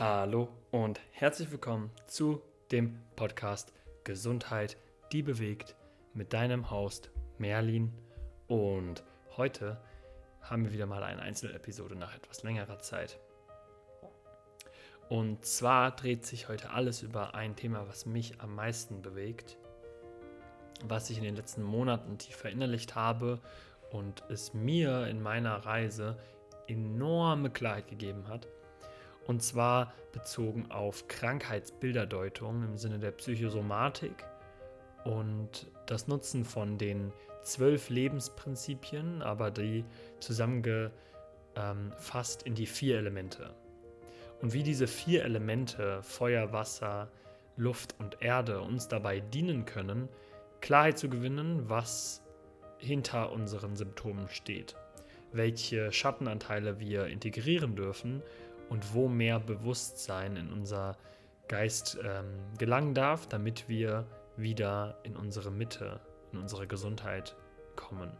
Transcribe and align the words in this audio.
Hallo 0.00 0.48
und 0.72 1.00
herzlich 1.12 1.52
willkommen 1.52 1.88
zu 2.08 2.42
dem 2.72 2.98
Podcast 3.14 3.72
Gesundheit, 4.02 4.76
die 5.12 5.22
bewegt 5.22 5.76
mit 6.14 6.32
deinem 6.32 6.68
Host 6.68 7.10
Merlin. 7.38 7.92
Und 8.48 9.04
heute 9.36 9.80
haben 10.40 10.64
wir 10.64 10.72
wieder 10.72 10.86
mal 10.86 11.04
eine 11.04 11.22
Einzelepisode 11.22 11.94
nach 11.94 12.12
etwas 12.12 12.42
längerer 12.42 12.80
Zeit. 12.80 13.20
Und 15.08 15.44
zwar 15.44 15.92
dreht 15.92 16.26
sich 16.26 16.48
heute 16.48 16.70
alles 16.70 17.02
über 17.02 17.36
ein 17.36 17.54
Thema, 17.54 17.86
was 17.86 18.04
mich 18.04 18.40
am 18.40 18.52
meisten 18.56 19.00
bewegt, 19.00 19.58
was 20.84 21.08
ich 21.08 21.18
in 21.18 21.24
den 21.24 21.36
letzten 21.36 21.62
Monaten 21.62 22.18
tief 22.18 22.34
verinnerlicht 22.34 22.96
habe 22.96 23.38
und 23.92 24.24
es 24.28 24.54
mir 24.54 25.06
in 25.06 25.22
meiner 25.22 25.54
Reise 25.54 26.18
enorme 26.66 27.48
Klarheit 27.50 27.86
gegeben 27.86 28.26
hat 28.26 28.48
und 29.26 29.42
zwar 29.42 29.92
bezogen 30.12 30.70
auf 30.70 31.08
Krankheitsbilderdeutung 31.08 32.64
im 32.64 32.76
Sinne 32.76 32.98
der 32.98 33.12
Psychosomatik 33.12 34.24
und 35.04 35.66
das 35.86 36.08
Nutzen 36.08 36.44
von 36.44 36.76
den 36.78 37.12
zwölf 37.42 37.90
Lebensprinzipien, 37.90 39.22
aber 39.22 39.50
die 39.50 39.84
zusammengefasst 40.20 42.42
in 42.44 42.54
die 42.54 42.66
vier 42.66 42.98
Elemente. 42.98 43.54
Und 44.40 44.52
wie 44.52 44.62
diese 44.62 44.86
vier 44.86 45.24
Elemente 45.24 46.02
Feuer, 46.02 46.52
Wasser, 46.52 47.10
Luft 47.56 47.94
und 47.98 48.20
Erde 48.20 48.60
uns 48.60 48.88
dabei 48.88 49.20
dienen 49.20 49.64
können, 49.64 50.08
Klarheit 50.60 50.98
zu 50.98 51.08
gewinnen, 51.08 51.68
was 51.68 52.22
hinter 52.78 53.32
unseren 53.32 53.76
Symptomen 53.76 54.28
steht, 54.28 54.76
welche 55.32 55.92
Schattenanteile 55.92 56.80
wir 56.80 57.06
integrieren 57.06 57.76
dürfen 57.76 58.22
und 58.68 58.94
wo 58.94 59.08
mehr 59.08 59.40
Bewusstsein 59.40 60.36
in 60.36 60.52
unser 60.52 60.96
Geist 61.48 61.98
ähm, 62.02 62.26
gelangen 62.58 62.94
darf, 62.94 63.26
damit 63.26 63.68
wir 63.68 64.06
wieder 64.36 64.98
in 65.02 65.16
unsere 65.16 65.50
Mitte, 65.50 66.00
in 66.32 66.38
unsere 66.38 66.66
Gesundheit 66.66 67.36
kommen. 67.76 68.10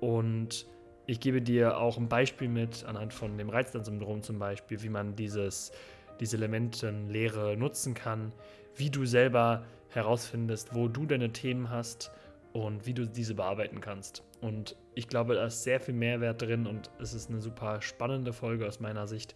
Und 0.00 0.66
ich 1.06 1.20
gebe 1.20 1.42
dir 1.42 1.78
auch 1.78 1.96
ein 1.96 2.08
Beispiel 2.08 2.48
mit, 2.48 2.84
anhand 2.84 3.14
von 3.14 3.36
dem 3.38 3.48
Reizdarmsyndrom 3.48 4.22
zum 4.22 4.38
Beispiel, 4.38 4.82
wie 4.82 4.88
man 4.88 5.16
dieses, 5.16 5.72
diese 6.20 6.36
Elementenlehre 6.36 7.56
nutzen 7.56 7.94
kann, 7.94 8.32
wie 8.74 8.90
du 8.90 9.04
selber 9.04 9.64
herausfindest, 9.90 10.74
wo 10.74 10.88
du 10.88 11.06
deine 11.06 11.32
Themen 11.32 11.70
hast 11.70 12.10
und 12.52 12.86
wie 12.86 12.94
du 12.94 13.06
diese 13.06 13.34
bearbeiten 13.34 13.80
kannst. 13.80 14.22
Und 14.40 14.76
ich 14.94 15.08
glaube, 15.08 15.34
da 15.34 15.46
ist 15.46 15.62
sehr 15.62 15.80
viel 15.80 15.94
Mehrwert 15.94 16.42
drin 16.42 16.66
und 16.66 16.90
es 17.00 17.14
ist 17.14 17.30
eine 17.30 17.40
super 17.40 17.80
spannende 17.80 18.32
Folge 18.32 18.66
aus 18.66 18.80
meiner 18.80 19.06
Sicht. 19.06 19.34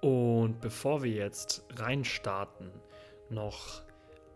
Und 0.00 0.60
bevor 0.60 1.02
wir 1.02 1.12
jetzt 1.12 1.64
reinstarten, 1.76 2.70
noch 3.30 3.82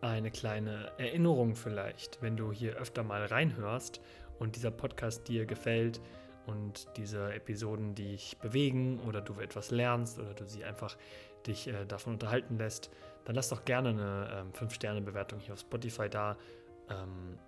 eine 0.00 0.30
kleine 0.30 0.90
Erinnerung 0.98 1.54
vielleicht, 1.54 2.20
wenn 2.20 2.36
du 2.36 2.52
hier 2.52 2.76
öfter 2.76 3.04
mal 3.04 3.24
reinhörst 3.24 4.00
und 4.38 4.56
dieser 4.56 4.70
Podcast 4.70 5.28
dir 5.28 5.46
gefällt 5.46 6.00
und 6.46 6.88
diese 6.96 7.32
Episoden 7.32 7.94
dich 7.94 8.36
bewegen 8.38 8.98
oder 9.06 9.20
du 9.20 9.40
etwas 9.40 9.70
lernst 9.70 10.18
oder 10.18 10.34
du 10.34 10.44
sie 10.44 10.64
einfach 10.64 10.96
dich 11.46 11.68
äh, 11.68 11.84
davon 11.86 12.14
unterhalten 12.14 12.58
lässt, 12.58 12.90
dann 13.24 13.36
lass 13.36 13.48
doch 13.48 13.64
gerne 13.64 13.90
eine 13.90 14.40
ähm, 14.40 14.52
5-Sterne-Bewertung 14.52 15.38
hier 15.38 15.54
auf 15.54 15.60
Spotify 15.60 16.08
da. 16.08 16.36
Ähm, 16.90 17.38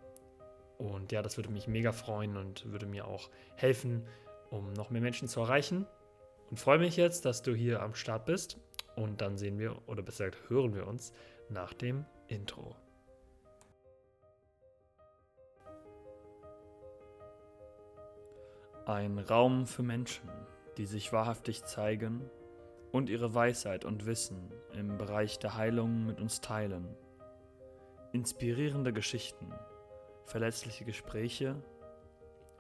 und 0.79 1.13
ja, 1.13 1.23
das 1.23 1.37
würde 1.37 1.51
mich 1.51 1.69
mega 1.69 1.93
freuen 1.93 2.37
und 2.37 2.71
würde 2.71 2.87
mir 2.87 3.07
auch 3.07 3.31
helfen, 3.57 4.07
um 4.51 4.73
noch 4.73 4.91
mehr 4.91 5.03
Menschen 5.03 5.29
zu 5.29 5.41
erreichen. 5.41 5.87
Und 6.51 6.59
freue 6.59 6.79
mich 6.79 6.97
jetzt, 6.97 7.25
dass 7.25 7.43
du 7.43 7.55
hier 7.55 7.83
am 7.83 7.95
Start 7.95 8.27
bist. 8.27 8.59
Und 8.97 9.21
dann 9.21 9.37
sehen 9.39 9.59
wir, 9.59 9.77
oder 9.89 10.03
besser 10.03 10.31
gesagt, 10.31 10.51
hören 10.51 10.75
wir 10.75 10.87
uns 10.87 11.13
nach 11.49 11.73
dem 11.73 12.05
Intro. 12.29 12.77
Ein 18.87 19.19
Raum 19.19 19.67
für 19.67 19.83
Menschen, 19.83 20.29
die 20.77 20.87
sich 20.87 21.13
wahrhaftig 21.13 21.65
zeigen 21.65 22.31
und 22.93 23.09
ihre 23.09 23.35
Weisheit 23.35 23.85
und 23.85 24.05
Wissen 24.05 24.53
im 24.77 24.99
Bereich 24.99 25.39
der 25.39 25.57
Heilung 25.57 26.05
mit 26.05 26.21
uns 26.21 26.41
teilen. 26.41 26.95
Inspirierende 28.13 28.93
Geschichten 28.93 29.53
verletzliche 30.25 30.85
Gespräche, 30.85 31.57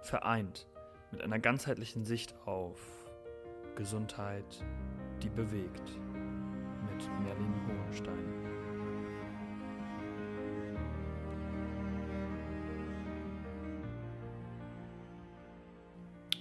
vereint 0.01 0.67
mit 1.11 1.23
einer 1.23 1.39
ganzheitlichen 1.39 2.05
Sicht 2.05 2.35
auf 2.45 2.79
Gesundheit, 3.77 4.65
die 5.23 5.29
bewegt, 5.29 5.99
mit 6.13 7.09
Merlin 7.23 7.55
Hohenstein. 7.69 8.45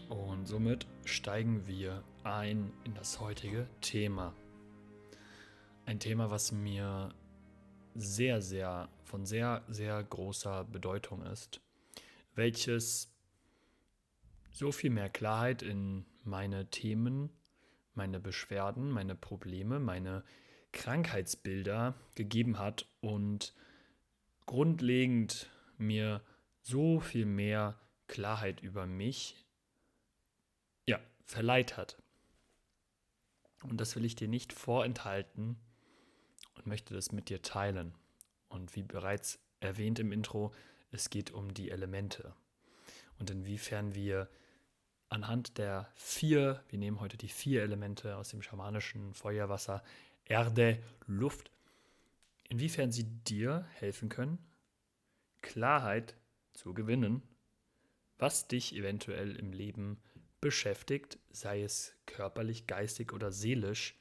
Und 0.09 0.47
somit 0.47 0.87
steigen 1.05 1.65
wir 1.67 2.03
ein 2.23 2.71
in 2.83 2.93
das 2.93 3.19
heutige 3.19 3.67
Thema. 3.81 4.33
Ein 5.85 5.99
Thema, 5.99 6.29
was 6.29 6.51
mir 6.51 7.13
sehr, 7.95 8.41
sehr, 8.41 8.89
von 9.03 9.25
sehr, 9.25 9.63
sehr 9.67 10.03
großer 10.03 10.63
Bedeutung 10.65 11.23
ist, 11.23 11.61
welches 12.35 13.13
so 14.51 14.71
viel 14.71 14.89
mehr 14.89 15.09
Klarheit 15.09 15.61
in 15.61 16.05
meine 16.23 16.69
Themen, 16.69 17.29
meine 17.93 18.19
Beschwerden, 18.19 18.89
meine 18.89 19.15
Probleme, 19.15 19.79
meine 19.79 20.23
Krankheitsbilder 20.71 21.95
gegeben 22.15 22.59
hat 22.59 22.87
und 23.01 23.53
grundlegend 24.45 25.49
mir 25.77 26.21
so 26.61 26.99
viel 26.99 27.25
mehr 27.25 27.79
Klarheit 28.07 28.61
über 28.61 28.85
mich 28.85 29.45
ja, 30.85 30.99
verleiht 31.25 31.77
hat. 31.77 31.97
Und 33.63 33.79
das 33.79 33.95
will 33.95 34.05
ich 34.05 34.15
dir 34.15 34.27
nicht 34.27 34.51
vorenthalten, 34.53 35.57
und 36.63 36.69
möchte 36.69 36.93
das 36.93 37.11
mit 37.11 37.29
dir 37.29 37.41
teilen. 37.41 37.93
Und 38.47 38.75
wie 38.75 38.83
bereits 38.83 39.39
erwähnt 39.59 39.99
im 39.99 40.11
Intro, 40.11 40.51
es 40.91 41.09
geht 41.09 41.31
um 41.31 41.53
die 41.53 41.71
Elemente 41.71 42.33
und 43.19 43.29
inwiefern 43.29 43.95
wir 43.95 44.29
anhand 45.09 45.57
der 45.57 45.89
vier, 45.95 46.63
wir 46.69 46.79
nehmen 46.79 46.99
heute 46.99 47.17
die 47.17 47.29
vier 47.29 47.63
Elemente 47.63 48.17
aus 48.17 48.29
dem 48.29 48.41
schamanischen 48.41 49.13
Feuer, 49.13 49.49
Wasser, 49.49 49.83
Erde, 50.25 50.81
Luft, 51.05 51.51
inwiefern 52.49 52.91
sie 52.91 53.05
dir 53.05 53.65
helfen 53.75 54.09
können, 54.09 54.39
Klarheit 55.41 56.15
zu 56.53 56.73
gewinnen, 56.73 57.21
was 58.17 58.47
dich 58.47 58.75
eventuell 58.75 59.35
im 59.35 59.53
Leben 59.53 60.01
beschäftigt, 60.41 61.19
sei 61.31 61.63
es 61.63 61.95
körperlich, 62.05 62.67
geistig 62.67 63.13
oder 63.13 63.31
seelisch, 63.31 63.97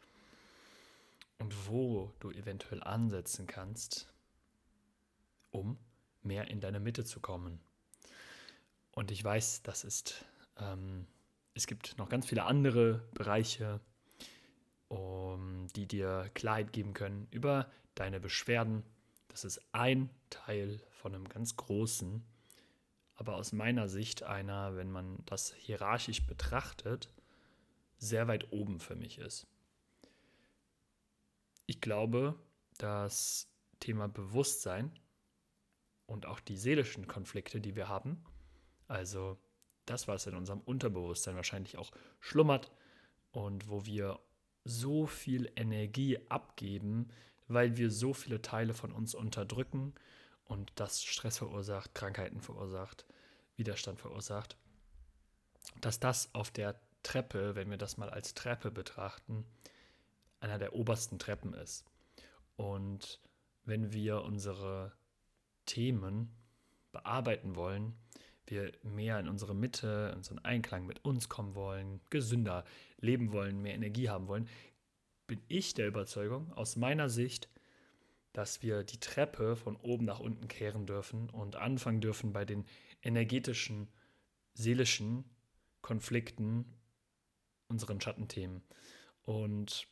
und 1.38 1.68
wo 1.68 2.12
du 2.20 2.30
eventuell 2.30 2.82
ansetzen 2.82 3.46
kannst, 3.46 4.12
um 5.50 5.78
mehr 6.22 6.48
in 6.48 6.60
deine 6.60 6.80
Mitte 6.80 7.04
zu 7.04 7.20
kommen. 7.20 7.60
Und 8.92 9.10
ich 9.10 9.22
weiß, 9.22 9.62
das 9.62 9.84
ist, 9.84 10.24
ähm, 10.58 11.06
es 11.54 11.66
gibt 11.66 11.98
noch 11.98 12.08
ganz 12.08 12.26
viele 12.26 12.44
andere 12.44 13.02
Bereiche, 13.14 13.80
um, 14.88 15.66
die 15.74 15.86
dir 15.86 16.30
Klarheit 16.34 16.72
geben 16.72 16.92
können 16.92 17.26
über 17.30 17.70
deine 17.94 18.20
Beschwerden. 18.20 18.82
Das 19.28 19.44
ist 19.44 19.60
ein 19.72 20.10
Teil 20.28 20.80
von 20.90 21.14
einem 21.14 21.28
ganz 21.28 21.56
großen, 21.56 22.22
aber 23.14 23.36
aus 23.36 23.52
meiner 23.52 23.88
Sicht 23.88 24.22
einer, 24.22 24.76
wenn 24.76 24.90
man 24.90 25.18
das 25.24 25.54
hierarchisch 25.54 26.26
betrachtet, 26.26 27.08
sehr 27.98 28.28
weit 28.28 28.52
oben 28.52 28.80
für 28.80 28.96
mich 28.96 29.18
ist. 29.18 29.46
Ich 31.66 31.80
glaube, 31.80 32.38
das 32.78 33.48
Thema 33.80 34.08
Bewusstsein 34.08 34.98
und 36.06 36.26
auch 36.26 36.40
die 36.40 36.56
seelischen 36.56 37.06
Konflikte, 37.06 37.60
die 37.60 37.76
wir 37.76 37.88
haben, 37.88 38.24
also 38.88 39.38
das, 39.86 40.08
was 40.08 40.26
in 40.26 40.36
unserem 40.36 40.60
Unterbewusstsein 40.60 41.36
wahrscheinlich 41.36 41.78
auch 41.78 41.90
schlummert 42.20 42.70
und 43.30 43.68
wo 43.68 43.84
wir 43.86 44.20
so 44.64 45.06
viel 45.06 45.50
Energie 45.56 46.18
abgeben, 46.28 47.08
weil 47.48 47.76
wir 47.76 47.90
so 47.90 48.14
viele 48.14 48.42
Teile 48.42 48.74
von 48.74 48.92
uns 48.92 49.14
unterdrücken 49.14 49.94
und 50.44 50.72
das 50.76 51.02
Stress 51.02 51.38
verursacht, 51.38 51.94
Krankheiten 51.94 52.40
verursacht, 52.40 53.06
Widerstand 53.56 53.98
verursacht, 53.98 54.56
dass 55.80 55.98
das 55.98 56.34
auf 56.34 56.50
der 56.50 56.80
Treppe, 57.02 57.54
wenn 57.54 57.70
wir 57.70 57.78
das 57.78 57.96
mal 57.96 58.10
als 58.10 58.34
Treppe 58.34 58.70
betrachten, 58.70 59.44
einer 60.42 60.58
der 60.58 60.74
obersten 60.74 61.18
Treppen 61.18 61.54
ist. 61.54 61.84
Und 62.56 63.20
wenn 63.64 63.92
wir 63.92 64.22
unsere 64.22 64.92
Themen 65.66 66.34
bearbeiten 66.90 67.54
wollen, 67.54 67.94
wir 68.46 68.72
mehr 68.82 69.20
in 69.20 69.28
unsere 69.28 69.54
Mitte, 69.54 70.08
in 70.10 70.18
unseren 70.18 70.40
Einklang 70.40 70.84
mit 70.84 71.04
uns 71.04 71.28
kommen 71.28 71.54
wollen, 71.54 72.00
gesünder 72.10 72.64
leben 72.98 73.32
wollen, 73.32 73.62
mehr 73.62 73.74
Energie 73.74 74.08
haben 74.08 74.26
wollen, 74.26 74.48
bin 75.26 75.40
ich 75.48 75.74
der 75.74 75.86
Überzeugung, 75.86 76.52
aus 76.52 76.76
meiner 76.76 77.08
Sicht, 77.08 77.48
dass 78.32 78.62
wir 78.62 78.82
die 78.82 78.98
Treppe 78.98 79.56
von 79.56 79.76
oben 79.76 80.04
nach 80.04 80.20
unten 80.20 80.48
kehren 80.48 80.86
dürfen 80.86 81.30
und 81.30 81.56
anfangen 81.56 82.00
dürfen 82.00 82.32
bei 82.32 82.44
den 82.44 82.64
energetischen, 83.02 83.88
seelischen 84.54 85.24
Konflikten, 85.82 86.64
unseren 87.68 88.00
Schattenthemen. 88.00 88.62
Und 89.22 89.86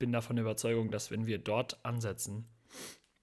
bin 0.00 0.10
davon 0.10 0.38
Überzeugung, 0.38 0.90
dass 0.90 1.12
wenn 1.12 1.26
wir 1.26 1.38
dort 1.38 1.84
ansetzen, 1.84 2.48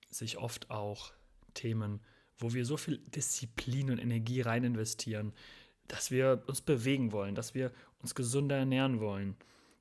sich 0.09 0.38
oft 0.38 0.69
auch 0.71 1.12
Themen, 1.53 2.01
wo 2.38 2.53
wir 2.53 2.65
so 2.65 2.77
viel 2.77 3.00
Disziplin 3.00 3.91
und 3.91 3.97
Energie 3.97 4.41
rein 4.41 4.63
investieren, 4.63 5.33
dass 5.88 6.12
wir 6.12 6.44
uns 6.45 6.62
bewegen 6.62 7.12
wollen, 7.12 7.35
dass 7.35 7.56
wir 7.56 7.74
uns 8.00 8.13
gesünder 8.13 8.57
ernähren 8.57 9.00
wollen, 9.00 9.35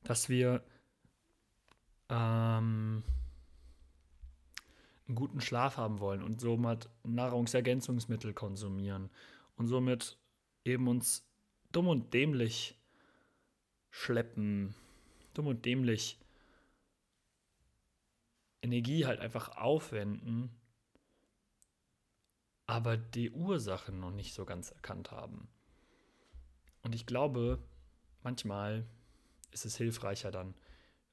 dass 0.04 0.28
wir 0.30 0.64
ähm, 2.08 3.02
einen 5.06 5.14
guten 5.14 5.42
Schlaf 5.42 5.76
haben 5.76 6.00
wollen 6.00 6.22
und 6.22 6.40
somit 6.40 6.88
Nahrungsergänzungsmittel 7.04 8.32
konsumieren 8.32 9.10
und 9.56 9.66
somit 9.66 10.16
eben 10.64 10.88
uns 10.88 11.28
dumm 11.72 11.88
und 11.88 12.14
dämlich 12.14 12.74
schleppen, 13.90 14.74
dumm 15.34 15.48
und 15.48 15.66
dämlich 15.66 16.18
Energie 18.66 19.06
halt 19.06 19.20
einfach 19.20 19.56
aufwenden, 19.56 20.50
aber 22.66 22.96
die 22.96 23.30
Ursachen 23.30 24.00
noch 24.00 24.10
nicht 24.10 24.34
so 24.34 24.44
ganz 24.44 24.72
erkannt 24.72 25.12
haben. 25.12 25.48
Und 26.82 26.94
ich 26.94 27.06
glaube, 27.06 27.62
manchmal 28.22 28.84
ist 29.52 29.64
es 29.64 29.76
hilfreicher 29.76 30.32
dann 30.32 30.54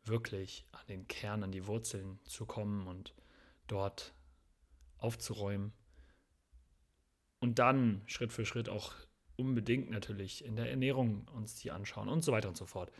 wirklich 0.03 0.65
an 0.71 0.85
den 0.89 1.07
Kern, 1.07 1.43
an 1.43 1.51
die 1.51 1.67
Wurzeln 1.67 2.19
zu 2.25 2.45
kommen 2.45 2.87
und 2.87 3.13
dort 3.67 4.13
aufzuräumen. 4.97 5.73
Und 7.39 7.59
dann 7.59 8.01
Schritt 8.07 8.33
für 8.33 8.45
Schritt 8.45 8.67
auch 8.67 8.93
unbedingt 9.35 9.91
natürlich 9.91 10.43
in 10.43 10.55
der 10.55 10.69
Ernährung 10.69 11.27
uns 11.29 11.55
die 11.55 11.71
anschauen 11.71 12.09
und 12.09 12.23
so 12.23 12.31
weiter 12.31 12.49
und 12.49 12.57
so 12.57 12.65
fort. 12.65 12.91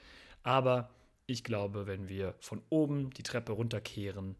Aber 0.44 0.89
ich 1.25 1.44
glaube, 1.44 1.88
wenn 1.88 2.07
wir 2.07 2.35
von 2.39 2.61
oben 2.69 3.09
die 3.11 3.23
Treppe 3.23 3.53
runterkehren 3.53 4.35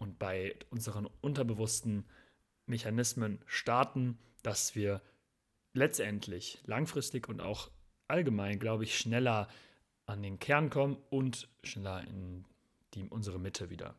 und 0.00 0.18
bei 0.18 0.56
unseren 0.70 1.06
unterbewussten 1.20 2.04
Mechanismen 2.66 3.38
starten, 3.46 4.18
dass 4.42 4.74
wir 4.74 5.02
letztendlich 5.74 6.60
langfristig 6.64 7.28
und 7.28 7.40
auch 7.40 7.70
allgemein, 8.08 8.58
glaube 8.58 8.84
ich, 8.84 8.98
schneller 8.98 9.46
an 10.06 10.22
den 10.22 10.38
Kern 10.38 10.70
kommen 10.70 10.96
und 11.10 11.48
schneller 11.62 12.02
in 12.08 12.44
die, 12.94 13.04
unsere 13.04 13.38
Mitte 13.38 13.70
wieder. 13.70 13.94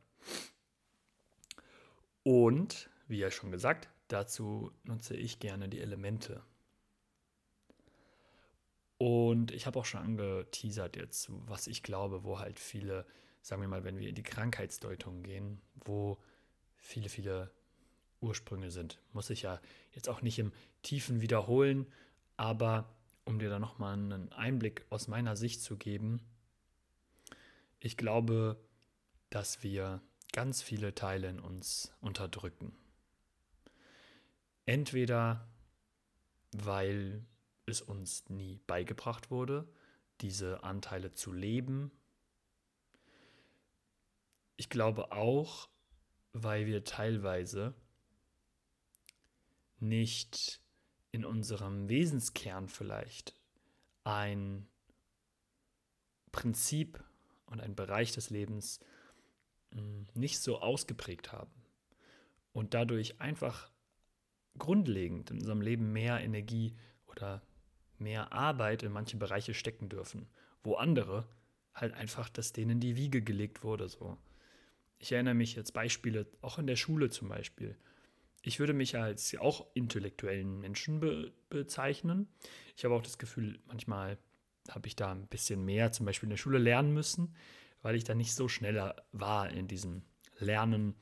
Und, 2.23 2.89
wie 3.07 3.19
ja 3.19 3.31
schon 3.31 3.51
gesagt, 3.51 3.89
dazu 4.07 4.71
nutze 4.83 5.15
ich 5.15 5.39
gerne 5.39 5.69
die 5.69 5.79
Elemente. 5.79 6.43
Und 8.97 9.51
ich 9.51 9.65
habe 9.65 9.79
auch 9.79 9.85
schon 9.85 10.01
angeteasert 10.01 10.95
jetzt, 10.95 11.29
was 11.47 11.67
ich 11.67 11.83
glaube, 11.83 12.23
wo 12.23 12.39
halt 12.39 12.59
viele, 12.59 13.05
sagen 13.41 13.61
wir 13.61 13.67
mal, 13.67 13.83
wenn 13.83 13.99
wir 13.99 14.09
in 14.09 14.15
die 14.15 14.23
Krankheitsdeutung 14.23 15.23
gehen, 15.23 15.61
wo 15.85 16.17
viele, 16.77 17.09
viele 17.09 17.51
Ursprünge 18.21 18.71
sind. 18.71 18.99
Muss 19.13 19.29
ich 19.29 19.43
ja 19.43 19.59
jetzt 19.91 20.09
auch 20.09 20.21
nicht 20.21 20.39
im 20.39 20.51
Tiefen 20.83 21.21
wiederholen, 21.21 21.87
aber 22.37 22.93
um 23.25 23.39
dir 23.39 23.49
da 23.49 23.59
nochmal 23.59 23.93
einen 23.93 24.31
Einblick 24.31 24.85
aus 24.89 25.07
meiner 25.07 25.35
Sicht 25.35 25.61
zu 25.61 25.77
geben, 25.77 26.21
ich 27.79 27.97
glaube, 27.97 28.59
dass 29.29 29.63
wir 29.63 30.01
ganz 30.33 30.61
viele 30.61 30.93
Teile 30.93 31.29
in 31.29 31.39
uns 31.39 31.93
unterdrücken. 31.99 32.75
Entweder 34.65 35.47
weil 36.51 37.25
es 37.65 37.81
uns 37.81 38.29
nie 38.29 38.59
beigebracht 38.67 39.31
wurde, 39.31 39.67
diese 40.21 40.63
Anteile 40.63 41.13
zu 41.13 41.31
leben. 41.31 41.91
Ich 44.57 44.69
glaube 44.69 45.11
auch, 45.11 45.69
weil 46.33 46.65
wir 46.65 46.83
teilweise 46.83 47.73
nicht 49.79 50.61
in 51.11 51.25
unserem 51.25 51.89
Wesenskern 51.89 52.69
vielleicht 52.69 53.35
ein 54.03 54.67
Prinzip 56.31 57.03
und 57.45 57.59
ein 57.59 57.75
Bereich 57.75 58.13
des 58.13 58.29
Lebens 58.29 58.79
hm, 59.73 60.07
nicht 60.13 60.39
so 60.39 60.59
ausgeprägt 60.59 61.31
haben 61.31 61.51
und 62.53 62.73
dadurch 62.73 63.19
einfach 63.19 63.71
grundlegend 64.57 65.31
in 65.31 65.37
unserem 65.37 65.61
Leben 65.61 65.91
mehr 65.91 66.19
Energie 66.21 66.75
oder 67.07 67.41
mehr 67.97 68.31
Arbeit 68.33 68.83
in 68.83 68.91
manche 68.91 69.17
Bereiche 69.17 69.53
stecken 69.53 69.89
dürfen, 69.89 70.27
wo 70.63 70.75
andere 70.75 71.27
halt 71.73 71.93
einfach, 71.93 72.29
dass 72.29 72.53
denen 72.53 72.79
die 72.79 72.95
Wiege 72.95 73.21
gelegt 73.21 73.63
wurde. 73.63 73.87
So. 73.87 74.17
Ich 75.01 75.11
erinnere 75.11 75.33
mich 75.33 75.55
jetzt 75.55 75.73
Beispiele, 75.73 76.27
auch 76.41 76.59
in 76.59 76.67
der 76.67 76.75
Schule 76.75 77.09
zum 77.09 77.27
Beispiel. 77.27 77.75
Ich 78.43 78.59
würde 78.59 78.73
mich 78.73 78.95
als 78.97 79.35
auch 79.39 79.65
intellektuellen 79.73 80.59
Menschen 80.59 80.99
be 80.99 81.33
bezeichnen. 81.49 82.27
Ich 82.77 82.85
habe 82.85 82.93
auch 82.93 83.01
das 83.01 83.17
Gefühl, 83.17 83.59
manchmal 83.65 84.19
habe 84.69 84.87
ich 84.87 84.95
da 84.95 85.11
ein 85.11 85.25
bisschen 85.25 85.65
mehr 85.65 85.91
zum 85.91 86.05
Beispiel 86.05 86.27
in 86.27 86.31
der 86.31 86.37
Schule 86.37 86.59
lernen 86.59 86.93
müssen, 86.93 87.35
weil 87.81 87.95
ich 87.95 88.03
da 88.03 88.13
nicht 88.13 88.35
so 88.35 88.47
schneller 88.47 88.95
war 89.11 89.49
in 89.49 89.67
diesem 89.67 90.03
Lernen 90.37 90.95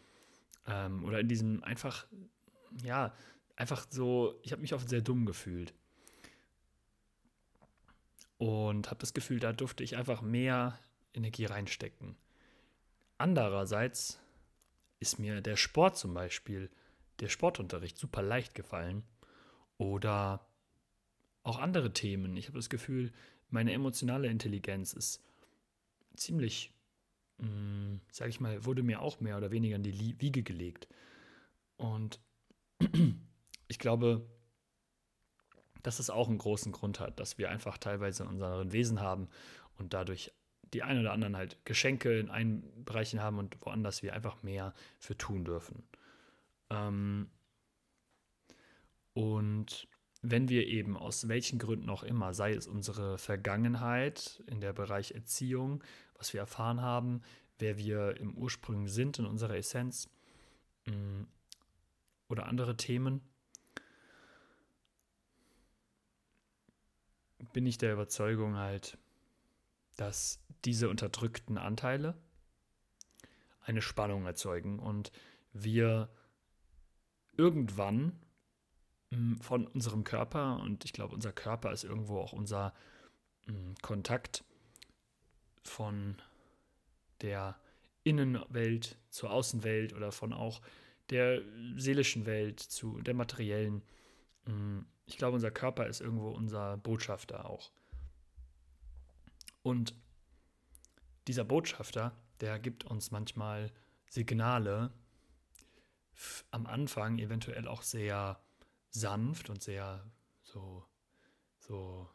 ähm, 0.65 1.03
oder 1.03 1.19
in 1.19 1.27
diesem 1.27 1.61
einfach, 1.65 2.07
ja, 2.81 3.13
einfach 3.57 3.85
so, 3.89 4.39
ich 4.43 4.53
habe 4.53 4.61
mich 4.61 4.73
oft 4.73 4.87
sehr 4.87 5.01
dumm 5.01 5.25
gefühlt 5.25 5.73
und 8.37 8.89
habe 8.89 9.01
das 9.01 9.13
Gefühl, 9.13 9.41
da 9.41 9.51
durfte 9.51 9.83
ich 9.83 9.97
einfach 9.97 10.21
mehr 10.21 10.79
Energie 11.13 11.45
reinstecken. 11.45 12.15
Andererseits 13.19 14.17
ist 15.01 15.19
mir 15.19 15.41
der 15.41 15.57
Sport 15.57 15.97
zum 15.97 16.13
Beispiel, 16.13 16.71
der 17.19 17.27
Sportunterricht 17.27 17.97
super 17.97 18.21
leicht 18.21 18.55
gefallen 18.55 19.03
oder 19.77 20.47
auch 21.43 21.59
andere 21.59 21.91
Themen. 21.91 22.37
Ich 22.37 22.47
habe 22.47 22.57
das 22.57 22.69
Gefühl, 22.69 23.11
meine 23.49 23.73
emotionale 23.73 24.29
Intelligenz 24.29 24.93
ist 24.93 25.21
ziemlich, 26.15 26.71
mm, 27.39 27.97
sage 28.09 28.29
ich 28.29 28.39
mal, 28.39 28.63
wurde 28.63 28.83
mir 28.83 29.01
auch 29.01 29.19
mehr 29.19 29.35
oder 29.35 29.51
weniger 29.51 29.75
in 29.75 29.83
die 29.83 30.21
Wiege 30.21 30.41
gelegt. 30.41 30.87
Und 31.75 32.21
ich 33.67 33.79
glaube, 33.79 34.25
dass 35.83 35.99
es 35.99 36.09
auch 36.09 36.29
einen 36.29 36.37
großen 36.37 36.71
Grund 36.71 37.01
hat, 37.01 37.19
dass 37.19 37.37
wir 37.37 37.49
einfach 37.49 37.77
teilweise 37.77 38.23
in 38.23 38.29
unseren 38.29 38.71
Wesen 38.71 39.01
haben 39.01 39.27
und 39.77 39.93
dadurch 39.93 40.31
die 40.73 40.83
ein 40.83 40.99
oder 40.99 41.11
anderen 41.11 41.35
halt 41.35 41.57
Geschenke 41.65 42.19
in 42.19 42.29
einen 42.29 42.83
Bereichen 42.85 43.21
haben 43.21 43.37
und 43.37 43.57
woanders 43.61 44.03
wir 44.03 44.13
einfach 44.13 44.43
mehr 44.43 44.73
für 44.99 45.17
tun 45.17 45.45
dürfen. 45.45 45.83
Ähm 46.69 47.29
und 49.13 49.87
wenn 50.21 50.49
wir 50.49 50.67
eben 50.67 50.97
aus 50.97 51.27
welchen 51.27 51.59
Gründen 51.59 51.89
auch 51.89 52.03
immer, 52.03 52.33
sei 52.33 52.53
es 52.53 52.67
unsere 52.67 53.17
Vergangenheit 53.17 54.43
in 54.47 54.59
der 54.59 54.73
Bereich 54.73 55.11
Erziehung, 55.11 55.83
was 56.17 56.33
wir 56.33 56.41
erfahren 56.41 56.81
haben, 56.81 57.21
wer 57.57 57.77
wir 57.77 58.17
im 58.17 58.35
Ursprung 58.35 58.87
sind 58.87 59.19
in 59.19 59.25
unserer 59.25 59.55
Essenz 59.55 60.09
mm, 60.85 61.23
oder 62.27 62.47
andere 62.47 62.75
Themen, 62.75 63.21
bin 67.53 67.65
ich 67.65 67.77
der 67.77 67.93
Überzeugung 67.93 68.57
halt, 68.57 68.97
dass 69.99 70.39
diese 70.63 70.89
unterdrückten 70.89 71.57
Anteile 71.57 72.17
eine 73.61 73.81
Spannung 73.81 74.25
erzeugen 74.25 74.79
und 74.79 75.11
wir 75.51 76.09
irgendwann 77.37 78.17
hm, 79.11 79.39
von 79.41 79.67
unserem 79.67 80.03
Körper, 80.03 80.59
und 80.61 80.85
ich 80.85 80.93
glaube, 80.93 81.13
unser 81.13 81.33
Körper 81.33 81.71
ist 81.73 81.83
irgendwo 81.83 82.19
auch 82.19 82.33
unser 82.33 82.73
hm, 83.45 83.75
Kontakt 83.81 84.43
von 85.63 86.15
der 87.21 87.59
Innenwelt 88.03 88.97
zur 89.09 89.31
Außenwelt 89.31 89.93
oder 89.93 90.13
von 90.13 90.31
auch 90.31 90.61
der 91.09 91.41
seelischen 91.75 92.25
Welt 92.25 92.61
zu 92.61 93.01
der 93.01 93.13
materiellen. 93.13 93.83
Hm, 94.45 94.85
ich 95.05 95.17
glaube, 95.17 95.35
unser 95.35 95.51
Körper 95.51 95.87
ist 95.87 95.99
irgendwo 95.99 96.29
unser 96.29 96.77
Botschafter 96.77 97.49
auch. 97.49 97.71
Und 99.69 99.93
dieser 101.27 101.43
Botschafter, 101.43 102.17
der 102.41 102.57
gibt 102.57 102.85
uns 102.85 103.11
manchmal 103.11 103.71
Signale, 104.09 104.91
am 106.49 106.65
Anfang 106.65 107.19
eventuell 107.19 107.67
auch 107.67 107.83
sehr 107.83 108.41
sanft 108.89 109.51
und 109.51 109.61
sehr 109.61 110.03
so, 110.41 110.83
so 111.59 112.09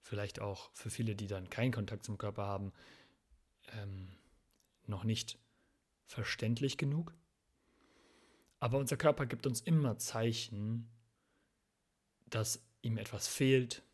vielleicht 0.00 0.40
auch 0.40 0.72
für 0.72 0.90
viele, 0.90 1.14
die 1.14 1.28
dann 1.28 1.50
keinen 1.50 1.70
Kontakt 1.70 2.04
zum 2.04 2.18
Körper 2.18 2.46
haben, 2.46 2.72
ähm, 3.68 4.08
noch 4.86 5.04
nicht 5.04 5.38
verständlich 6.04 6.78
genug. 6.78 7.14
Aber 8.58 8.78
unser 8.78 8.96
Körper 8.96 9.24
gibt 9.24 9.46
uns 9.46 9.60
immer 9.60 9.98
Zeichen, 9.98 10.90
dass 12.26 12.60
ihm 12.82 12.98
etwas 12.98 13.28
fehlt, 13.28 13.84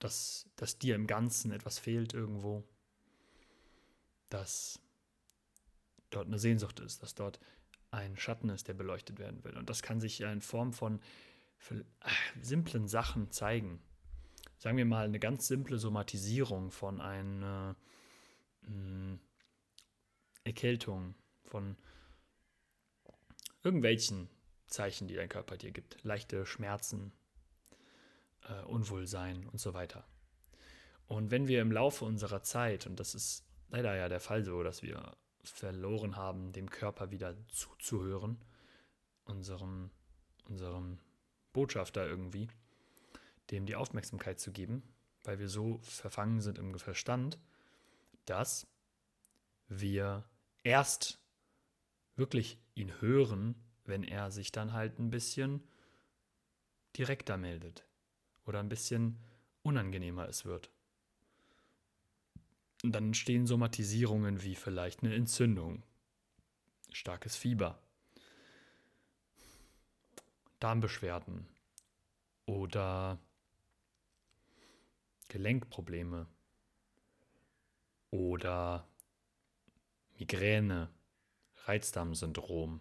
dass, 0.00 0.48
dass 0.56 0.78
dir 0.78 0.96
im 0.96 1.06
Ganzen 1.06 1.52
etwas 1.52 1.78
fehlt 1.78 2.14
irgendwo, 2.14 2.64
dass 4.28 4.80
dort 6.10 6.26
eine 6.26 6.38
Sehnsucht 6.38 6.80
ist, 6.80 7.02
dass 7.02 7.14
dort 7.14 7.38
ein 7.90 8.16
Schatten 8.16 8.48
ist, 8.48 8.68
der 8.68 8.74
beleuchtet 8.74 9.18
werden 9.18 9.44
will. 9.44 9.56
Und 9.56 9.70
das 9.70 9.82
kann 9.82 10.00
sich 10.00 10.18
ja 10.18 10.32
in 10.32 10.40
Form 10.40 10.72
von 10.72 11.00
äh, 11.70 11.82
simplen 12.40 12.88
Sachen 12.88 13.30
zeigen. 13.30 13.80
Sagen 14.58 14.76
wir 14.76 14.84
mal 14.84 15.04
eine 15.04 15.18
ganz 15.18 15.46
simple 15.46 15.78
Somatisierung 15.78 16.70
von 16.70 17.00
einer 17.00 17.76
äh, 18.62 19.16
Erkältung, 20.44 21.14
von 21.44 21.76
irgendwelchen 23.62 24.28
Zeichen, 24.66 25.08
die 25.08 25.14
dein 25.14 25.28
Körper 25.28 25.56
dir 25.56 25.72
gibt. 25.72 26.02
Leichte 26.02 26.46
Schmerzen, 26.46 27.12
äh, 28.48 28.62
Unwohlsein 28.64 29.46
und 29.46 29.60
so 29.60 29.74
weiter. 29.74 30.04
Und 31.06 31.30
wenn 31.30 31.48
wir 31.48 31.60
im 31.60 31.72
Laufe 31.72 32.04
unserer 32.04 32.42
Zeit, 32.42 32.86
und 32.86 33.00
das 33.00 33.14
ist 33.14 33.44
leider 33.68 33.96
ja 33.96 34.08
der 34.08 34.20
Fall 34.20 34.44
so, 34.44 34.62
dass 34.62 34.82
wir 34.82 35.16
verloren 35.42 36.16
haben, 36.16 36.52
dem 36.52 36.70
Körper 36.70 37.10
wieder 37.10 37.34
zuzuhören, 37.48 38.38
unserem, 39.24 39.90
unserem 40.48 40.98
Botschafter 41.52 42.06
irgendwie, 42.06 42.48
dem 43.50 43.66
die 43.66 43.74
Aufmerksamkeit 43.74 44.38
zu 44.38 44.52
geben, 44.52 44.82
weil 45.24 45.38
wir 45.38 45.48
so 45.48 45.78
verfangen 45.82 46.40
sind 46.40 46.58
im 46.58 46.78
Verstand, 46.78 47.38
dass 48.24 48.66
wir 49.68 50.24
erst 50.62 51.18
wirklich 52.16 52.58
ihn 52.74 53.00
hören, 53.00 53.54
wenn 53.84 54.04
er 54.04 54.30
sich 54.30 54.52
dann 54.52 54.72
halt 54.72 54.98
ein 54.98 55.10
bisschen 55.10 55.66
direkter 56.96 57.36
meldet 57.36 57.84
oder 58.50 58.58
ein 58.58 58.68
bisschen 58.68 59.16
unangenehmer 59.62 60.28
es 60.28 60.44
wird. 60.44 60.70
Und 62.82 62.92
dann 62.92 63.06
entstehen 63.06 63.46
Somatisierungen 63.46 64.42
wie 64.42 64.56
vielleicht 64.56 65.02
eine 65.02 65.14
Entzündung, 65.14 65.84
starkes 66.90 67.36
Fieber, 67.36 67.80
Darmbeschwerden 70.58 71.46
oder 72.46 73.20
Gelenkprobleme 75.28 76.26
oder 78.10 78.88
Migräne, 80.18 80.90
Reizdarmsyndrom, 81.66 82.80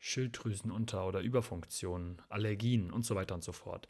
Schilddrüsenunter- 0.00 1.06
oder 1.06 1.20
Überfunktionen, 1.20 2.22
Allergien 2.30 2.90
und 2.90 3.04
so 3.04 3.14
weiter 3.14 3.34
und 3.34 3.44
so 3.44 3.52
fort. 3.52 3.88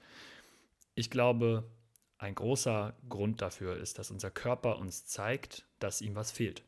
Ich 0.95 1.11
glaube, 1.11 1.71
ein 2.19 2.35
großer 2.35 2.97
Grund 3.09 3.41
dafür 3.43 3.77
ist, 3.77 3.99
dass 3.99 4.11
unser 4.11 4.31
Körper 4.31 4.79
uns 4.79 5.07
zeigt, 5.07 5.67
dass 5.79 6.01
ihm 6.01 6.15
was 6.15 6.31
fehlt. 6.31 6.65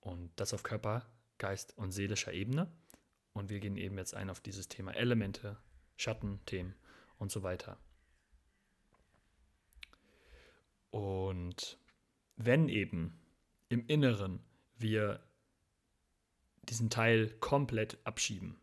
Und 0.00 0.30
das 0.36 0.52
auf 0.52 0.62
Körper, 0.62 1.06
Geist 1.38 1.76
und 1.78 1.92
seelischer 1.92 2.32
Ebene. 2.32 2.70
Und 3.32 3.48
wir 3.48 3.60
gehen 3.60 3.76
eben 3.76 3.96
jetzt 3.96 4.14
ein 4.14 4.30
auf 4.30 4.40
dieses 4.40 4.68
Thema 4.68 4.92
Elemente, 4.92 5.56
Schattenthemen 5.96 6.74
und 7.18 7.30
so 7.30 7.42
weiter. 7.42 7.78
Und 10.90 11.78
wenn 12.36 12.68
eben 12.68 13.18
im 13.68 13.86
Inneren 13.86 14.40
wir 14.76 15.22
diesen 16.68 16.90
Teil 16.90 17.30
komplett 17.40 17.98
abschieben, 18.04 18.60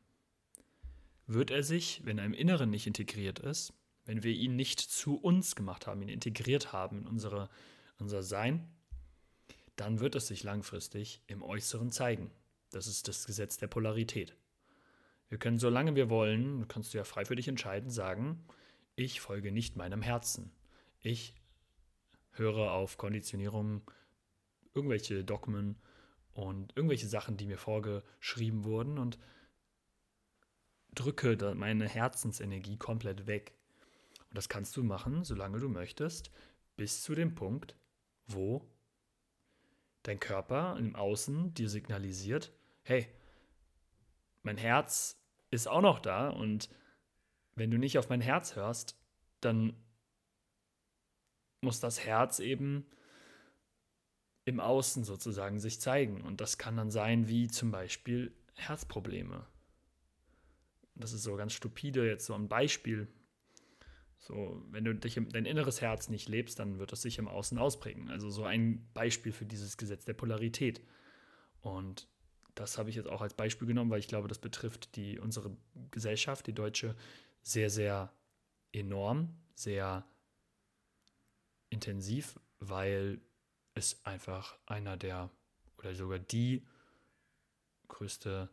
wird 1.27 1.51
er 1.51 1.63
sich, 1.63 2.05
wenn 2.05 2.17
er 2.17 2.25
im 2.25 2.33
Inneren 2.33 2.69
nicht 2.69 2.87
integriert 2.87 3.39
ist, 3.39 3.73
wenn 4.05 4.23
wir 4.23 4.31
ihn 4.31 4.55
nicht 4.55 4.79
zu 4.79 5.17
uns 5.17 5.55
gemacht 5.55 5.87
haben, 5.87 6.01
ihn 6.01 6.09
integriert 6.09 6.71
haben 6.71 6.99
in 6.99 7.07
unsere, 7.07 7.49
unser 7.97 8.23
Sein, 8.23 8.67
dann 9.75 9.99
wird 9.99 10.15
es 10.15 10.27
sich 10.27 10.43
langfristig 10.43 11.21
im 11.27 11.43
Äußeren 11.43 11.91
zeigen. 11.91 12.31
Das 12.71 12.87
ist 12.87 13.07
das 13.07 13.25
Gesetz 13.25 13.57
der 13.57 13.67
Polarität. 13.67 14.35
Wir 15.29 15.39
können, 15.39 15.57
solange 15.57 15.95
wir 15.95 16.09
wollen, 16.09 16.67
kannst 16.67 16.93
du 16.93 16.97
ja 16.97 17.03
frei 17.03 17.25
für 17.25 17.35
dich 17.35 17.47
entscheiden, 17.47 17.89
sagen, 17.89 18.45
ich 18.95 19.19
folge 19.19 19.51
nicht 19.51 19.75
meinem 19.75 20.01
Herzen. 20.01 20.51
Ich 21.01 21.35
höre 22.31 22.71
auf 22.71 22.97
Konditionierung, 22.97 23.89
irgendwelche 24.73 25.23
Dogmen 25.23 25.77
und 26.33 26.73
irgendwelche 26.75 27.07
Sachen, 27.07 27.37
die 27.37 27.47
mir 27.47 27.57
vorgeschrieben 27.57 28.63
wurden 28.65 28.97
und 28.99 29.17
drücke 30.93 31.53
meine 31.55 31.87
Herzensenergie 31.87 32.77
komplett 32.77 33.27
weg. 33.27 33.53
Und 34.35 34.39
das 34.39 34.49
kannst 34.49 34.75
du 34.75 34.83
machen, 34.83 35.23
solange 35.23 35.59
du 35.59 35.69
möchtest, 35.69 36.29
bis 36.75 37.03
zu 37.03 37.15
dem 37.15 37.35
Punkt, 37.35 37.77
wo 38.27 38.69
dein 40.03 40.19
Körper 40.19 40.75
im 40.77 40.93
Außen 40.93 41.53
dir 41.53 41.69
signalisiert, 41.69 42.51
hey, 42.83 43.07
mein 44.43 44.57
Herz 44.57 45.23
ist 45.51 45.69
auch 45.69 45.79
noch 45.79 45.99
da 45.99 46.27
und 46.27 46.69
wenn 47.55 47.71
du 47.71 47.77
nicht 47.77 47.97
auf 47.97 48.09
mein 48.09 48.19
Herz 48.19 48.57
hörst, 48.57 48.99
dann 49.39 49.73
muss 51.61 51.79
das 51.79 52.05
Herz 52.05 52.39
eben 52.39 52.85
im 54.43 54.59
Außen 54.59 55.05
sozusagen 55.05 55.61
sich 55.61 55.79
zeigen. 55.79 56.19
Und 56.19 56.41
das 56.41 56.57
kann 56.57 56.75
dann 56.75 56.91
sein 56.91 57.29
wie 57.29 57.47
zum 57.47 57.71
Beispiel 57.71 58.35
Herzprobleme. 58.55 59.47
Das 60.93 61.13
ist 61.13 61.23
so 61.23 61.37
ganz 61.37 61.53
stupide, 61.53 62.05
jetzt 62.05 62.25
so 62.25 62.33
ein 62.33 62.49
Beispiel. 62.49 63.07
So, 64.19 64.63
wenn 64.71 64.83
du 64.83 64.95
dich 64.95 65.17
im, 65.17 65.29
dein 65.29 65.45
inneres 65.45 65.81
Herz 65.81 66.09
nicht 66.09 66.29
lebst, 66.29 66.59
dann 66.59 66.79
wird 66.79 66.91
es 66.93 67.01
sich 67.01 67.19
im 67.19 67.27
Außen 67.27 67.57
ausprägen. 67.57 68.09
Also 68.09 68.29
so 68.29 68.43
ein 68.43 68.87
Beispiel 68.93 69.31
für 69.31 69.45
dieses 69.45 69.77
Gesetz 69.77 70.05
der 70.05 70.13
Polarität. 70.13 70.81
Und 71.61 72.07
das 72.55 72.77
habe 72.77 72.89
ich 72.89 72.95
jetzt 72.95 73.09
auch 73.09 73.21
als 73.21 73.33
Beispiel 73.33 73.67
genommen, 73.67 73.91
weil 73.91 73.99
ich 73.99 74.07
glaube, 74.07 74.27
das 74.27 74.39
betrifft 74.39 74.95
die, 74.95 75.19
unsere 75.19 75.55
Gesellschaft, 75.91 76.47
die 76.47 76.53
deutsche, 76.53 76.95
sehr, 77.41 77.69
sehr 77.69 78.11
enorm, 78.71 79.35
sehr 79.53 80.05
intensiv, 81.69 82.39
weil 82.59 83.21
es 83.73 84.03
einfach 84.05 84.57
einer 84.65 84.97
der 84.97 85.29
oder 85.77 85.93
sogar 85.93 86.19
die 86.19 86.65
größte 87.89 88.49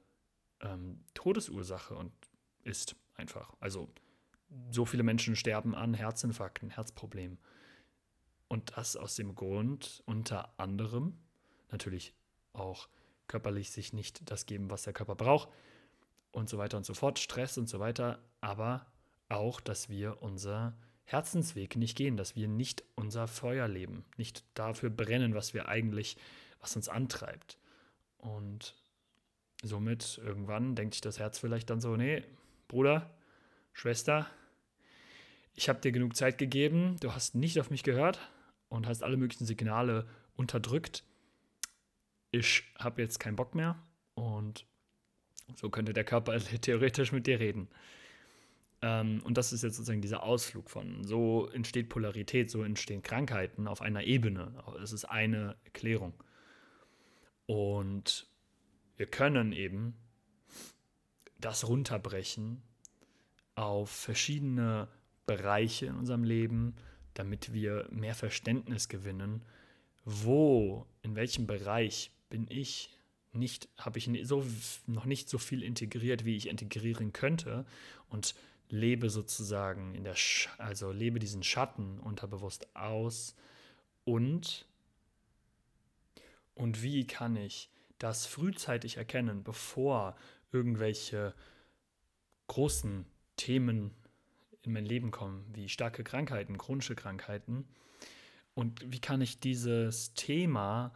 ähm, 0.60 1.04
Todesursache 1.14 1.94
und 1.94 2.12
ist 2.62 2.96
einfach. 3.14 3.54
Also 3.60 3.88
so 4.70 4.84
viele 4.84 5.02
Menschen 5.02 5.36
sterben 5.36 5.74
an 5.74 5.94
Herzinfarkten, 5.94 6.70
Herzproblemen. 6.70 7.38
Und 8.48 8.76
das 8.76 8.96
aus 8.96 9.16
dem 9.16 9.34
Grund 9.34 10.02
unter 10.06 10.58
anderem 10.58 11.16
natürlich 11.70 12.14
auch 12.52 12.88
körperlich 13.26 13.70
sich 13.70 13.92
nicht 13.92 14.30
das 14.30 14.46
geben, 14.46 14.70
was 14.70 14.82
der 14.82 14.92
Körper 14.92 15.14
braucht 15.14 15.48
und 16.32 16.48
so 16.48 16.58
weiter 16.58 16.76
und 16.76 16.84
so 16.84 16.94
fort, 16.94 17.18
Stress 17.18 17.56
und 17.56 17.68
so 17.68 17.80
weiter, 17.80 18.18
aber 18.40 18.86
auch, 19.28 19.60
dass 19.60 19.88
wir 19.88 20.22
unser 20.22 20.76
Herzensweg 21.04 21.76
nicht 21.76 21.96
gehen, 21.96 22.16
dass 22.16 22.36
wir 22.36 22.48
nicht 22.48 22.84
unser 22.94 23.26
Feuer 23.28 23.68
leben, 23.68 24.04
nicht 24.16 24.44
dafür 24.54 24.90
brennen, 24.90 25.34
was 25.34 25.54
wir 25.54 25.68
eigentlich, 25.68 26.16
was 26.60 26.76
uns 26.76 26.88
antreibt. 26.88 27.58
Und 28.18 28.74
somit 29.62 30.20
irgendwann 30.22 30.74
denkt 30.74 30.94
sich 30.94 31.00
das 31.00 31.18
Herz 31.18 31.38
vielleicht 31.38 31.70
dann 31.70 31.80
so, 31.80 31.96
nee, 31.96 32.24
Bruder, 32.68 33.10
Schwester, 33.72 34.26
ich 35.54 35.68
habe 35.68 35.80
dir 35.80 35.92
genug 35.92 36.16
Zeit 36.16 36.38
gegeben, 36.38 36.96
du 37.00 37.14
hast 37.14 37.34
nicht 37.34 37.60
auf 37.60 37.70
mich 37.70 37.82
gehört 37.82 38.18
und 38.68 38.86
hast 38.86 39.02
alle 39.02 39.16
möglichen 39.16 39.46
Signale 39.46 40.06
unterdrückt. 40.34 41.04
Ich 42.30 42.64
habe 42.78 43.02
jetzt 43.02 43.20
keinen 43.20 43.36
Bock 43.36 43.54
mehr 43.54 43.78
und 44.14 44.66
so 45.54 45.70
könnte 45.70 45.92
der 45.92 46.04
Körper 46.04 46.38
theoretisch 46.60 47.12
mit 47.12 47.26
dir 47.26 47.38
reden. 47.38 47.68
Ähm, 48.80 49.22
und 49.24 49.38
das 49.38 49.52
ist 49.52 49.62
jetzt 49.62 49.76
sozusagen 49.76 50.00
dieser 50.00 50.22
Ausflug 50.22 50.70
von, 50.70 51.04
so 51.04 51.48
entsteht 51.48 51.88
Polarität, 51.88 52.50
so 52.50 52.62
entstehen 52.62 53.02
Krankheiten 53.02 53.68
auf 53.68 53.80
einer 53.80 54.04
Ebene. 54.04 54.52
Das 54.78 54.92
ist 54.92 55.04
eine 55.04 55.56
Erklärung. 55.64 56.14
Und 57.46 58.26
wir 58.96 59.06
können 59.06 59.52
eben 59.52 59.94
das 61.38 61.68
runterbrechen 61.68 62.62
auf 63.54 63.90
verschiedene 63.90 64.88
Bereiche 65.26 65.86
in 65.86 65.96
unserem 65.96 66.24
Leben, 66.24 66.74
damit 67.14 67.52
wir 67.52 67.88
mehr 67.90 68.14
Verständnis 68.14 68.88
gewinnen, 68.88 69.42
wo, 70.04 70.86
in 71.02 71.14
welchem 71.14 71.46
Bereich 71.46 72.10
bin 72.28 72.46
ich 72.48 72.96
nicht, 73.32 73.68
habe 73.78 73.98
ich 73.98 74.10
so, 74.24 74.44
noch 74.86 75.04
nicht 75.04 75.28
so 75.28 75.38
viel 75.38 75.62
integriert, 75.62 76.24
wie 76.24 76.36
ich 76.36 76.48
integrieren 76.48 77.12
könnte 77.12 77.64
und 78.10 78.34
lebe 78.68 79.10
sozusagen 79.10 79.94
in 79.94 80.04
der, 80.04 80.16
Sch 80.16 80.48
also 80.58 80.92
lebe 80.92 81.18
diesen 81.18 81.42
Schatten 81.42 81.98
unterbewusst 82.00 82.74
aus 82.74 83.34
und 84.04 84.66
und 86.54 86.82
wie 86.82 87.06
kann 87.06 87.36
ich 87.36 87.70
das 87.98 88.26
frühzeitig 88.26 88.96
erkennen, 88.96 89.42
bevor 89.42 90.16
irgendwelche 90.52 91.34
großen 92.48 93.06
Themen 93.36 93.92
in 94.62 94.72
mein 94.72 94.84
Leben 94.84 95.10
kommen, 95.10 95.44
wie 95.52 95.68
starke 95.68 96.04
Krankheiten, 96.04 96.58
chronische 96.58 96.94
Krankheiten. 96.94 97.66
Und 98.54 98.92
wie 98.92 99.00
kann 99.00 99.20
ich 99.20 99.40
dieses 99.40 100.14
Thema 100.14 100.92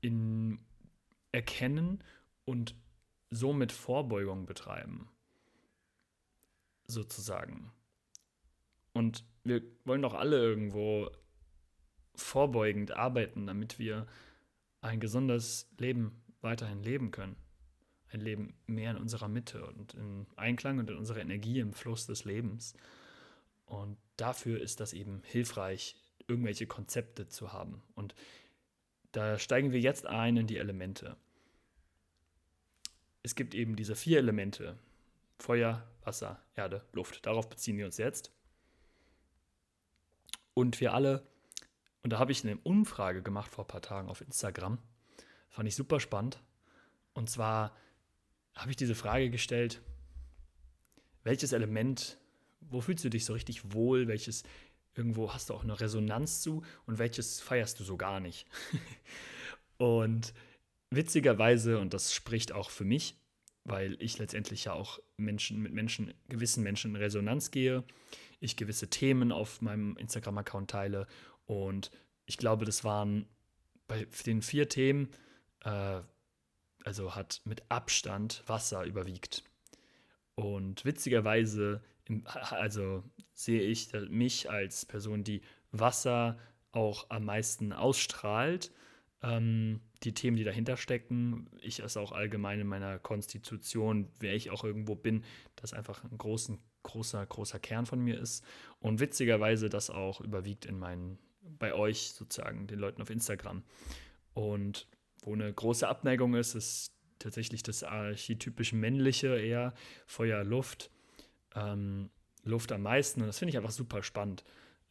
in, 0.00 0.60
erkennen 1.32 2.04
und 2.44 2.74
somit 3.30 3.72
Vorbeugung 3.72 4.46
betreiben? 4.46 5.08
Sozusagen. 6.86 7.72
Und 8.92 9.24
wir 9.44 9.62
wollen 9.84 10.02
doch 10.02 10.14
alle 10.14 10.36
irgendwo 10.36 11.10
vorbeugend 12.14 12.92
arbeiten, 12.92 13.46
damit 13.46 13.78
wir 13.78 14.06
ein 14.80 15.00
gesundes 15.00 15.68
Leben 15.78 16.22
weiterhin 16.40 16.82
leben 16.82 17.10
können. 17.10 17.36
Ein 18.10 18.20
Leben 18.20 18.54
mehr 18.66 18.92
in 18.92 18.96
unserer 18.96 19.28
Mitte 19.28 19.66
und 19.66 19.94
in 19.94 20.26
Einklang 20.36 20.78
und 20.78 20.88
in 20.90 20.96
unserer 20.96 21.20
Energie 21.20 21.60
im 21.60 21.72
Fluss 21.72 22.06
des 22.06 22.24
Lebens. 22.24 22.74
Und 23.68 23.98
dafür 24.16 24.60
ist 24.60 24.80
das 24.80 24.92
eben 24.92 25.22
hilfreich, 25.24 25.96
irgendwelche 26.26 26.66
Konzepte 26.66 27.28
zu 27.28 27.52
haben. 27.52 27.82
Und 27.94 28.14
da 29.12 29.38
steigen 29.38 29.72
wir 29.72 29.80
jetzt 29.80 30.06
ein 30.06 30.36
in 30.36 30.46
die 30.46 30.56
Elemente. 30.56 31.16
Es 33.22 33.34
gibt 33.34 33.54
eben 33.54 33.76
diese 33.76 33.94
vier 33.94 34.18
Elemente. 34.18 34.78
Feuer, 35.38 35.86
Wasser, 36.02 36.42
Erde, 36.54 36.84
Luft. 36.92 37.26
Darauf 37.26 37.48
beziehen 37.48 37.78
wir 37.78 37.86
uns 37.86 37.98
jetzt. 37.98 38.32
Und 40.54 40.80
wir 40.80 40.94
alle, 40.94 41.26
und 42.02 42.12
da 42.12 42.18
habe 42.18 42.32
ich 42.32 42.42
eine 42.42 42.56
Umfrage 42.58 43.22
gemacht 43.22 43.50
vor 43.50 43.64
ein 43.64 43.68
paar 43.68 43.82
Tagen 43.82 44.08
auf 44.08 44.20
Instagram, 44.20 44.78
fand 45.50 45.68
ich 45.68 45.76
super 45.76 46.00
spannend. 46.00 46.42
Und 47.12 47.30
zwar 47.30 47.76
habe 48.54 48.70
ich 48.70 48.76
diese 48.76 48.94
Frage 48.94 49.30
gestellt, 49.30 49.80
welches 51.22 51.52
Element 51.52 52.18
wo 52.70 52.80
fühlst 52.80 53.04
du 53.04 53.10
dich 53.10 53.24
so 53.24 53.32
richtig 53.32 53.72
wohl? 53.72 54.08
Welches 54.08 54.42
irgendwo 54.94 55.32
hast 55.32 55.50
du 55.50 55.54
auch 55.54 55.62
eine 55.62 55.78
Resonanz 55.80 56.42
zu 56.42 56.62
und 56.86 56.98
welches 56.98 57.40
feierst 57.40 57.78
du 57.78 57.84
so 57.84 57.96
gar 57.96 58.20
nicht? 58.20 58.46
und 59.76 60.34
witzigerweise, 60.90 61.78
und 61.78 61.94
das 61.94 62.12
spricht 62.12 62.52
auch 62.52 62.70
für 62.70 62.84
mich, 62.84 63.16
weil 63.64 63.96
ich 64.00 64.18
letztendlich 64.18 64.64
ja 64.64 64.72
auch 64.72 64.98
Menschen 65.16 65.62
mit 65.62 65.72
Menschen, 65.72 66.14
gewissen 66.28 66.62
Menschen 66.62 66.92
in 66.92 66.96
Resonanz 66.96 67.50
gehe, 67.50 67.84
ich 68.40 68.56
gewisse 68.56 68.88
Themen 68.88 69.32
auf 69.32 69.60
meinem 69.60 69.96
Instagram-Account 69.96 70.70
teile 70.70 71.06
und 71.46 71.90
ich 72.26 72.36
glaube, 72.36 72.64
das 72.64 72.84
waren 72.84 73.26
bei 73.86 74.06
den 74.26 74.42
vier 74.42 74.68
Themen, 74.68 75.10
äh, 75.64 76.00
also 76.84 77.14
hat 77.14 77.40
mit 77.44 77.62
Abstand 77.70 78.42
Wasser 78.46 78.84
überwiegt. 78.84 79.42
Und 80.34 80.84
witzigerweise 80.84 81.82
also 82.50 83.04
sehe 83.32 83.62
ich 83.62 83.92
mich 84.08 84.50
als 84.50 84.86
Person, 84.86 85.24
die 85.24 85.42
Wasser 85.72 86.38
auch 86.72 87.10
am 87.10 87.24
meisten 87.24 87.72
ausstrahlt. 87.72 88.72
Ähm, 89.22 89.80
die 90.04 90.14
Themen, 90.14 90.36
die 90.36 90.44
dahinter 90.44 90.76
stecken, 90.76 91.50
ich 91.60 91.80
es 91.80 91.96
auch 91.96 92.12
allgemein 92.12 92.60
in 92.60 92.66
meiner 92.68 92.98
Konstitution, 92.98 94.08
wer 94.20 94.34
ich 94.34 94.50
auch 94.50 94.62
irgendwo 94.62 94.94
bin, 94.94 95.24
das 95.56 95.72
einfach 95.72 96.04
ein 96.04 96.16
großen, 96.16 96.58
großer, 96.84 97.26
großer 97.26 97.58
Kern 97.58 97.84
von 97.84 98.00
mir 98.00 98.18
ist. 98.18 98.44
Und 98.78 99.00
witzigerweise 99.00 99.68
das 99.68 99.90
auch 99.90 100.20
überwiegt 100.20 100.66
in 100.66 100.78
meinen, 100.78 101.18
bei 101.40 101.74
euch 101.74 102.12
sozusagen, 102.12 102.68
den 102.68 102.78
Leuten 102.78 103.02
auf 103.02 103.10
Instagram. 103.10 103.64
Und 104.34 104.86
wo 105.22 105.34
eine 105.34 105.52
große 105.52 105.88
Abneigung 105.88 106.34
ist, 106.34 106.54
ist 106.54 106.92
tatsächlich 107.18 107.64
das 107.64 107.82
archetypisch 107.82 108.72
männliche 108.72 109.36
eher, 109.36 109.74
Feuer, 110.06 110.44
Luft 110.44 110.92
ähm, 111.54 112.10
Luft 112.44 112.72
am 112.72 112.82
meisten. 112.82 113.20
Und 113.20 113.26
das 113.26 113.38
finde 113.38 113.50
ich 113.50 113.56
einfach 113.56 113.70
super 113.70 114.02
spannend 114.02 114.44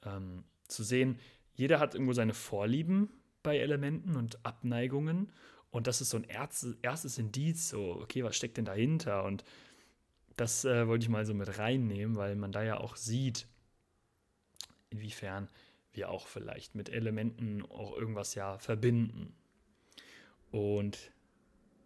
ähm, 0.06 0.44
zu 0.68 0.84
sehen. 0.84 1.20
Jeder 1.56 1.80
hat 1.80 1.94
irgendwo 1.94 2.14
seine 2.14 2.34
Vorlieben 2.34 3.10
bei 3.44 3.58
Elementen 3.58 4.16
und 4.16 4.46
Abneigungen. 4.46 5.32
Und 5.70 5.88
das 5.88 6.02
ist 6.02 6.10
so 6.10 6.18
ein 6.18 6.24
erstes, 6.24 7.18
Indiz, 7.18 7.70
so, 7.70 8.00
okay, 8.02 8.24
was 8.24 8.36
steckt 8.36 8.58
denn 8.58 8.66
dahinter? 8.66 9.24
Und 9.24 9.44
das 10.36 10.66
äh, 10.66 10.88
wollte 10.88 11.04
ich 11.04 11.10
mal 11.10 11.26
so 11.26 11.34
mit 11.34 11.58
reinnehmen, 11.58 12.16
weil 12.16 12.36
man 12.36 12.52
da 12.52 12.64
ja 12.64 12.78
auch 12.78 12.96
sieht, 12.96 13.48
inwiefern 14.90 15.50
wir 15.94 16.10
auch 16.10 16.28
vielleicht 16.28 16.76
mit 16.76 16.90
Elementen 16.90 17.64
auch 17.64 17.98
irgendwas 17.98 18.36
ja 18.36 18.58
verbinden. 18.60 19.36
Und 20.52 21.12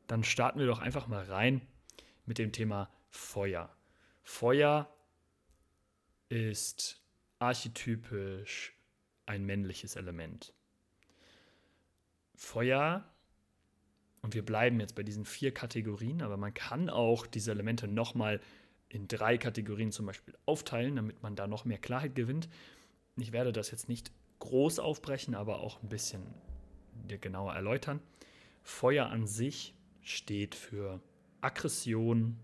dann 0.08 0.24
starten 0.24 0.60
wir 0.60 0.68
doch 0.68 0.80
einfach 0.80 1.08
mal 1.08 1.24
rein 1.24 1.62
mit 2.26 2.38
dem 2.38 2.52
Thema 2.52 2.90
Feuer. 3.10 3.70
Feuer 4.24 4.90
ist 6.30 7.02
archetypisch 7.40 8.74
ein 9.26 9.46
männliches 9.46 9.96
Element. 9.96 10.54
Feuer, 12.36 13.06
und 14.22 14.34
wir 14.34 14.46
bleiben 14.46 14.80
jetzt 14.80 14.96
bei 14.96 15.04
diesen 15.04 15.26
vier 15.26 15.54
Kategorien, 15.54 16.22
aber 16.22 16.38
man 16.38 16.54
kann 16.54 16.90
auch 16.90 17.26
diese 17.26 17.52
Elemente 17.52 17.88
nochmal 17.88 18.40
in 18.90 19.08
drei 19.08 19.38
Kategorien 19.38 19.92
zum 19.92 20.06
Beispiel 20.06 20.36
aufteilen, 20.46 20.96
damit 20.96 21.24
man 21.24 21.36
da 21.36 21.48
noch 21.48 21.66
mehr 21.66 21.78
Klarheit 21.78 22.16
gewinnt. 22.16 22.50
Ich 23.18 23.32
werde 23.32 23.52
das 23.52 23.72
jetzt 23.72 23.90
nicht 23.90 24.12
groß 24.40 24.80
aufbrechen, 24.80 25.36
aber 25.36 25.62
auch 25.62 25.82
ein 25.82 25.90
bisschen 25.90 26.22
genauer 27.08 27.54
erläutern. 27.54 28.02
Feuer 28.64 29.08
an 29.08 29.28
sich 29.28 29.74
steht 30.02 30.56
für 30.56 31.02
Aggression, 31.42 32.38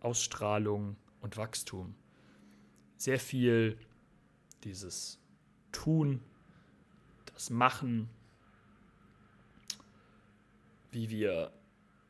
Ausstrahlung 0.00 0.96
und 1.20 1.36
Wachstum. 1.36 1.94
Sehr 2.96 3.18
viel 3.18 3.78
dieses 4.64 5.18
Tun, 5.72 6.22
das 7.32 7.50
Machen, 7.50 8.08
wie 10.90 11.10
wir 11.10 11.52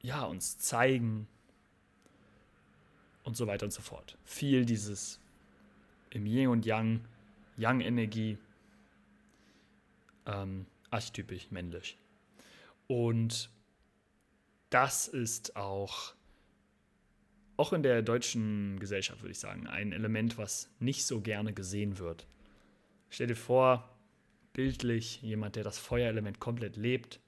ja, 0.03 0.25
uns 0.25 0.59
zeigen 0.59 1.27
und 3.25 3.37
so 3.37 3.47
weiter 3.47 3.67
und 3.67 3.73
so 3.73 3.83
fort. 3.83 4.17
Viel 4.25 4.65
dieses 4.65 5.21
im 6.11 6.27
Yin 6.27 6.49
und 6.49 6.65
Yang, 6.65 7.05
Yang-Energie, 7.57 8.39
ähm, 10.27 10.67
archetypisch 10.91 11.51
männlich. 11.51 11.99
Und 12.87 13.51
das 14.71 15.09
ist 15.09 15.57
auch 15.57 16.15
auch 17.57 17.73
in 17.73 17.83
der 17.83 18.03
deutschen 18.03 18.79
Gesellschaft, 18.79 19.23
würde 19.23 19.33
ich 19.33 19.39
sagen, 19.39 19.67
ein 19.67 19.93
Element, 19.93 20.37
was 20.39 20.71
nicht 20.79 21.05
so 21.05 21.21
gerne 21.21 21.53
gesehen 21.53 21.99
wird. 21.99 22.27
Stell 23.09 23.29
dir 23.29 23.37
vor, 23.37 23.89
bildlich, 24.53 25.23
jemand, 25.23 25.57
der 25.57 25.65
das 25.65 25.79
Feuerelement 25.79 26.39
komplett 26.39 26.77
lebt, 26.77 27.21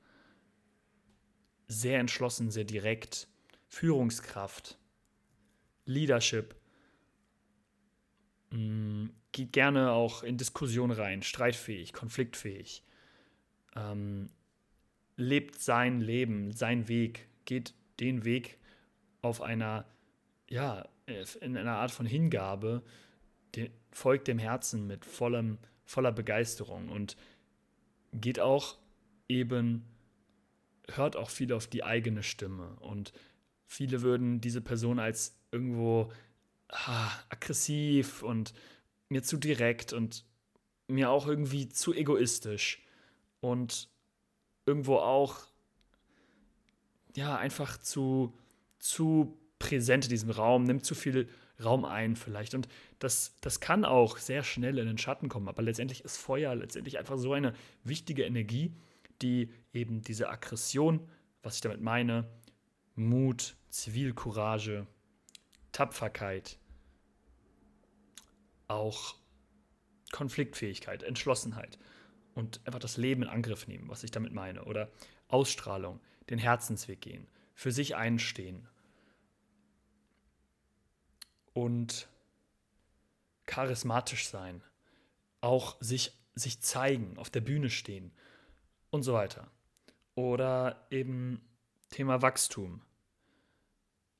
sehr 1.66 2.00
entschlossen, 2.00 2.50
sehr 2.50 2.64
direkt, 2.64 3.28
Führungskraft, 3.66 4.78
Leadership, 5.84 6.54
mm, 8.50 9.06
geht 9.32 9.52
gerne 9.52 9.92
auch 9.92 10.22
in 10.22 10.38
Diskussion 10.38 10.90
rein, 10.90 11.22
streitfähig, 11.22 11.92
konfliktfähig, 11.92 12.82
ähm, 13.76 14.30
lebt 15.16 15.60
sein 15.60 16.00
Leben, 16.00 16.52
sein 16.52 16.88
Weg, 16.88 17.28
geht 17.44 17.74
den 18.00 18.24
Weg 18.24 18.58
auf 19.20 19.42
einer 19.42 19.84
ja, 20.48 20.88
äh, 21.06 21.24
in 21.40 21.56
einer 21.56 21.76
Art 21.76 21.90
von 21.90 22.06
Hingabe, 22.06 22.82
die, 23.54 23.70
folgt 23.90 24.28
dem 24.28 24.38
Herzen 24.38 24.87
mit 24.87 25.04
vollem, 25.04 25.58
voller 25.84 26.12
Begeisterung 26.12 26.88
und 26.88 27.16
geht 28.12 28.40
auch 28.40 28.78
eben, 29.28 29.84
hört 30.90 31.16
auch 31.16 31.30
viel 31.30 31.52
auf 31.52 31.66
die 31.66 31.84
eigene 31.84 32.22
Stimme. 32.22 32.76
Und 32.80 33.12
viele 33.66 34.02
würden 34.02 34.40
diese 34.40 34.61
Person 34.61 34.98
als 34.98 35.37
irgendwo 35.50 36.12
ah, 36.68 37.11
aggressiv 37.28 38.22
und 38.22 38.52
mir 39.08 39.22
zu 39.22 39.37
direkt 39.37 39.92
und 39.92 40.24
mir 40.87 41.11
auch 41.11 41.26
irgendwie 41.26 41.68
zu 41.68 41.94
egoistisch 41.94 42.82
und 43.40 43.88
irgendwo 44.66 44.96
auch 44.96 45.46
ja 47.16 47.37
einfach 47.37 47.78
zu 47.78 48.34
zu 48.78 49.37
präsent 49.59 50.05
in 50.05 50.11
diesem 50.11 50.31
Raum, 50.31 50.64
nimmt 50.64 50.85
zu 50.85 50.94
viel 50.94 51.29
Raum 51.62 51.85
ein 51.85 52.16
vielleicht. 52.16 52.55
Und 52.55 52.68
das, 52.99 53.35
das 53.40 53.61
kann 53.61 53.85
auch 53.85 54.18
sehr 54.18 54.42
schnell 54.42 54.79
in 54.79 54.87
den 54.87 54.99
Schatten 54.99 55.29
kommen. 55.29 55.49
Aber 55.49 55.62
letztendlich 55.62 56.05
ist 56.05 56.16
Feuer 56.16 56.55
letztendlich 56.55 56.99
einfach 56.99 57.18
so 57.18 57.33
eine 57.33 57.53
wichtige 57.85 58.25
Energie, 58.25 58.73
die 59.23 59.51
eben 59.73 60.03
diese 60.03 60.29
Aggression, 60.29 61.01
was 61.42 61.57
ich 61.57 61.61
damit 61.61 61.81
meine, 61.81 62.29
Mut, 62.94 63.57
Zivilcourage, 63.68 64.87
Tapferkeit, 65.73 66.59
auch 68.66 69.16
Konfliktfähigkeit, 70.12 71.03
Entschlossenheit 71.03 71.79
und 72.35 72.61
einfach 72.64 72.79
das 72.79 72.97
Leben 72.97 73.23
in 73.23 73.29
Angriff 73.29 73.66
nehmen, 73.66 73.88
was 73.88 74.05
ich 74.05 74.11
damit 74.11 74.33
meine. 74.33 74.64
Oder 74.64 74.90
Ausstrahlung, 75.29 76.01
den 76.31 76.38
Herzensweg 76.38 77.01
gehen, 77.01 77.27
für 77.55 77.73
sich 77.73 77.97
einstehen. 77.97 78.66
Und 81.59 82.07
charismatisch 83.47 84.29
sein, 84.29 84.62
auch 85.40 85.77
sich, 85.81 86.16
sich 86.37 86.61
zeigen, 86.61 87.18
auf 87.18 87.31
der 87.31 87.40
Bühne 87.40 87.68
stehen 87.68 88.12
und 88.90 89.03
so 89.03 89.12
weiter. 89.12 89.51
Oder 90.14 90.87
eben 90.92 91.40
Thema 91.90 92.23
Wachstum, 92.23 92.81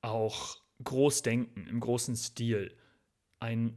auch 0.01 0.57
Großdenken 0.83 1.68
im 1.68 1.79
großen 1.79 2.16
Stil, 2.16 2.77
ein 3.38 3.77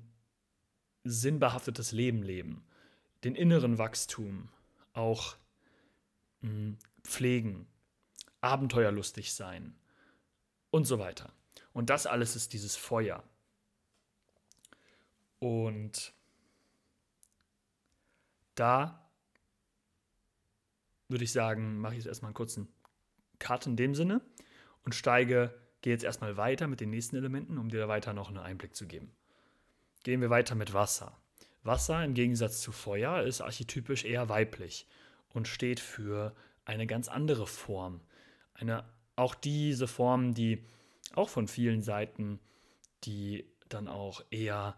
sinnbehaftetes 1.04 1.92
Leben 1.92 2.24
leben, 2.24 2.66
den 3.24 3.36
inneren 3.36 3.78
Wachstum 3.78 4.50
auch 4.94 5.36
mh, 6.42 6.50
hm, 6.50 6.78
pflegen, 7.04 7.68
abenteuerlustig 8.40 9.34
sein 9.34 9.76
und 10.72 10.86
so 10.86 10.98
weiter. 10.98 11.32
Und 11.74 11.92
das 11.92 12.08
alles 12.08 12.36
ist 12.36 12.54
dieses 12.54 12.76
Feuer. 12.76 13.24
Und 15.42 16.14
da 18.54 19.10
würde 21.08 21.24
ich 21.24 21.32
sagen, 21.32 21.80
mache 21.80 21.94
ich 21.94 21.98
jetzt 21.98 22.08
erstmal 22.08 22.30
einen 22.30 22.36
kurzen 22.36 22.68
Cut 23.40 23.66
in 23.66 23.76
dem 23.76 23.96
Sinne 23.96 24.22
und 24.86 24.94
steige, 24.94 25.52
gehe 25.82 25.94
jetzt 25.94 26.04
erstmal 26.04 26.38
weiter 26.38 26.68
mit 26.68 26.80
den 26.80 26.92
nächsten 26.92 27.16
Elementen, 27.16 27.58
um 27.58 27.70
dir 27.70 27.80
da 27.80 27.88
weiter 27.88 28.14
noch 28.14 28.30
einen 28.30 28.38
Einblick 28.38 28.76
zu 28.76 28.86
geben. 28.86 29.12
Gehen 30.04 30.22
wir 30.22 30.30
weiter 30.30 30.54
mit 30.54 30.74
Wasser. 30.74 31.18
Wasser 31.64 32.06
im 32.06 32.14
Gegensatz 32.14 32.62
zu 32.62 32.72
Feuer 32.72 33.24
ist 33.24 33.42
archetypisch 33.42 34.06
eher 34.06 34.30
weiblich 34.30 34.88
und 35.30 35.48
steht 35.48 35.80
für 35.80 36.36
eine 36.66 36.86
ganz 36.86 37.08
andere 37.08 37.48
Form. 37.48 38.00
Eine, 38.54 38.86
auch 39.16 39.34
diese 39.34 39.88
Form, 39.88 40.36
die 40.36 40.64
auch 41.16 41.30
von 41.30 41.48
vielen 41.48 41.82
Seiten, 41.82 42.40
die 43.06 43.48
dann 43.70 43.88
auch 43.88 44.24
eher 44.30 44.78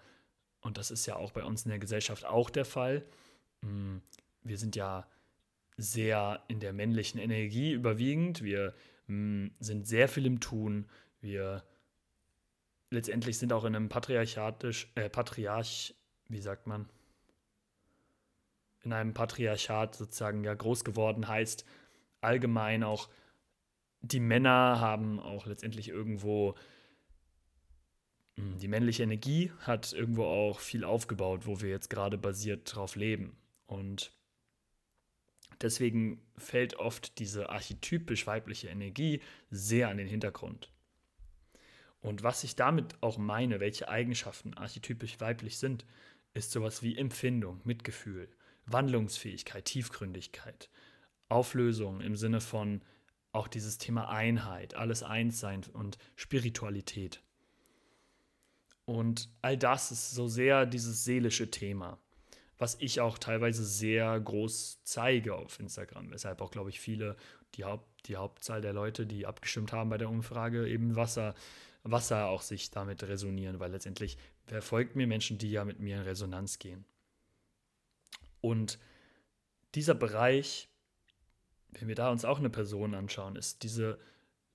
und 0.64 0.78
das 0.78 0.92
ist 0.92 1.06
ja 1.06 1.16
auch 1.16 1.32
bei 1.32 1.44
uns 1.44 1.64
in 1.66 1.70
der 1.70 1.80
Gesellschaft 1.80 2.26
auch 2.26 2.50
der 2.50 2.66
Fall. 2.66 3.06
Mm, 3.62 3.98
wir 4.42 4.58
sind 4.58 4.76
ja 4.76 5.08
sehr 5.78 6.44
in 6.48 6.60
der 6.60 6.74
männlichen 6.74 7.20
Energie 7.20 7.74
überwiegend. 7.74 8.42
Wir 8.42 8.74
mm, 9.08 9.48
sind 9.60 9.88
sehr 9.88 10.08
viel 10.08 10.26
im 10.26 10.40
Tun. 10.40 10.90
Wir 11.20 11.64
letztendlich 12.90 13.38
sind 13.38 13.54
auch 13.54 13.66
in 13.66 13.76
einem 13.76 13.90
patriarchatisch, 13.90 14.92
äh, 14.96 15.10
Patriarch, 15.10 15.96
wie 16.30 16.42
sagt 16.42 16.68
man? 16.68 16.90
In 18.84 18.94
einem 18.94 19.14
Patriarchat 19.14 19.96
sozusagen 19.96 20.44
ja 20.44 20.54
groß 20.54 20.84
geworden 20.84 21.28
heißt 21.28 21.66
allgemein 22.22 22.84
auch 22.84 23.10
die 24.02 24.20
Männer 24.20 24.80
haben 24.80 25.20
auch 25.20 25.46
letztendlich 25.46 25.90
irgendwo 25.90 26.56
die 28.36 28.68
männliche 28.68 29.04
Energie 29.04 29.52
hat 29.60 29.94
irgendwo 29.94 30.26
auch 30.26 30.60
viel 30.60 30.84
aufgebaut, 30.84 31.46
wo 31.46 31.62
wir 31.62 31.70
jetzt 31.70 31.90
gerade 31.90 32.18
basiert 32.18 32.74
drauf 32.74 32.96
leben. 32.96 33.38
Und 33.68 34.12
deswegen 35.62 36.22
fällt 36.38 36.76
oft 36.76 37.20
diese 37.20 37.50
archetypisch 37.50 38.26
weibliche 38.26 38.70
Energie 38.70 39.22
sehr 39.52 39.90
an 39.90 39.98
den 39.98 40.08
Hintergrund. 40.08 40.72
Und 42.02 42.24
was 42.24 42.44
ich 42.44 42.56
damit 42.56 43.02
auch 43.02 43.18
meine, 43.18 43.60
welche 43.60 43.88
Eigenschaften 43.88 44.54
archetypisch 44.56 45.20
weiblich 45.22 45.58
sind, 45.58 45.86
ist 46.34 46.52
sowas 46.52 46.82
wie 46.82 46.98
Empfindung, 46.98 47.62
Mitgefühl, 47.64 48.28
Wandlungsfähigkeit, 48.66 49.66
Tiefgründigkeit, 49.66 50.70
Auflösung 51.30 52.02
im 52.02 52.16
Sinne 52.16 52.42
von 52.42 52.82
auch 53.32 53.48
dieses 53.48 53.78
Thema 53.78 54.10
Einheit, 54.10 54.76
alles 54.76 55.02
eins 55.02 55.40
sein 55.40 55.62
und 55.74 55.98
Spiritualität. 56.16 57.22
Und 58.86 59.30
all 59.42 59.58
das 59.58 59.92
ist 59.92 60.12
so 60.12 60.28
sehr 60.28 60.66
dieses 60.66 61.06
seelische 61.06 61.50
Thema, 61.50 62.00
was 62.58 62.76
ich 62.80 63.00
auch 63.00 63.18
teilweise 63.18 63.64
sehr 63.64 64.20
groß 64.20 64.82
zeige 64.84 65.36
auf 65.36 65.60
Instagram. 65.60 66.12
Weshalb 66.12 66.42
auch, 66.42 66.52
glaube 66.52 66.70
ich, 66.70 66.80
viele, 66.80 67.16
die, 67.56 67.64
Haupt, 67.64 68.08
die 68.08 68.18
Hauptzahl 68.18 68.62
der 68.62 68.74
Leute, 68.74 69.06
die 69.06 69.26
abgestimmt 69.26 69.72
haben 69.72 69.90
bei 69.90 69.98
der 69.98 70.10
Umfrage, 70.10 70.68
eben 70.68 70.96
Wasser, 70.96 71.34
Wasser 71.84 72.28
auch 72.28 72.42
sich 72.42 72.72
damit 72.72 73.04
resonieren, 73.04 73.60
weil 73.60 73.72
letztendlich 73.72 74.18
verfolgt 74.46 74.96
mir 74.96 75.08
Menschen, 75.08 75.38
die 75.38 75.52
ja 75.52 75.64
mit 75.64 75.80
mir 75.80 75.98
in 75.98 76.04
Resonanz 76.04 76.60
gehen. 76.60 76.86
Und 78.42 78.80
dieser 79.76 79.96
Bereich, 79.96 80.70
wenn 81.72 81.88
wir 81.88 81.96
da 81.96 82.12
uns 82.12 82.26
auch 82.26 82.40
eine 82.40 82.50
Person 82.50 82.94
anschauen, 82.94 83.38
ist 83.38 83.64
diese, 83.64 83.98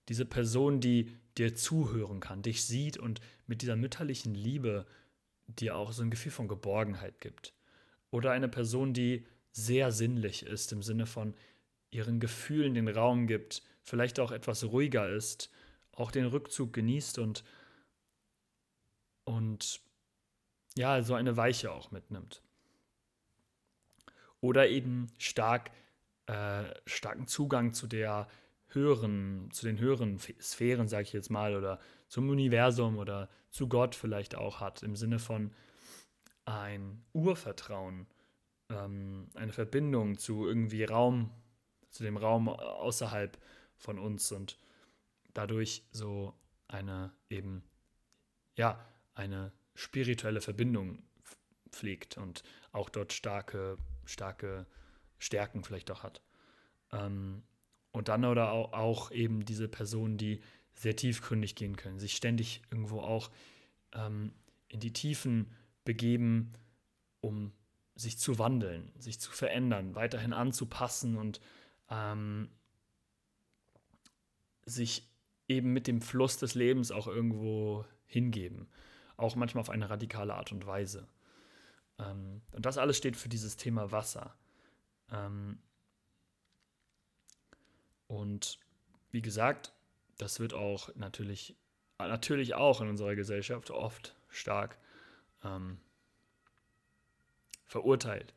diese 0.09 0.25
Person, 0.25 0.81
die 0.81 1.13
dir 1.37 1.55
zuhören 1.55 2.21
kann, 2.21 2.43
dich 2.43 2.65
sieht 2.65 2.97
und 2.97 3.21
mit 3.47 3.63
dieser 3.63 3.77
mütterlichen 3.77 4.35
Liebe 4.35 4.87
dir 5.47 5.77
auch 5.77 5.93
so 5.93 6.03
ein 6.03 6.11
Gefühl 6.11 6.33
von 6.33 6.49
Geborgenheit 6.49 7.21
gibt. 7.21 7.55
Oder 8.11 8.33
eine 8.33 8.49
Person, 8.49 8.93
die 8.93 9.27
sehr 9.53 9.93
sinnlich 9.93 10.45
ist, 10.45 10.73
im 10.73 10.83
Sinne 10.83 11.07
von 11.07 11.35
ihren 11.91 12.21
Gefühlen 12.21 12.75
den 12.75 12.89
Raum 12.89 13.27
gibt, 13.27 13.63
vielleicht 13.83 14.21
auch 14.21 14.31
etwas 14.31 14.65
ruhiger 14.65 15.09
ist, 15.09 15.51
auch 15.93 16.11
den 16.11 16.27
Rückzug 16.27 16.73
genießt 16.73 17.19
und, 17.19 17.45
und 19.25 19.81
ja, 20.77 21.03
so 21.03 21.15
eine 21.15 21.37
Weiche 21.37 21.73
auch 21.73 21.91
mitnimmt. 21.91 22.43
Oder 24.41 24.69
eben 24.69 25.09
stark, 25.19 25.71
äh, 26.27 26.65
starken 26.87 27.27
Zugang 27.27 27.73
zu 27.73 27.87
der 27.87 28.29
höheren, 28.71 29.51
zu 29.51 29.67
den 29.67 29.79
höheren 29.79 30.19
Sphären, 30.19 30.89
sage 30.89 31.05
ich 31.05 31.13
jetzt 31.13 31.31
mal, 31.31 31.57
oder 31.57 31.79
zum 32.09 32.29
Universum 32.29 32.99
oder 32.99 33.29
zu 33.51 33.69
Gott 33.69 33.95
vielleicht 33.95 34.35
auch 34.35 34.61
hat, 34.61 34.83
im 34.83 34.97
Sinne 34.97 35.19
von 35.19 35.53
ein 36.45 37.05
Urvertrauen, 37.13 38.07
ähm, 38.71 39.29
eine 39.35 39.53
Verbindung 39.53 40.19
zu 40.19 40.47
irgendwie 40.47 40.85
Raum, 40.85 41.31
zu 41.91 42.03
dem 42.03 42.17
Raum 42.17 42.49
außerhalb 42.49 43.39
von 43.77 43.99
uns 43.99 44.33
und 44.33 44.59
dadurch 45.35 45.85
so 45.91 46.35
eine 46.67 47.13
eben, 47.31 47.63
ja, 48.57 48.85
eine 49.15 49.53
spirituelle 49.75 50.41
Verbindung 50.41 51.03
pflegt 51.71 52.19
und 52.19 52.43
auch 52.73 52.89
dort 52.89 53.13
starke, 53.13 53.79
starke 54.05 54.67
Stärken 55.19 55.65
vielleicht 55.65 55.91
auch 55.91 56.03
hat. 56.03 56.23
Ähm, 56.93 57.43
und 57.93 58.09
dann 58.09 58.25
oder 58.25 58.53
auch, 58.53 59.11
eben 59.11 59.45
diese 59.45 59.69
Personen, 59.69 60.19
die 60.19 60.41
sehr 60.75 60.97
tiefgründig 60.97 61.55
gehen 61.55 61.77
können, 61.77 61.99
sich 61.99 62.15
ständig 62.15 62.63
irgendwo 62.71 63.01
auch 63.01 63.31
ähm, 63.93 64.33
in 64.69 64.81
die 64.81 64.93
Tiefen 64.93 65.51
begeben, 65.85 66.53
um 67.21 67.53
sich 67.95 68.19
zu 68.19 68.39
wandeln, 68.39 68.93
sich 68.99 69.19
zu 69.19 69.33
verändern, 69.33 69.95
weiterhin 69.97 70.33
anzupassen 70.33 71.17
und 71.17 71.41
ähm, 71.91 72.49
sich 74.65 75.09
eben 75.49 75.73
mit 75.73 75.87
dem 75.87 76.01
Fluss 76.01 76.37
des 76.37 76.55
Lebens 76.55 76.93
auch 76.93 77.09
irgendwo 77.09 77.85
hingeben. 78.05 78.69
Auch 79.17 79.35
manchmal 79.35 79.63
auf 79.63 79.71
eine 79.71 79.91
radikale 79.91 80.35
Art 80.35 80.53
und 80.53 80.67
Weise. 80.67 81.09
Ähm, 81.99 82.43
und 82.53 82.67
das 82.67 82.79
alles 82.79 82.97
steht 82.97 83.17
für 83.17 83.29
dieses 83.29 83.57
Thema 83.57 83.91
Wasser. 83.91 84.37
Ähm, 85.11 85.59
und 88.09 88.59
wie 89.11 89.23
gesagt, 89.23 89.73
das 90.17 90.41
wird 90.41 90.53
auch 90.53 90.95
natürlich, 90.97 91.55
natürlich 91.99 92.55
auch 92.55 92.81
in 92.81 92.89
unserer 92.89 93.15
Gesellschaft 93.15 93.71
oft 93.71 94.17
stark 94.29 94.79
ähm, 95.45 95.79
verurteilt 97.65 98.35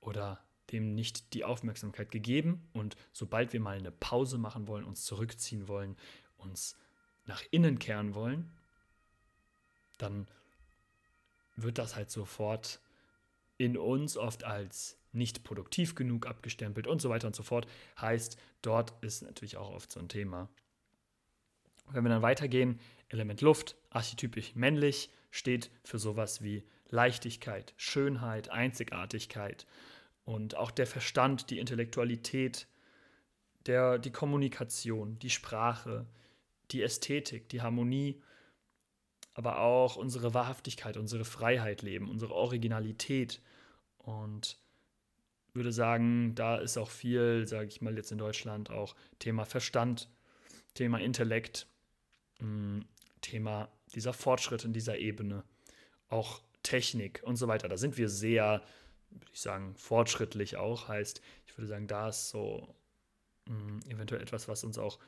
oder 0.00 0.44
dem 0.70 0.94
nicht 0.94 1.34
die 1.34 1.44
Aufmerksamkeit 1.44 2.10
gegeben. 2.10 2.68
Und 2.72 2.96
sobald 3.12 3.52
wir 3.52 3.60
mal 3.60 3.76
eine 3.76 3.90
Pause 3.90 4.38
machen 4.38 4.68
wollen, 4.68 4.84
uns 4.84 5.04
zurückziehen 5.04 5.68
wollen, 5.68 5.96
uns 6.38 6.76
nach 7.26 7.42
innen 7.50 7.78
kehren 7.78 8.14
wollen, 8.14 8.50
dann 9.98 10.28
wird 11.56 11.78
das 11.78 11.96
halt 11.96 12.10
sofort 12.10 12.80
in 13.62 13.76
uns 13.76 14.16
oft 14.16 14.42
als 14.42 14.98
nicht 15.12 15.44
produktiv 15.44 15.94
genug 15.94 16.26
abgestempelt 16.26 16.88
und 16.88 17.00
so 17.00 17.10
weiter 17.10 17.28
und 17.28 17.36
so 17.36 17.44
fort. 17.44 17.68
Heißt, 18.00 18.36
dort 18.60 18.92
ist 19.04 19.22
natürlich 19.22 19.56
auch 19.56 19.70
oft 19.70 19.92
so 19.92 20.00
ein 20.00 20.08
Thema. 20.08 20.48
Wenn 21.90 22.02
wir 22.02 22.08
dann 22.08 22.22
weitergehen, 22.22 22.80
Element 23.08 23.40
Luft, 23.40 23.76
archetypisch 23.90 24.56
männlich, 24.56 25.10
steht 25.30 25.70
für 25.84 25.98
sowas 25.98 26.42
wie 26.42 26.64
Leichtigkeit, 26.88 27.72
Schönheit, 27.76 28.50
Einzigartigkeit 28.50 29.66
und 30.24 30.56
auch 30.56 30.72
der 30.72 30.86
Verstand, 30.86 31.50
die 31.50 31.58
Intellektualität, 31.60 32.66
der, 33.66 33.98
die 33.98 34.10
Kommunikation, 34.10 35.20
die 35.20 35.30
Sprache, 35.30 36.06
die 36.72 36.82
Ästhetik, 36.82 37.48
die 37.48 37.62
Harmonie, 37.62 38.20
aber 39.34 39.60
auch 39.60 39.96
unsere 39.96 40.34
Wahrhaftigkeit, 40.34 40.96
unsere 40.96 41.24
Freiheit 41.24 41.82
leben, 41.82 42.10
unsere 42.10 42.34
Originalität. 42.34 43.40
Und 44.02 44.58
würde 45.54 45.72
sagen, 45.72 46.34
da 46.34 46.56
ist 46.56 46.78
auch 46.78 46.90
viel, 46.90 47.46
sage 47.46 47.68
ich 47.68 47.80
mal 47.80 47.96
jetzt 47.96 48.12
in 48.12 48.18
Deutschland, 48.18 48.70
auch 48.70 48.94
Thema 49.18 49.44
Verstand, 49.44 50.08
Thema 50.74 50.98
Intellekt, 50.98 51.66
mm, 52.40 52.80
Thema 53.20 53.68
dieser 53.94 54.12
Fortschritt 54.12 54.64
in 54.64 54.72
dieser 54.72 54.98
Ebene, 54.98 55.44
auch 56.08 56.40
Technik 56.62 57.22
und 57.24 57.36
so 57.36 57.48
weiter. 57.48 57.68
Da 57.68 57.76
sind 57.76 57.98
wir 57.98 58.08
sehr, 58.08 58.62
würde 59.10 59.30
ich 59.32 59.40
sagen, 59.40 59.74
fortschrittlich 59.76 60.56
auch. 60.56 60.88
Heißt, 60.88 61.20
ich 61.46 61.56
würde 61.58 61.68
sagen, 61.68 61.86
da 61.86 62.08
ist 62.08 62.30
so 62.30 62.74
mm, 63.46 63.80
eventuell 63.88 64.22
etwas, 64.22 64.48
was 64.48 64.64
uns 64.64 64.78
auch 64.78 64.98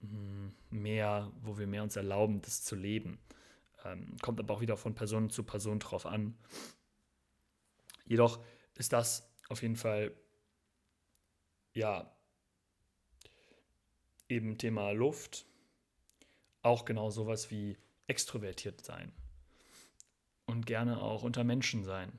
mm, 0.00 0.48
mehr, 0.70 1.32
wo 1.40 1.58
wir 1.58 1.66
mehr 1.66 1.82
uns 1.82 1.96
erlauben, 1.96 2.40
das 2.42 2.62
zu 2.62 2.76
leben. 2.76 3.18
Ähm, 3.84 4.16
kommt 4.22 4.38
aber 4.38 4.54
auch 4.54 4.60
wieder 4.60 4.76
von 4.76 4.94
Person 4.94 5.30
zu 5.30 5.42
Person 5.42 5.80
drauf 5.80 6.06
an. 6.06 6.36
Jedoch 8.04 8.42
ist 8.76 8.92
das 8.92 9.28
auf 9.48 9.62
jeden 9.62 9.76
Fall, 9.76 10.14
ja, 11.74 12.14
eben 14.28 14.58
Thema 14.58 14.92
Luft, 14.92 15.46
auch 16.62 16.84
genau 16.84 17.10
sowas 17.10 17.50
wie 17.50 17.76
extrovertiert 18.06 18.84
sein 18.84 19.12
und 20.46 20.66
gerne 20.66 21.00
auch 21.00 21.22
unter 21.22 21.44
Menschen 21.44 21.84
sein. 21.84 22.18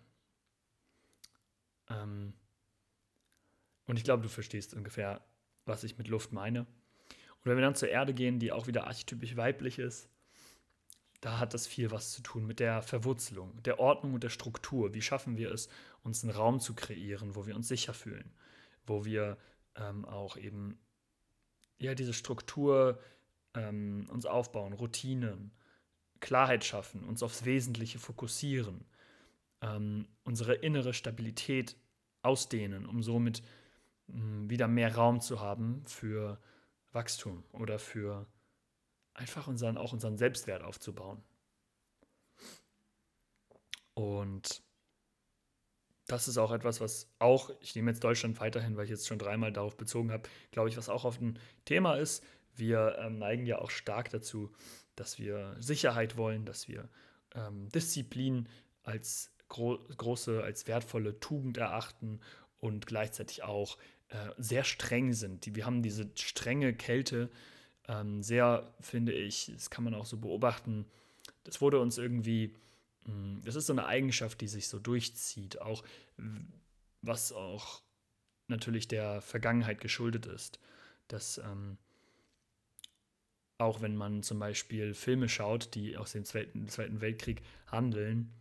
Ähm 1.89 2.33
und 3.85 3.97
ich 3.97 4.03
glaube, 4.03 4.23
du 4.23 4.29
verstehst 4.29 4.73
ungefähr, 4.73 5.21
was 5.65 5.83
ich 5.83 5.97
mit 5.97 6.07
Luft 6.07 6.31
meine. 6.31 6.61
Und 6.61 7.45
wenn 7.45 7.57
wir 7.57 7.63
dann 7.63 7.75
zur 7.75 7.89
Erde 7.89 8.13
gehen, 8.13 8.39
die 8.39 8.51
auch 8.51 8.67
wieder 8.67 8.87
archetypisch 8.87 9.35
weiblich 9.35 9.79
ist, 9.79 10.09
da 11.23 11.39
hat 11.39 11.53
das 11.53 11.65
viel 11.67 11.89
was 11.89 12.11
zu 12.11 12.21
tun 12.21 12.45
mit 12.45 12.59
der 12.59 12.81
Verwurzelung, 12.81 13.63
der 13.63 13.79
Ordnung 13.79 14.13
und 14.13 14.23
der 14.25 14.29
Struktur. 14.29 14.93
Wie 14.93 15.01
schaffen 15.01 15.37
wir 15.37 15.51
es, 15.51 15.69
uns 16.03 16.21
einen 16.21 16.33
Raum 16.33 16.59
zu 16.59 16.73
kreieren, 16.73 17.35
wo 17.35 17.47
wir 17.47 17.55
uns 17.55 17.69
sicher 17.69 17.93
fühlen, 17.93 18.33
wo 18.85 19.05
wir 19.05 19.37
ähm, 19.75 20.03
auch 20.03 20.35
eben 20.35 20.77
ja 21.77 21.95
diese 21.95 22.13
Struktur 22.13 22.99
ähm, 23.53 24.05
uns 24.11 24.25
aufbauen, 24.25 24.73
Routinen, 24.73 25.51
Klarheit 26.19 26.65
schaffen, 26.65 27.05
uns 27.05 27.23
aufs 27.23 27.45
Wesentliche 27.45 27.99
fokussieren, 27.99 28.83
ähm, 29.61 30.09
unsere 30.25 30.55
innere 30.55 30.93
Stabilität 30.93 31.77
ausdehnen, 32.21 32.85
um 32.85 33.01
somit 33.01 33.43
mh, 34.07 34.19
hm, 34.19 34.49
wieder 34.49 34.67
mehr 34.67 34.93
Raum 34.93 35.21
zu 35.21 35.39
haben 35.39 35.83
für 35.85 36.37
Wachstum 36.91 37.45
oder 37.53 37.79
für 37.79 38.27
einfach 39.13 39.47
unseren, 39.47 39.77
auch 39.77 39.93
unseren 39.93 40.17
Selbstwert 40.17 40.63
aufzubauen. 40.63 41.23
Und 43.93 44.63
das 46.07 46.27
ist 46.27 46.37
auch 46.37 46.51
etwas, 46.51 46.81
was 46.81 47.09
auch, 47.19 47.51
ich 47.61 47.75
nehme 47.75 47.91
jetzt 47.91 48.03
Deutschland 48.03 48.39
weiterhin, 48.39 48.75
weil 48.75 48.85
ich 48.85 48.89
jetzt 48.89 49.07
schon 49.07 49.19
dreimal 49.19 49.53
darauf 49.53 49.77
bezogen 49.77 50.11
habe, 50.11 50.27
glaube 50.51 50.69
ich, 50.69 50.77
was 50.77 50.89
auch 50.89 51.05
oft 51.05 51.21
ein 51.21 51.39
Thema 51.65 51.95
ist. 51.95 52.23
Wir 52.55 52.97
ähm, 52.99 53.19
neigen 53.19 53.45
ja 53.45 53.59
auch 53.59 53.71
stark 53.71 54.09
dazu, 54.09 54.51
dass 54.95 55.17
wir 55.17 55.55
Sicherheit 55.59 56.17
wollen, 56.17 56.45
dass 56.45 56.67
wir 56.67 56.89
ähm, 57.33 57.69
Disziplin 57.69 58.49
als 58.83 59.31
gro 59.47 59.79
große, 59.97 60.43
als 60.43 60.67
wertvolle 60.67 61.19
Tugend 61.19 61.57
erachten 61.57 62.19
und 62.59 62.85
gleichzeitig 62.85 63.43
auch 63.43 63.77
äh, 64.09 64.29
sehr 64.37 64.63
streng 64.63 65.13
sind. 65.13 65.55
wir 65.55 65.65
haben 65.65 65.81
diese 65.81 66.11
strenge 66.15 66.73
Kälte 66.73 67.31
ähm, 67.87 68.23
sehr, 68.23 68.73
finde 68.79 69.13
ich, 69.13 69.51
das 69.53 69.69
kann 69.69 69.83
man 69.83 69.93
auch 69.93 70.05
so 70.05 70.17
beobachten, 70.17 70.85
das 71.43 71.61
wurde 71.61 71.79
uns 71.79 71.97
irgendwie, 71.97 72.55
hm, 73.05 73.41
das 73.43 73.55
ist 73.55 73.67
so 73.67 73.73
eine 73.73 73.85
Eigenschaft, 73.85 74.41
die 74.41 74.47
sich 74.47 74.67
so 74.67 74.79
durchzieht, 74.79 75.61
auch 75.61 75.83
was 77.01 77.33
auch 77.33 77.81
natürlich 78.47 78.87
der 78.87 79.21
Vergangenheit 79.21 79.81
geschuldet 79.81 80.25
ist, 80.25 80.59
dass 81.07 81.37
ähm, 81.37 81.77
auch 83.57 83.81
wenn 83.81 83.95
man 83.95 84.23
zum 84.23 84.39
Beispiel 84.39 84.93
Filme 84.93 85.29
schaut, 85.29 85.75
die 85.75 85.97
aus 85.97 86.13
dem 86.13 86.25
Zweiten, 86.25 86.67
Zweiten 86.67 87.01
Weltkrieg 87.01 87.41
handeln, 87.67 88.33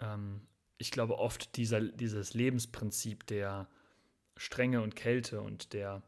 ähm, 0.00 0.42
ich 0.78 0.90
glaube 0.90 1.18
oft 1.18 1.56
dieser, 1.56 1.80
dieses 1.80 2.34
Lebensprinzip 2.34 3.26
der 3.26 3.68
Strenge 4.36 4.82
und 4.82 4.96
Kälte 4.96 5.40
und 5.40 5.72
der 5.72 6.02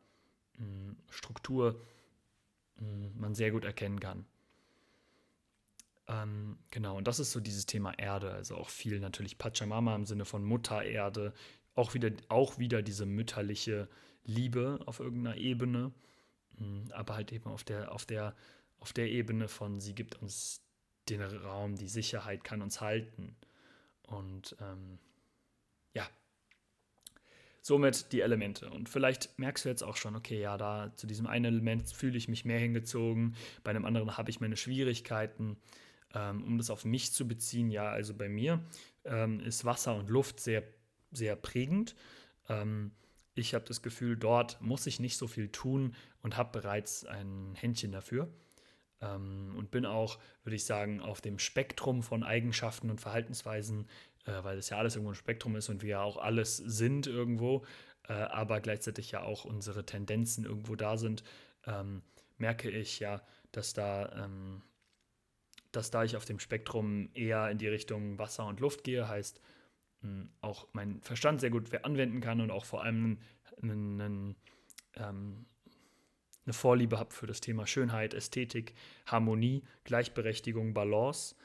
mh, 0.59 0.64
hm, 0.64 0.96
Struktur 1.11 1.80
man 2.76 3.34
sehr 3.34 3.50
gut 3.50 3.64
erkennen 3.64 4.00
kann. 4.00 4.26
Ähm, 6.06 6.58
genau, 6.70 6.96
und 6.96 7.08
das 7.08 7.18
ist 7.18 7.32
so 7.32 7.40
dieses 7.40 7.66
Thema 7.66 7.98
Erde, 7.98 8.32
also 8.32 8.56
auch 8.56 8.68
viel 8.68 9.00
natürlich 9.00 9.38
Pachamama 9.38 9.94
im 9.94 10.04
Sinne 10.04 10.24
von 10.24 10.44
Mutter 10.44 10.82
Erde, 10.82 11.32
auch 11.74 11.94
wieder, 11.94 12.10
auch 12.28 12.58
wieder 12.58 12.82
diese 12.82 13.06
mütterliche 13.06 13.88
Liebe 14.24 14.80
auf 14.87 15.00
irgendeiner 15.00 15.37
Ebene, 15.37 15.92
hm, 16.58 16.90
aber 16.92 17.14
halt 17.14 17.32
eben 17.32 17.50
auf 17.50 17.64
der, 17.64 17.92
auf 17.92 18.04
der, 18.04 18.34
auf 18.78 18.92
der 18.92 19.10
Ebene 19.10 19.48
von, 19.48 19.80
sie 19.80 19.94
gibt 19.94 20.20
uns 20.20 20.60
den 21.08 21.22
Raum, 21.22 21.76
die 21.76 21.88
Sicherheit 21.88 22.44
kann 22.44 22.62
uns 22.62 22.80
halten. 22.80 23.37
Und 24.02 24.56
ähm, 24.60 24.98
ja, 25.94 26.06
somit 27.64 28.12
die 28.12 28.20
Elemente. 28.20 28.68
Und 28.68 28.90
vielleicht 28.90 29.38
merkst 29.38 29.64
du 29.64 29.70
jetzt 29.70 29.83
auch 29.83 29.96
schon, 29.96 30.16
okay, 30.16 30.38
ja, 30.38 30.59
da 30.59 30.92
zu 30.96 31.07
diesem 31.07 31.27
einen 31.27 31.46
Element 31.46 31.90
fühle 31.90 32.18
ich 32.18 32.29
mich 32.29 32.44
mehr 32.44 32.59
hingezogen, 32.59 33.37
bei 33.62 33.70
einem 33.70 33.87
anderen 33.87 34.18
habe 34.18 34.29
ich 34.29 34.38
meine 34.38 34.59
Schwierigkeiten. 34.59 35.57
Ähm, 36.14 36.44
um 36.44 36.59
das 36.59 36.68
auf 36.68 36.85
mich 36.85 37.12
zu 37.12 37.27
beziehen, 37.27 37.70
ja, 37.70 37.88
also 37.88 38.12
bei 38.14 38.29
mir 38.29 38.62
ähm, 39.05 39.40
ist 39.40 39.64
Wasser 39.64 39.96
und 39.96 40.11
Luft 40.11 40.40
sehr, 40.40 40.62
sehr 41.11 41.37
prägend. 41.37 41.96
Ähm, 42.50 42.92
ich 43.35 43.55
habe 43.55 43.64
das 43.64 43.81
Gefühl, 43.81 44.16
dort 44.16 44.61
muss 44.61 44.87
ich 44.87 45.00
nicht 45.00 45.16
so 45.16 45.27
viel 45.27 45.48
tun 45.48 45.96
und 46.22 46.37
habe 46.37 46.61
bereits 46.61 47.07
ein 47.07 47.55
Händchen 47.55 47.92
dafür. 47.92 48.29
Ähm, 49.00 49.55
und 49.57 49.70
bin 49.70 49.87
auch, 49.87 50.18
würde 50.44 50.57
ich 50.57 50.66
sagen, 50.66 51.00
auf 51.00 51.22
dem 51.22 51.38
Spektrum 51.38 52.03
von 52.03 52.22
Eigenschaften 52.22 52.90
und 52.90 53.00
Verhaltensweisen 53.00 53.88
äh, 54.26 54.42
weil 54.42 54.58
es 54.58 54.70
ja 54.70 54.78
alles 54.78 54.96
irgendwo 54.96 55.12
ein 55.12 55.16
Spektrum 55.16 55.56
ist 55.56 55.68
und 55.68 55.82
wir 55.82 55.90
ja 55.90 56.02
auch 56.02 56.16
alles 56.16 56.56
sind 56.56 57.06
irgendwo, 57.06 57.64
äh, 58.08 58.12
aber 58.12 58.60
gleichzeitig 58.60 59.10
ja 59.10 59.22
auch 59.22 59.44
unsere 59.44 59.84
Tendenzen 59.87 60.44
irgendwo 60.44 60.76
da 60.76 60.96
sind, 60.96 61.24
ähm, 61.66 62.02
merke 62.38 62.70
ich 62.70 63.00
ja, 63.00 63.22
dass 63.52 63.72
da, 63.72 64.24
ähm, 64.24 64.62
dass 65.72 65.90
da 65.90 66.04
ich 66.04 66.16
auf 66.16 66.24
dem 66.24 66.38
Spektrum 66.38 67.10
eher 67.14 67.50
in 67.50 67.58
die 67.58 67.68
Richtung 67.68 68.18
Wasser 68.18 68.46
und 68.46 68.60
Luft 68.60 68.84
gehe, 68.84 69.08
heißt 69.08 69.40
mh, 70.02 70.26
auch 70.40 70.68
mein 70.72 71.00
Verstand 71.02 71.40
sehr 71.40 71.50
gut 71.50 71.72
anwenden 71.84 72.20
kann 72.20 72.40
und 72.40 72.50
auch 72.50 72.64
vor 72.64 72.82
allem 72.82 73.18
einen, 73.62 74.37
ähm, 74.94 75.46
eine 76.44 76.52
Vorliebe 76.52 76.98
habe 76.98 77.14
für 77.14 77.26
das 77.26 77.40
Thema 77.40 77.66
Schönheit, 77.66 78.12
Ästhetik, 78.14 78.74
Harmonie, 79.06 79.64
Gleichberechtigung, 79.84 80.74
Balance 80.74 81.37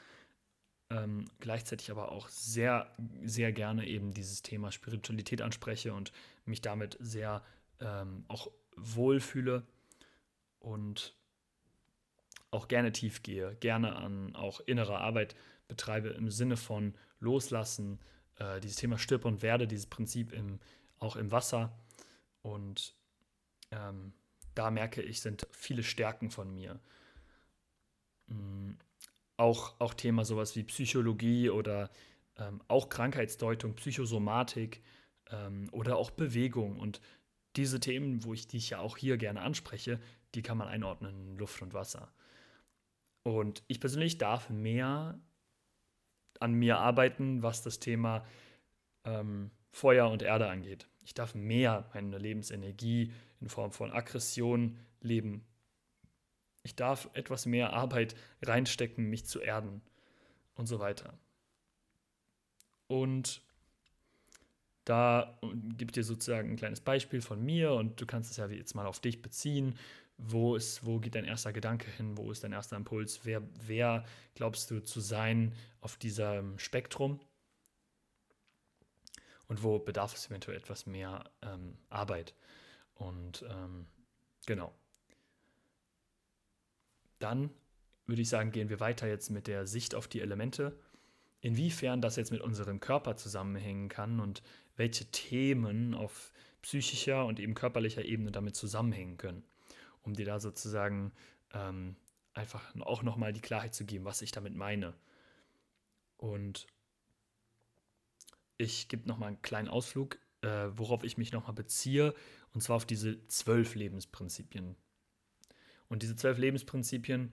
ähm, 0.90 1.26
gleichzeitig 1.38 1.90
aber 1.90 2.12
auch 2.12 2.28
sehr, 2.28 2.90
sehr 3.24 3.52
gerne 3.52 3.86
eben 3.86 4.12
dieses 4.12 4.42
Thema 4.42 4.72
Spiritualität 4.72 5.40
anspreche 5.40 5.94
und 5.94 6.12
mich 6.44 6.60
damit 6.60 6.96
sehr 7.00 7.42
ähm, 7.80 8.24
auch 8.28 8.50
wohlfühle 8.76 9.64
und 10.58 11.14
auch 12.50 12.68
gerne 12.68 12.92
tief 12.92 13.22
gehe, 13.22 13.54
gerne 13.56 13.96
an 13.96 14.34
auch 14.34 14.60
innere 14.60 14.98
Arbeit 14.98 15.36
betreibe 15.68 16.08
im 16.08 16.30
Sinne 16.30 16.56
von 16.56 16.94
Loslassen, 17.20 18.00
äh, 18.36 18.60
dieses 18.60 18.76
Thema 18.76 18.98
Stirb 18.98 19.24
und 19.24 19.42
Werde, 19.42 19.68
dieses 19.68 19.86
Prinzip 19.86 20.32
im, 20.32 20.58
auch 20.98 21.16
im 21.16 21.30
Wasser. 21.30 21.78
Und 22.42 22.96
ähm, 23.70 24.12
da 24.54 24.70
merke 24.70 25.02
ich, 25.02 25.20
sind 25.20 25.46
viele 25.52 25.84
Stärken 25.84 26.30
von 26.30 26.52
mir. 26.52 26.80
Mm, 28.26 28.72
auch, 29.40 29.74
auch 29.80 29.94
Thema 29.94 30.24
sowas 30.24 30.54
wie 30.54 30.64
Psychologie 30.64 31.50
oder 31.50 31.90
ähm, 32.36 32.60
auch 32.68 32.88
Krankheitsdeutung, 32.88 33.74
Psychosomatik 33.74 34.82
ähm, 35.30 35.68
oder 35.72 35.96
auch 35.96 36.10
Bewegung. 36.10 36.78
Und 36.78 37.00
diese 37.56 37.80
Themen, 37.80 38.22
wo 38.24 38.34
ich 38.34 38.46
die 38.46 38.58
ich 38.58 38.70
ja 38.70 38.80
auch 38.80 38.96
hier 38.96 39.16
gerne 39.16 39.40
anspreche, 39.40 39.98
die 40.34 40.42
kann 40.42 40.58
man 40.58 40.68
einordnen 40.68 41.28
in 41.28 41.36
Luft 41.38 41.62
und 41.62 41.72
Wasser. 41.72 42.12
Und 43.22 43.62
ich 43.66 43.80
persönlich 43.80 44.18
darf 44.18 44.50
mehr 44.50 45.18
an 46.38 46.52
mir 46.52 46.78
arbeiten, 46.78 47.42
was 47.42 47.62
das 47.62 47.80
Thema 47.80 48.24
ähm, 49.04 49.50
Feuer 49.70 50.10
und 50.10 50.22
Erde 50.22 50.48
angeht. 50.48 50.88
Ich 51.02 51.14
darf 51.14 51.34
mehr 51.34 51.88
meine 51.94 52.18
Lebensenergie 52.18 53.12
in 53.40 53.48
Form 53.48 53.72
von 53.72 53.90
Aggression 53.90 54.78
leben, 55.00 55.44
ich 56.62 56.76
darf 56.76 57.08
etwas 57.14 57.46
mehr 57.46 57.72
Arbeit 57.72 58.14
reinstecken, 58.42 59.08
mich 59.08 59.26
zu 59.26 59.40
erden 59.40 59.82
und 60.54 60.66
so 60.66 60.78
weiter. 60.78 61.18
Und 62.86 63.42
da 64.84 65.38
gibt 65.76 65.96
dir 65.96 66.04
sozusagen 66.04 66.50
ein 66.50 66.56
kleines 66.56 66.80
Beispiel 66.80 67.20
von 67.22 67.42
mir 67.44 67.72
und 67.74 68.00
du 68.00 68.06
kannst 68.06 68.30
es 68.30 68.36
ja 68.36 68.48
jetzt 68.48 68.74
mal 68.74 68.86
auf 68.86 69.00
dich 69.00 69.22
beziehen. 69.22 69.78
wo, 70.18 70.54
ist, 70.56 70.84
wo 70.84 70.98
geht 70.98 71.14
dein 71.14 71.24
erster 71.24 71.52
Gedanke 71.52 71.90
hin? 71.90 72.16
Wo 72.18 72.30
ist 72.30 72.44
dein 72.44 72.52
erster 72.52 72.76
Impuls? 72.76 73.20
Wer, 73.24 73.42
wer 73.66 74.04
glaubst 74.34 74.70
du 74.70 74.82
zu 74.82 75.00
sein 75.00 75.54
auf 75.80 75.96
diesem 75.96 76.58
Spektrum? 76.58 77.20
Und 79.48 79.62
wo 79.62 79.78
bedarf 79.78 80.14
es 80.14 80.26
eventuell 80.26 80.58
etwas 80.58 80.86
mehr 80.86 81.24
ähm, 81.42 81.78
Arbeit? 81.88 82.34
Und 82.94 83.44
ähm, 83.48 83.86
genau. 84.46 84.74
Dann 87.20 87.50
würde 88.06 88.22
ich 88.22 88.28
sagen, 88.28 88.50
gehen 88.50 88.68
wir 88.68 88.80
weiter 88.80 89.06
jetzt 89.06 89.30
mit 89.30 89.46
der 89.46 89.66
Sicht 89.66 89.94
auf 89.94 90.08
die 90.08 90.20
Elemente. 90.20 90.76
Inwiefern 91.40 92.02
das 92.02 92.16
jetzt 92.16 92.32
mit 92.32 92.40
unserem 92.40 92.80
Körper 92.80 93.16
zusammenhängen 93.16 93.88
kann 93.88 94.20
und 94.20 94.42
welche 94.76 95.06
Themen 95.06 95.94
auf 95.94 96.32
psychischer 96.62 97.24
und 97.24 97.40
eben 97.40 97.54
körperlicher 97.54 98.04
Ebene 98.04 98.32
damit 98.32 98.56
zusammenhängen 98.56 99.16
können, 99.16 99.44
um 100.02 100.14
dir 100.14 100.26
da 100.26 100.40
sozusagen 100.40 101.12
ähm, 101.52 101.96
einfach 102.34 102.74
auch 102.80 103.02
nochmal 103.02 103.32
die 103.32 103.40
Klarheit 103.40 103.74
zu 103.74 103.84
geben, 103.84 104.04
was 104.04 104.22
ich 104.22 104.32
damit 104.32 104.54
meine. 104.54 104.94
Und 106.16 106.66
ich 108.58 108.88
gebe 108.88 109.08
nochmal 109.08 109.28
einen 109.28 109.42
kleinen 109.42 109.68
Ausflug, 109.68 110.18
äh, 110.42 110.68
worauf 110.72 111.02
ich 111.04 111.16
mich 111.16 111.32
nochmal 111.32 111.54
beziehe, 111.54 112.14
und 112.52 112.60
zwar 112.60 112.76
auf 112.76 112.84
diese 112.84 113.26
zwölf 113.26 113.74
Lebensprinzipien. 113.74 114.76
Und 115.90 116.02
diese 116.02 116.16
zwölf 116.16 116.38
Lebensprinzipien, 116.38 117.32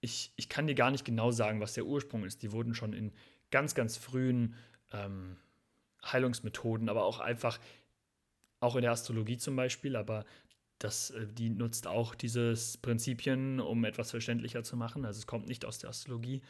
ich, 0.00 0.32
ich 0.36 0.48
kann 0.48 0.66
dir 0.66 0.74
gar 0.74 0.90
nicht 0.90 1.04
genau 1.04 1.30
sagen, 1.30 1.60
was 1.60 1.74
der 1.74 1.86
Ursprung 1.86 2.24
ist. 2.24 2.42
Die 2.42 2.50
wurden 2.50 2.74
schon 2.74 2.92
in 2.92 3.12
ganz, 3.50 3.74
ganz 3.76 3.96
frühen 3.96 4.54
ähm, 4.92 5.36
Heilungsmethoden, 6.04 6.88
aber 6.88 7.04
auch 7.04 7.20
einfach, 7.20 7.60
auch 8.60 8.74
in 8.74 8.82
der 8.82 8.92
Astrologie 8.92 9.36
zum 9.36 9.54
Beispiel, 9.54 9.94
aber 9.94 10.24
das, 10.78 11.10
äh, 11.10 11.26
die 11.26 11.50
nutzt 11.50 11.86
auch 11.86 12.14
diese 12.14 12.54
Prinzipien, 12.82 13.60
um 13.60 13.84
etwas 13.84 14.10
verständlicher 14.10 14.64
zu 14.64 14.76
machen. 14.76 15.04
Also 15.04 15.18
es 15.18 15.26
kommt 15.26 15.46
nicht 15.46 15.64
aus 15.64 15.78
der 15.78 15.90
Astrologie. 15.90 16.42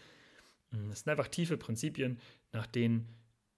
Hm, 0.71 0.91
es 0.91 1.01
sind 1.01 1.11
einfach 1.11 1.29
tiefe 1.29 1.57
Prinzipien, 1.57 2.19
nach 2.53 2.67
denen 2.67 3.09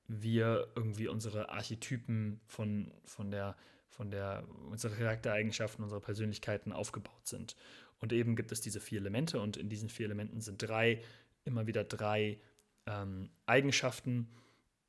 wir 0.06 0.68
irgendwie 0.74 1.08
unsere 1.08 1.50
Archetypen 1.50 2.40
von, 2.46 2.92
von 3.04 3.30
der, 3.30 3.56
von 3.90 4.10
der, 4.10 4.44
unsere 4.70 4.94
Charaktereigenschaften, 4.94 5.82
unsere 5.82 6.00
Persönlichkeiten 6.00 6.72
aufgebaut 6.72 7.26
sind. 7.26 7.56
Und 7.98 8.12
eben 8.12 8.34
gibt 8.36 8.50
es 8.52 8.60
diese 8.60 8.80
vier 8.80 9.00
Elemente 9.00 9.40
und 9.40 9.56
in 9.56 9.68
diesen 9.68 9.88
vier 9.88 10.06
Elementen 10.06 10.40
sind 10.40 10.62
drei, 10.62 11.02
immer 11.44 11.66
wieder 11.66 11.84
drei 11.84 12.38
ähm, 12.86 13.30
Eigenschaften. 13.46 14.28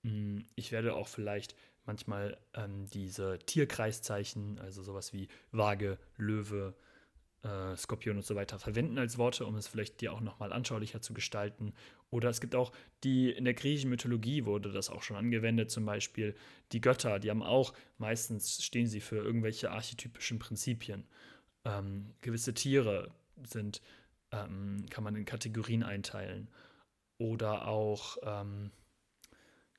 Hm, 0.03 0.45
ich 0.55 0.71
werde 0.71 0.95
auch 0.95 1.07
vielleicht 1.07 1.55
manchmal 1.85 2.37
ähm, 2.53 2.85
diese 2.89 3.39
Tierkreiszeichen, 3.39 4.59
also 4.59 4.81
sowas 4.81 5.13
wie 5.13 5.27
Waage, 5.51 5.97
Löwe, 6.17 6.73
äh, 7.43 7.75
Skorpion 7.75 8.17
und 8.17 8.25
so 8.25 8.35
weiter 8.35 8.59
verwenden 8.59 8.97
als 8.97 9.17
Worte, 9.17 9.45
um 9.45 9.55
es 9.55 9.67
vielleicht 9.67 10.01
dir 10.01 10.13
auch 10.13 10.21
nochmal 10.21 10.53
anschaulicher 10.53 11.01
zu 11.01 11.13
gestalten. 11.13 11.73
Oder 12.09 12.29
es 12.29 12.41
gibt 12.41 12.55
auch 12.55 12.71
die, 13.03 13.31
in 13.31 13.45
der 13.45 13.53
griechischen 13.53 13.89
Mythologie 13.89 14.45
wurde 14.45 14.71
das 14.71 14.89
auch 14.89 15.01
schon 15.01 15.17
angewendet, 15.17 15.71
zum 15.71 15.85
Beispiel 15.85 16.35
die 16.71 16.81
Götter, 16.81 17.19
die 17.19 17.29
haben 17.29 17.43
auch, 17.43 17.73
meistens 17.97 18.63
stehen 18.63 18.87
sie 18.87 18.99
für 18.99 19.17
irgendwelche 19.17 19.71
archetypischen 19.71 20.39
Prinzipien. 20.39 21.05
Ähm, 21.65 22.13
gewisse 22.21 22.53
Tiere 22.53 23.11
sind, 23.43 23.81
ähm, 24.31 24.85
kann 24.89 25.03
man 25.03 25.15
in 25.15 25.25
Kategorien 25.25 25.83
einteilen. 25.83 26.49
Oder 27.17 27.67
auch, 27.67 28.17
ähm, 28.23 28.71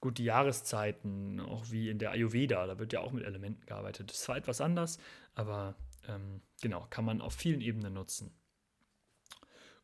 gut, 0.01 0.19
die 0.19 0.25
Jahreszeiten, 0.25 1.41
auch 1.41 1.71
wie 1.71 1.91
in 1.91 1.99
der 1.99 2.11
Ayurveda, 2.11 2.67
da 2.67 2.79
wird 2.79 2.93
ja 2.93 3.01
auch 3.01 3.13
mit 3.13 3.25
Elementen 3.25 3.67
gearbeitet. 3.67 4.11
Das 4.11 4.19
ist 4.19 4.25
zwar 4.25 4.37
etwas 4.37 4.61
anders, 4.61 4.99
aber 5.35 5.77
ähm, 6.09 6.43
genau, 6.61 6.87
kann 6.91 7.05
man 7.05 7.21
auf 7.21 7.35
vielen 7.35 7.61
Ebenen 7.61 7.95
nutzen. 7.95 8.33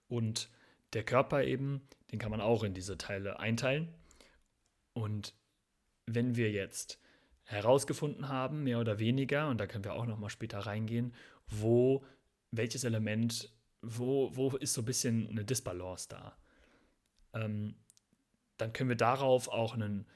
Und 0.09 0.50
der 0.92 1.04
Körper 1.04 1.44
eben, 1.44 1.87
den 2.11 2.18
kann 2.18 2.31
man 2.31 2.40
auch 2.40 2.62
in 2.62 2.74
diese 2.74 2.96
Teile 2.96 3.38
einteilen. 3.38 3.92
Und 4.94 5.35
wenn 6.07 6.37
wir 6.37 6.50
jetzt 6.50 6.98
herausgefunden 7.44 8.28
haben, 8.28 8.64
mehr 8.64 8.81
oder 8.81 8.98
weniger, 8.98 9.48
und 9.48 9.59
da 9.59 9.66
können 9.66 9.85
wir 9.85 9.94
auch 9.94 10.07
noch 10.07 10.18
mal 10.18 10.31
später 10.31 10.61
reingehen, 10.61 11.14
wo 11.46 12.04
welches 12.50 12.85
Element, 12.85 13.52
wo, 13.83 14.35
wo 14.35 14.57
ist 14.57 14.74
so 14.74 14.83
ein 14.83 14.87
bisschen 14.87 15.28
eine 15.28 15.44
Disbalance 15.44 16.09
da, 16.09 16.37
ähm, 17.35 17.74
dann 18.57 18.72
können 18.72 18.88
wir 18.88 18.96
darauf 18.96 19.48
auch 19.48 19.74
einen, 19.74 20.07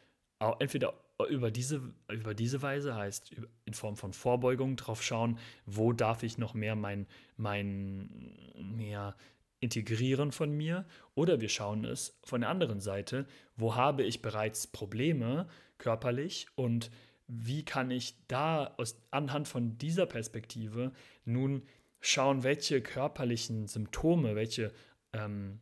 entweder 0.59 1.02
über 1.29 1.51
diese, 1.51 1.81
über 2.11 2.35
diese 2.35 2.63
Weise, 2.63 2.95
heißt 2.95 3.35
in 3.65 3.75
Form 3.75 3.97
von 3.97 4.13
Vorbeugung, 4.13 4.77
drauf 4.77 5.03
schauen, 5.03 5.39
wo 5.67 5.93
darf 5.93 6.23
ich 6.23 6.39
noch 6.39 6.55
mehr 6.55 6.77
mein, 6.77 7.07
mein 7.37 8.37
mehr 8.57 9.17
integrieren 9.61 10.33
von 10.33 10.51
mir, 10.51 10.85
oder 11.15 11.41
wir 11.41 11.49
schauen 11.49 11.85
es 11.85 12.19
von 12.25 12.41
der 12.41 12.51
anderen 12.51 12.81
Seite, 12.81 13.27
wo 13.57 13.77
habe 13.77 14.03
ich 14.03 14.21
bereits 14.21 14.67
Probleme 14.67 15.49
körperlich? 15.79 16.49
Und 16.57 16.91
wie 17.29 17.65
kann 17.65 17.91
ich 17.91 18.17
da 18.27 18.75
aus, 18.77 19.01
anhand 19.11 19.49
von 19.49 19.79
dieser 19.79 20.07
Perspektive 20.07 20.93
nun 21.25 21.63
schauen, 22.01 22.43
welche 22.43 22.83
körperlichen 22.83 23.69
Symptome, 23.69 24.35
welche 24.35 24.73
ähm, 25.13 25.61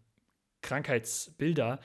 Krankheitsbilder 0.63 1.81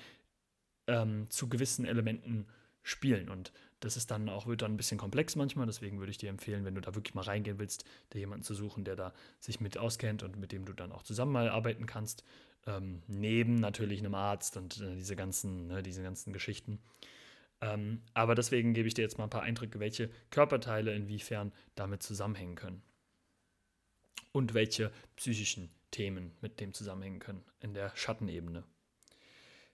ähm, 0.88 1.30
zu 1.30 1.50
gewissen 1.50 1.86
Elementen 1.86 2.48
spielen. 2.82 3.30
Und 3.30 3.52
das 3.80 3.98
ist 3.98 4.12
dann 4.12 4.30
auch, 4.30 4.48
wird 4.48 4.62
dann 4.62 4.74
ein 4.74 4.78
bisschen 4.78 4.98
komplex 4.98 5.36
manchmal, 5.36 5.66
deswegen 5.66 6.00
würde 6.00 6.12
ich 6.12 6.18
dir 6.18 6.30
empfehlen, 6.30 6.66
wenn 6.66 6.76
du 6.76 6.82
da 6.82 6.96
wirklich 6.96 7.14
mal 7.14 7.24
reingehen 7.24 7.60
willst, 7.60 7.86
dir 8.14 8.20
jemanden 8.20 8.44
zu 8.44 8.54
suchen, 8.54 8.84
der 8.84 8.96
da 8.96 9.14
sich 9.40 9.60
mit 9.60 9.78
auskennt 9.78 10.24
und 10.24 10.38
mit 10.38 10.52
dem 10.52 10.66
du 10.66 10.74
dann 10.74 10.92
auch 10.92 11.04
zusammen 11.04 11.34
mal 11.34 11.50
arbeiten 11.50 11.86
kannst. 11.86 12.24
Ähm, 12.68 13.04
neben 13.08 13.56
natürlich 13.56 14.00
einem 14.00 14.16
Arzt 14.16 14.58
und 14.58 14.82
äh, 14.82 14.96
diese 14.96 15.16
ganzen, 15.16 15.68
ne, 15.68 15.84
diese 15.84 16.02
ganzen 16.02 16.34
Geschichten. 16.34 16.80
Ähm, 17.62 18.02
aber 18.14 18.36
deswegen 18.36 18.74
gebe 18.74 18.88
ich 18.88 18.94
dir 18.94 19.04
jetzt 19.04 19.18
mal 19.18 19.26
ein 19.26 19.30
paar 19.30 19.44
Eindrücke, 19.44 19.80
welche 19.80 20.10
Körperteile 20.30 20.94
inwiefern 20.94 21.52
damit 21.76 22.04
zusammenhängen 22.04 22.56
können. 22.56 22.82
Und 24.32 24.54
welche 24.54 24.92
psychischen 25.16 25.70
Themen 25.92 26.32
mit 26.42 26.60
dem 26.60 26.74
zusammenhängen 26.74 27.20
können 27.20 27.44
in 27.62 27.74
der 27.74 27.96
Schattenebene. 27.96 28.64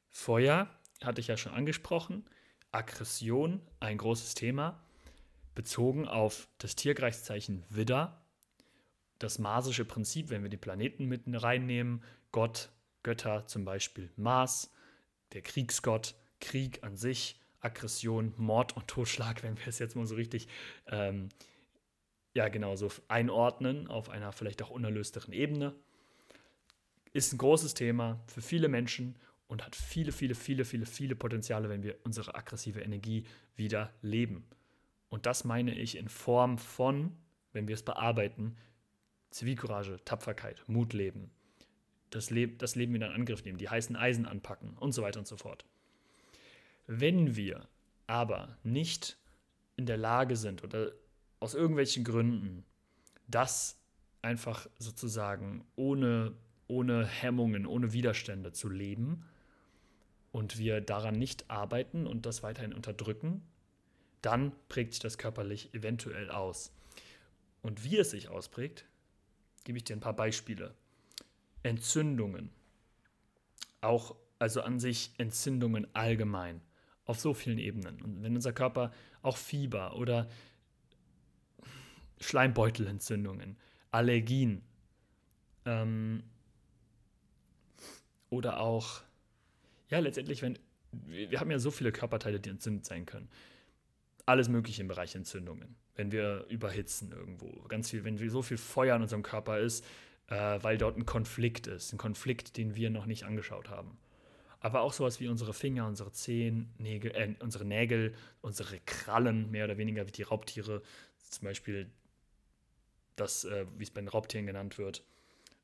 Feuer 0.09 0.69
hatte 1.01 1.21
ich 1.21 1.27
ja 1.27 1.37
schon 1.37 1.53
angesprochen. 1.53 2.25
Aggression 2.71 3.61
ein 3.79 3.97
großes 3.97 4.33
Thema, 4.33 4.81
bezogen 5.55 6.07
auf 6.07 6.47
das 6.57 6.75
Tierkreiszeichen 6.75 7.63
Widder, 7.69 8.21
das 9.19 9.39
marsische 9.39 9.85
Prinzip, 9.85 10.29
wenn 10.29 10.43
wir 10.43 10.49
die 10.49 10.57
Planeten 10.57 11.05
mit 11.05 11.23
reinnehmen, 11.27 12.03
Gott, 12.31 12.69
Götter 13.03 13.45
zum 13.47 13.65
Beispiel 13.65 14.09
Mars, 14.15 14.71
der 15.33 15.41
Kriegsgott, 15.41 16.15
Krieg 16.39 16.83
an 16.83 16.95
sich, 16.95 17.39
Aggression, 17.59 18.33
Mord 18.37 18.75
und 18.75 18.87
Totschlag, 18.87 19.43
wenn 19.43 19.57
wir 19.57 19.67
es 19.67 19.79
jetzt 19.79 19.95
mal 19.95 20.05
so 20.05 20.15
richtig, 20.15 20.47
ähm, 20.87 21.29
ja 22.33 22.47
genau, 22.47 22.75
so 22.75 22.89
einordnen 23.07 23.87
auf 23.87 24.09
einer 24.09 24.31
vielleicht 24.31 24.61
auch 24.63 24.69
unerlösteren 24.69 25.33
Ebene. 25.33 25.75
Ist 27.13 27.33
ein 27.33 27.37
großes 27.37 27.73
Thema 27.73 28.21
für 28.27 28.41
viele 28.41 28.69
Menschen 28.69 29.15
und 29.51 29.65
hat 29.65 29.75
viele, 29.75 30.13
viele, 30.13 30.33
viele, 30.33 30.63
viele, 30.63 30.85
viele 30.85 31.13
Potenziale, 31.13 31.67
wenn 31.67 31.83
wir 31.83 31.97
unsere 32.05 32.35
aggressive 32.35 32.79
Energie 32.79 33.25
wieder 33.57 33.91
leben. 34.01 34.45
Und 35.09 35.25
das 35.25 35.43
meine 35.43 35.75
ich 35.77 35.97
in 35.97 36.07
Form 36.07 36.57
von, 36.57 37.17
wenn 37.51 37.67
wir 37.67 37.75
es 37.75 37.83
bearbeiten, 37.83 38.55
Zivilcourage, 39.29 39.99
Tapferkeit, 40.05 40.63
Mut 40.67 40.93
leben, 40.93 41.31
das, 42.11 42.29
Leb 42.29 42.59
das 42.59 42.75
Leben 42.75 42.93
wieder 42.93 43.07
in 43.07 43.11
Angriff 43.11 43.43
nehmen, 43.43 43.57
die 43.57 43.67
heißen 43.67 43.97
Eisen 43.97 44.25
anpacken 44.25 44.77
und 44.77 44.93
so 44.93 45.01
weiter 45.01 45.19
und 45.19 45.27
so 45.27 45.35
fort. 45.35 45.65
Wenn 46.87 47.35
wir 47.35 47.67
aber 48.07 48.57
nicht 48.63 49.17
in 49.75 49.85
der 49.85 49.97
Lage 49.97 50.37
sind 50.37 50.63
oder 50.63 50.93
aus 51.41 51.55
irgendwelchen 51.55 52.05
Gründen 52.05 52.63
das 53.27 53.77
einfach 54.21 54.69
sozusagen 54.79 55.65
ohne, 55.75 56.31
ohne 56.67 57.05
Hemmungen, 57.05 57.65
ohne 57.65 57.91
Widerstände 57.91 58.53
zu 58.53 58.69
leben, 58.69 59.25
und 60.31 60.57
wir 60.57 60.81
daran 60.81 61.15
nicht 61.15 61.49
arbeiten 61.49 62.07
und 62.07 62.25
das 62.25 62.43
weiterhin 62.43 62.73
unterdrücken, 62.73 63.41
dann 64.21 64.53
prägt 64.69 64.93
sich 64.93 65.01
das 65.01 65.17
körperlich 65.17 65.73
eventuell 65.73 66.29
aus. 66.29 66.71
Und 67.61 67.83
wie 67.83 67.97
es 67.97 68.11
sich 68.11 68.29
ausprägt, 68.29 68.85
gebe 69.63 69.77
ich 69.77 69.83
dir 69.83 69.95
ein 69.95 70.01
paar 70.01 70.15
Beispiele. 70.15 70.73
Entzündungen. 71.63 72.49
Auch, 73.81 74.15
also 74.39 74.61
an 74.61 74.79
sich 74.79 75.11
Entzündungen 75.17 75.87
allgemein. 75.93 76.61
Auf 77.05 77.19
so 77.19 77.33
vielen 77.33 77.57
Ebenen. 77.57 78.01
Und 78.01 78.23
wenn 78.23 78.35
unser 78.35 78.53
Körper 78.53 78.91
auch 79.21 79.37
Fieber 79.37 79.95
oder 79.95 80.29
Schleimbeutelentzündungen, 82.19 83.57
Allergien 83.89 84.63
ähm, 85.65 86.23
oder 88.29 88.59
auch 88.59 89.01
ja, 89.91 89.99
letztendlich, 89.99 90.41
wenn 90.41 90.57
wir 90.91 91.39
haben 91.39 91.51
ja 91.51 91.59
so 91.59 91.71
viele 91.71 91.91
Körperteile, 91.91 92.39
die 92.39 92.49
entzündet 92.49 92.85
sein 92.85 93.05
können. 93.05 93.29
alles 94.25 94.49
Mögliche 94.49 94.81
im 94.81 94.87
Bereich 94.87 95.15
Entzündungen. 95.15 95.75
Wenn 95.95 96.11
wir 96.11 96.45
überhitzen 96.47 97.11
irgendwo, 97.11 97.49
ganz 97.67 97.89
viel, 97.89 98.03
wenn 98.03 98.17
so 98.29 98.41
viel 98.41 98.57
Feuer 98.57 98.95
in 98.95 99.01
unserem 99.01 99.23
Körper 99.23 99.59
ist, 99.59 99.85
äh, 100.27 100.59
weil 100.61 100.77
dort 100.77 100.97
ein 100.97 101.05
Konflikt 101.05 101.67
ist, 101.67 101.91
ein 101.91 101.97
Konflikt, 101.97 102.57
den 102.57 102.75
wir 102.75 102.89
noch 102.89 103.05
nicht 103.05 103.25
angeschaut 103.25 103.69
haben. 103.69 103.97
Aber 104.59 104.81
auch 104.81 104.93
sowas 104.93 105.19
wie 105.19 105.27
unsere 105.27 105.53
Finger, 105.53 105.87
unsere 105.87 106.11
Zehen, 106.11 106.71
Nägel, 106.77 107.11
äh, 107.15 107.35
unsere 107.39 107.65
Nägel, 107.65 108.13
unsere 108.41 108.79
Krallen, 108.85 109.49
mehr 109.49 109.65
oder 109.65 109.77
weniger 109.77 110.07
wie 110.07 110.11
die 110.11 110.23
Raubtiere, 110.23 110.81
zum 111.17 111.45
Beispiel 111.45 111.89
das, 113.15 113.43
äh, 113.45 113.65
wie 113.77 113.83
es 113.83 113.91
bei 113.91 114.01
den 114.01 114.07
Raubtieren 114.07 114.45
genannt 114.45 114.77
wird. 114.77 115.03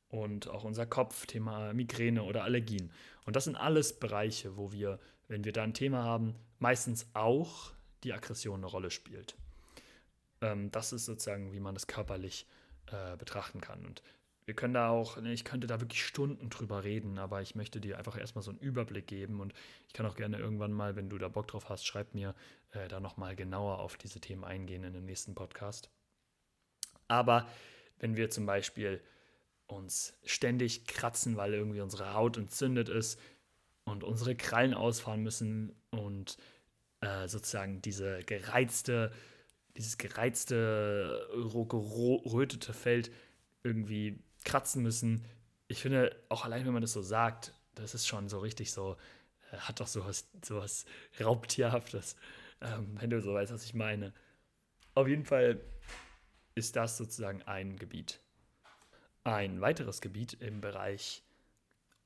Und 0.09 0.47
auch 0.47 0.63
unser 0.63 0.85
Kopf, 0.85 1.25
Thema 1.25 1.73
Migräne 1.73 2.23
oder 2.23 2.43
Allergien. 2.43 2.91
Und 3.25 3.35
das 3.35 3.43
sind 3.43 3.55
alles 3.55 3.99
Bereiche, 3.99 4.55
wo 4.55 4.71
wir, 4.71 4.99
wenn 5.27 5.43
wir 5.43 5.51
da 5.51 5.63
ein 5.63 5.73
Thema 5.73 6.03
haben, 6.03 6.35
meistens 6.59 7.07
auch 7.13 7.73
die 8.03 8.13
Aggression 8.13 8.59
eine 8.59 8.67
Rolle 8.67 8.89
spielt. 8.89 9.35
Ähm, 10.41 10.71
das 10.71 10.93
ist 10.93 11.05
sozusagen, 11.05 11.51
wie 11.51 11.59
man 11.59 11.73
das 11.73 11.87
körperlich 11.87 12.47
äh, 12.87 13.17
betrachten 13.17 13.59
kann. 13.59 13.85
Und 13.85 14.01
wir 14.45 14.53
können 14.53 14.73
da 14.73 14.89
auch, 14.89 15.17
ne, 15.17 15.33
ich 15.33 15.43
könnte 15.43 15.67
da 15.67 15.81
wirklich 15.81 16.05
Stunden 16.05 16.49
drüber 16.49 16.85
reden, 16.85 17.17
aber 17.19 17.41
ich 17.41 17.55
möchte 17.55 17.81
dir 17.81 17.97
einfach 17.97 18.17
erstmal 18.17 18.43
so 18.43 18.51
einen 18.51 18.61
Überblick 18.61 19.05
geben 19.05 19.41
und 19.41 19.53
ich 19.87 19.93
kann 19.93 20.05
auch 20.05 20.15
gerne 20.15 20.39
irgendwann 20.39 20.71
mal, 20.71 20.95
wenn 20.95 21.09
du 21.09 21.17
da 21.17 21.27
Bock 21.27 21.49
drauf 21.49 21.67
hast, 21.67 21.85
schreib 21.85 22.13
mir 22.13 22.33
äh, 22.71 22.87
da 22.87 23.01
nochmal 23.01 23.35
genauer 23.35 23.79
auf 23.79 23.97
diese 23.97 24.21
Themen 24.21 24.45
eingehen 24.45 24.85
in 24.85 24.93
dem 24.93 25.03
nächsten 25.03 25.35
Podcast. 25.35 25.89
Aber 27.09 27.45
wenn 27.99 28.15
wir 28.15 28.29
zum 28.29 28.45
Beispiel 28.45 29.01
uns 29.67 30.13
ständig 30.23 30.87
kratzen, 30.87 31.37
weil 31.37 31.53
irgendwie 31.53 31.81
unsere 31.81 32.13
Haut 32.13 32.37
entzündet 32.37 32.89
ist 32.89 33.19
und 33.83 34.03
unsere 34.03 34.35
Krallen 34.35 34.73
ausfahren 34.73 35.23
müssen 35.23 35.75
und 35.91 36.37
äh, 37.01 37.27
sozusagen 37.27 37.81
diese 37.81 38.19
gereizte, 38.23 39.11
dieses 39.75 39.97
gereizte, 39.97 41.27
gerötete 41.31 42.73
Feld 42.73 43.11
irgendwie 43.63 44.23
kratzen 44.45 44.81
müssen. 44.81 45.25
Ich 45.67 45.81
finde, 45.81 46.15
auch 46.29 46.45
allein 46.45 46.65
wenn 46.65 46.73
man 46.73 46.81
das 46.81 46.93
so 46.93 47.01
sagt, 47.01 47.53
das 47.75 47.93
ist 47.93 48.07
schon 48.07 48.29
so 48.29 48.39
richtig 48.39 48.71
so, 48.71 48.95
äh, 49.51 49.57
hat 49.57 49.79
doch 49.79 49.87
sowas, 49.87 50.29
sowas 50.43 50.85
Raubtierhaftes, 51.19 52.15
ähm, 52.61 52.97
wenn 52.99 53.09
du 53.09 53.21
so 53.21 53.33
weißt, 53.33 53.53
was 53.53 53.65
ich 53.65 53.73
meine. 53.73 54.13
Auf 54.95 55.07
jeden 55.07 55.25
Fall 55.25 55.61
ist 56.55 56.75
das 56.75 56.97
sozusagen 56.97 57.43
ein 57.43 57.77
Gebiet. 57.77 58.19
Ein 59.27 59.59
weiteres 59.59 59.99
Gebiet 59.99 60.37
im 60.39 60.61
Bereich 60.61 61.21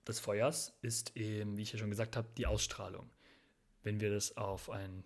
des 0.08 0.20
Feuers 0.20 0.74
ist 0.82 1.16
eben, 1.16 1.56
wie 1.56 1.62
ich 1.62 1.72
ja 1.72 1.78
schon 1.78 1.92
gesagt 1.92 2.18
habe, 2.18 2.28
die 2.36 2.48
Ausstrahlung. 2.48 3.08
Wenn 3.84 4.00
wir 4.00 4.10
das 4.10 4.38
auf 4.38 4.72
ein 4.72 5.04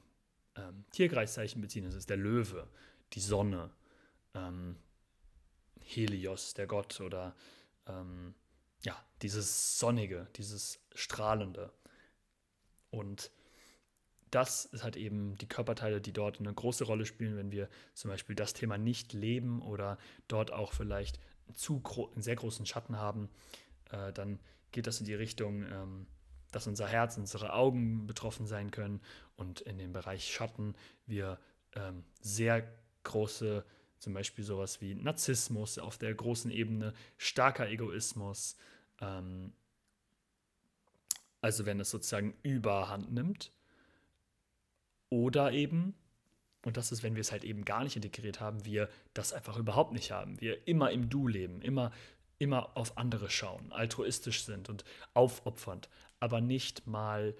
ähm, 0.55 0.85
Tierkreiszeichen 0.93 1.61
beziehen, 1.61 1.83
das 1.83 1.93
ist 1.93 2.09
der 2.09 2.15
Löwe, 2.15 2.69
die 3.11 3.19
Sonne, 3.19 3.69
ähm, 4.33 4.77
Helios, 5.81 6.53
der 6.53 6.67
Gott, 6.67 7.01
oder 7.01 7.35
ähm, 7.85 8.33
ja, 8.83 8.95
dieses 9.21 9.77
Sonnige, 9.77 10.29
dieses 10.37 10.79
Strahlende. 10.93 11.73
Und 12.91 13.29
das 14.31 14.63
ist 14.63 14.85
halt 14.85 14.95
eben 14.95 15.37
die 15.37 15.49
Körperteile, 15.49 15.99
die 15.99 16.13
dort 16.13 16.39
eine 16.39 16.53
große 16.53 16.85
Rolle 16.85 17.05
spielen, 17.05 17.35
wenn 17.35 17.51
wir 17.51 17.67
zum 17.93 18.09
Beispiel 18.09 18.37
das 18.37 18.53
Thema 18.53 18.77
nicht 18.77 19.11
leben 19.11 19.61
oder 19.61 19.97
dort 20.29 20.53
auch 20.53 20.71
vielleicht 20.71 21.19
zu 21.53 21.81
einen 22.13 22.21
sehr 22.21 22.35
großen 22.35 22.65
Schatten 22.65 22.97
haben, 22.97 23.29
äh, 23.91 24.11
dann 24.13 24.39
geht 24.71 24.87
das 24.87 24.99
in 24.99 25.05
die 25.05 25.13
Richtung, 25.13 25.63
ähm, 25.63 26.07
dass 26.51 26.67
unser 26.67 26.87
Herz, 26.87 27.17
unsere 27.17 27.53
Augen 27.53 28.07
betroffen 28.07 28.47
sein 28.47 28.71
können 28.71 29.01
und 29.35 29.61
in 29.61 29.77
dem 29.77 29.93
Bereich 29.93 30.31
Schatten 30.31 30.75
wir 31.05 31.39
ähm, 31.73 32.03
sehr 32.21 32.67
große 33.03 33.65
zum 33.99 34.13
Beispiel 34.13 34.43
sowas 34.43 34.81
wie 34.81 34.93
Narzissmus 34.93 35.79
auf 35.79 35.97
der 35.97 36.13
großen 36.13 36.51
Ebene, 36.51 36.93
starker 37.17 37.67
Egoismus. 37.67 38.55
Ähm, 38.99 39.53
also 41.41 41.65
wenn 41.65 41.79
es 41.79 41.89
sozusagen 41.89 42.35
überhand 42.43 43.11
nimmt. 43.11 43.51
Oder 45.09 45.51
eben, 45.53 45.95
und 46.65 46.77
das 46.77 46.91
ist, 46.91 47.03
wenn 47.03 47.13
wir 47.13 47.21
es 47.21 47.31
halt 47.31 47.43
eben 47.43 47.63
gar 47.63 47.83
nicht 47.83 47.95
integriert 47.95 48.39
haben, 48.39 48.65
wir 48.65 48.89
das 49.13 49.33
einfach 49.33 49.57
überhaupt 49.57 49.93
nicht 49.93 50.11
haben. 50.11 50.41
Wir 50.41 50.67
immer 50.67 50.89
im 50.91 51.09
Du 51.09 51.27
leben, 51.27 51.61
immer, 51.61 51.91
immer 52.39 52.75
auf 52.75 52.97
andere 52.97 53.29
schauen, 53.29 53.71
altruistisch 53.71 54.43
sind 54.43 54.67
und 54.67 54.83
aufopfernd, 55.13 55.89
aber 56.19 56.41
nicht 56.41 56.87
mal 56.87 57.35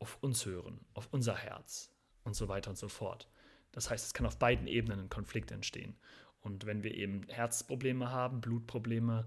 auf 0.00 0.18
uns 0.20 0.44
hören, 0.44 0.84
auf 0.92 1.06
unser 1.12 1.36
Herz 1.36 1.94
und 2.24 2.34
so 2.34 2.48
weiter 2.48 2.70
und 2.70 2.76
so 2.76 2.88
fort. 2.88 3.28
Das 3.70 3.90
heißt, 3.90 4.04
es 4.04 4.12
kann 4.12 4.26
auf 4.26 4.38
beiden 4.38 4.66
Ebenen 4.66 4.98
ein 4.98 5.08
Konflikt 5.08 5.52
entstehen. 5.52 5.96
Und 6.40 6.66
wenn 6.66 6.82
wir 6.82 6.94
eben 6.94 7.22
Herzprobleme 7.28 8.10
haben, 8.10 8.40
Blutprobleme, 8.40 9.24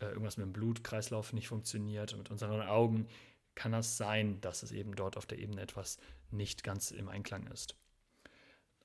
äh, 0.00 0.06
irgendwas 0.06 0.38
mit 0.38 0.46
dem 0.46 0.52
Blutkreislauf 0.52 1.32
nicht 1.32 1.46
funktioniert 1.46 2.16
mit 2.16 2.32
unseren 2.32 2.62
Augen, 2.62 3.06
kann 3.54 3.70
das 3.70 3.96
sein, 3.96 4.40
dass 4.40 4.64
es 4.64 4.72
eben 4.72 4.96
dort 4.96 5.16
auf 5.16 5.24
der 5.24 5.38
Ebene 5.38 5.62
etwas 5.62 5.98
nicht 6.32 6.64
ganz 6.64 6.90
im 6.90 7.08
Einklang 7.08 7.46
ist. 7.46 7.76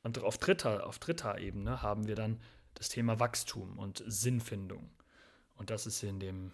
Und 0.04 0.20
auf 0.20 0.38
dritter, 0.38 0.88
auf 0.88 1.00
dritter 1.00 1.38
Ebene 1.38 1.82
haben 1.82 2.08
wir 2.08 2.16
dann 2.16 2.40
das 2.74 2.90
Thema 2.90 3.20
Wachstum 3.20 3.78
und 3.78 4.04
Sinnfindung. 4.08 4.90
Und 5.56 5.70
das 5.70 5.86
ist 5.86 6.02
in 6.04 6.20
dem 6.20 6.52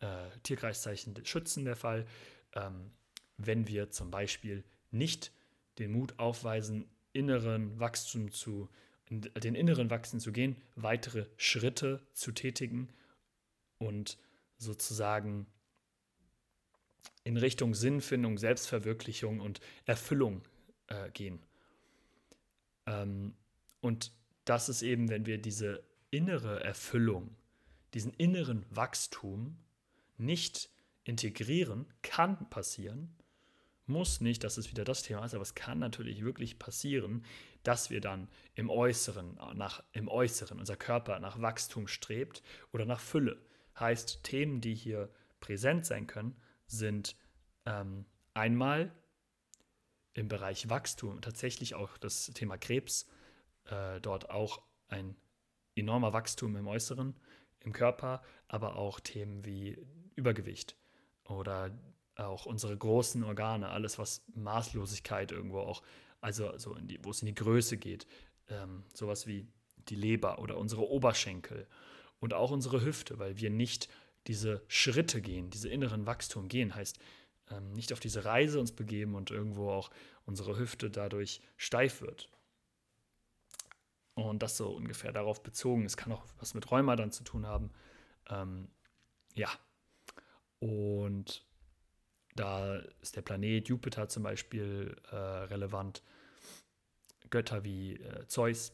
äh, 0.00 0.28
Tierkreiszeichen 0.42 1.14
Schützen 1.24 1.64
der 1.64 1.76
Fall. 1.76 2.06
Ähm, 2.52 2.90
wenn 3.36 3.66
wir 3.66 3.90
zum 3.90 4.10
Beispiel 4.10 4.64
nicht 4.90 5.32
den 5.78 5.92
Mut 5.92 6.18
aufweisen, 6.18 6.88
inneren 7.12 7.78
Wachstum 7.80 8.30
zu, 8.30 8.68
den 9.10 9.54
inneren 9.54 9.90
Wachstum 9.90 10.20
zu 10.20 10.32
gehen, 10.32 10.56
weitere 10.76 11.26
Schritte 11.36 12.06
zu 12.12 12.32
tätigen 12.32 12.88
und 13.78 14.18
sozusagen 14.58 15.46
in 17.22 17.36
Richtung 17.36 17.74
Sinnfindung, 17.74 18.38
Selbstverwirklichung 18.38 19.40
und 19.40 19.60
Erfüllung 19.86 20.42
äh, 20.88 21.10
gehen. 21.10 21.40
Ähm, 22.86 23.34
und 23.80 24.12
das 24.44 24.68
ist 24.68 24.82
eben, 24.82 25.08
wenn 25.08 25.26
wir 25.26 25.38
diese 25.38 25.82
innere 26.10 26.62
Erfüllung, 26.62 27.36
diesen 27.94 28.12
inneren 28.14 28.64
Wachstum 28.70 29.56
nicht 30.16 30.70
integrieren, 31.04 31.86
kann 32.02 32.48
passieren, 32.50 33.14
muss 33.86 34.20
nicht, 34.20 34.44
dass 34.44 34.56
es 34.56 34.70
wieder 34.70 34.84
das 34.84 35.02
Thema 35.02 35.24
ist, 35.24 35.34
aber 35.34 35.42
es 35.42 35.54
kann 35.54 35.78
natürlich 35.78 36.24
wirklich 36.24 36.58
passieren, 36.58 37.24
dass 37.62 37.90
wir 37.90 38.00
dann 38.00 38.28
im 38.54 38.70
Äußeren, 38.70 39.38
nach, 39.54 39.82
im 39.92 40.08
Äußeren, 40.08 40.58
unser 40.58 40.76
Körper 40.76 41.18
nach 41.20 41.40
Wachstum 41.40 41.86
strebt 41.86 42.42
oder 42.72 42.86
nach 42.86 43.00
Fülle. 43.00 43.38
Heißt, 43.78 44.22
Themen, 44.22 44.60
die 44.60 44.74
hier 44.74 45.10
präsent 45.40 45.84
sein 45.84 46.06
können, 46.06 46.36
sind 46.66 47.16
ähm, 47.66 48.06
einmal 48.32 48.92
im 50.14 50.28
Bereich 50.28 50.70
Wachstum 50.70 51.20
tatsächlich 51.20 51.74
auch 51.74 51.98
das 51.98 52.26
Thema 52.34 52.56
Krebs, 52.56 53.06
äh, 53.66 54.00
dort 54.00 54.30
auch 54.30 54.62
ein 54.88 55.16
enormer 55.74 56.12
Wachstum 56.12 56.56
im 56.56 56.66
Äußeren, 56.66 57.14
im 57.60 57.72
Körper, 57.72 58.22
aber 58.48 58.76
auch 58.76 59.00
Themen 59.00 59.44
wie 59.44 59.78
Übergewicht 60.14 60.76
oder 61.24 61.76
auch 62.16 62.46
unsere 62.46 62.76
großen 62.76 63.24
Organe, 63.24 63.68
alles 63.70 63.98
was 63.98 64.24
Maßlosigkeit 64.34 65.32
irgendwo 65.32 65.60
auch, 65.60 65.82
also 66.20 66.56
so 66.58 66.74
die, 66.74 67.04
wo 67.04 67.10
es 67.10 67.22
in 67.22 67.26
die 67.26 67.34
Größe 67.34 67.76
geht, 67.76 68.06
ähm, 68.48 68.84
sowas 68.92 69.26
wie 69.26 69.48
die 69.88 69.96
Leber 69.96 70.38
oder 70.38 70.58
unsere 70.58 70.88
Oberschenkel 70.88 71.66
und 72.20 72.34
auch 72.34 72.52
unsere 72.52 72.84
Hüfte, 72.84 73.18
weil 73.18 73.38
wir 73.38 73.50
nicht 73.50 73.88
diese 74.26 74.62
Schritte 74.68 75.20
gehen, 75.20 75.50
diese 75.50 75.68
inneren 75.68 76.06
Wachstum 76.06 76.48
gehen, 76.48 76.74
heißt 76.74 76.98
ähm, 77.50 77.72
nicht 77.72 77.92
auf 77.92 78.00
diese 78.00 78.24
Reise 78.24 78.60
uns 78.60 78.72
begeben 78.72 79.14
und 79.14 79.30
irgendwo 79.30 79.70
auch 79.70 79.90
unsere 80.24 80.58
Hüfte 80.58 80.90
dadurch 80.90 81.40
steif 81.56 82.00
wird. 82.00 82.28
Und 84.14 84.42
das 84.42 84.56
so 84.56 84.70
ungefähr 84.70 85.12
darauf 85.12 85.42
bezogen. 85.42 85.84
Es 85.84 85.96
kann 85.96 86.12
auch 86.12 86.24
was 86.38 86.54
mit 86.54 86.70
Rheuma 86.70 86.96
dann 86.96 87.10
zu 87.10 87.24
tun 87.24 87.46
haben. 87.46 87.70
Ähm, 88.30 88.68
ja. 89.34 89.48
Und 90.60 91.44
da 92.36 92.76
ist 93.00 93.16
der 93.16 93.22
Planet 93.22 93.68
Jupiter 93.68 94.08
zum 94.08 94.22
Beispiel 94.22 94.96
äh, 95.10 95.16
relevant, 95.16 96.02
Götter 97.30 97.64
wie 97.64 97.94
äh, 97.94 98.26
Zeus 98.28 98.72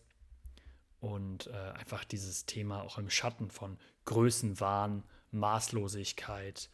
und 1.00 1.46
äh, 1.46 1.52
einfach 1.52 2.04
dieses 2.04 2.44
Thema 2.46 2.82
auch 2.82 2.98
im 2.98 3.10
Schatten 3.10 3.50
von 3.50 3.78
Größenwahn, 4.04 5.04
Maßlosigkeit, 5.30 6.70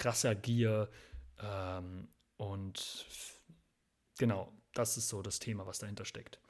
krasser 0.00 0.34
Gier 0.34 0.88
ähm, 1.40 2.08
und 2.36 3.06
genau, 4.18 4.52
das 4.72 4.96
ist 4.96 5.08
so 5.08 5.22
das 5.22 5.38
Thema, 5.38 5.66
was 5.66 5.78
dahinter 5.78 6.04
steckt. 6.04 6.40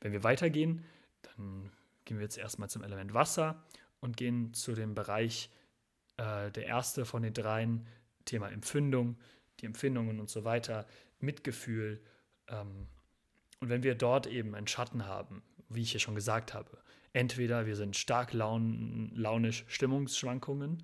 Wenn 0.00 0.12
wir 0.12 0.24
weitergehen, 0.24 0.84
dann 1.22 1.70
gehen 2.04 2.18
wir 2.18 2.24
jetzt 2.24 2.38
erstmal 2.38 2.70
zum 2.70 2.82
Element 2.82 3.14
Wasser 3.14 3.62
und 4.00 4.16
gehen 4.16 4.54
zu 4.54 4.74
dem 4.74 4.94
Bereich, 4.94 5.50
äh, 6.16 6.50
der 6.50 6.66
erste 6.66 7.04
von 7.04 7.22
den 7.22 7.34
dreien, 7.34 7.86
Thema 8.24 8.50
Empfindung, 8.50 9.18
die 9.60 9.66
Empfindungen 9.66 10.20
und 10.20 10.30
so 10.30 10.44
weiter, 10.44 10.86
Mitgefühl 11.18 12.00
ähm, 12.48 12.86
Und 13.60 13.68
wenn 13.68 13.82
wir 13.82 13.94
dort 13.94 14.26
eben 14.26 14.54
einen 14.54 14.66
Schatten 14.66 15.06
haben, 15.06 15.42
wie 15.68 15.82
ich 15.82 15.92
ja 15.92 16.00
schon 16.00 16.14
gesagt 16.14 16.54
habe, 16.54 16.78
entweder 17.12 17.66
wir 17.66 17.76
sind 17.76 17.96
stark 17.96 18.32
laun 18.32 19.10
launisch 19.14 19.64
Stimmungsschwankungen 19.68 20.82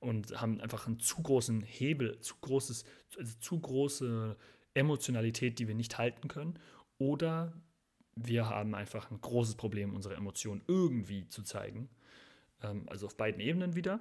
und 0.00 0.40
haben 0.40 0.60
einfach 0.60 0.86
einen 0.86 1.00
zu 1.00 1.22
großen 1.22 1.62
Hebel, 1.62 2.20
zu 2.20 2.34
großes, 2.40 2.84
also 3.18 3.32
zu 3.40 3.60
große 3.60 4.36
Emotionalität, 4.74 5.58
die 5.58 5.68
wir 5.68 5.74
nicht 5.74 5.98
halten 5.98 6.28
können, 6.28 6.58
oder 6.98 7.52
wir 8.14 8.48
haben 8.48 8.74
einfach 8.74 9.10
ein 9.10 9.20
großes 9.20 9.56
Problem, 9.56 9.94
unsere 9.94 10.14
Emotionen 10.14 10.62
irgendwie 10.66 11.28
zu 11.28 11.42
zeigen. 11.42 11.88
Ähm, 12.62 12.88
also 12.88 13.06
auf 13.06 13.16
beiden 13.16 13.40
Ebenen 13.40 13.74
wieder 13.74 14.00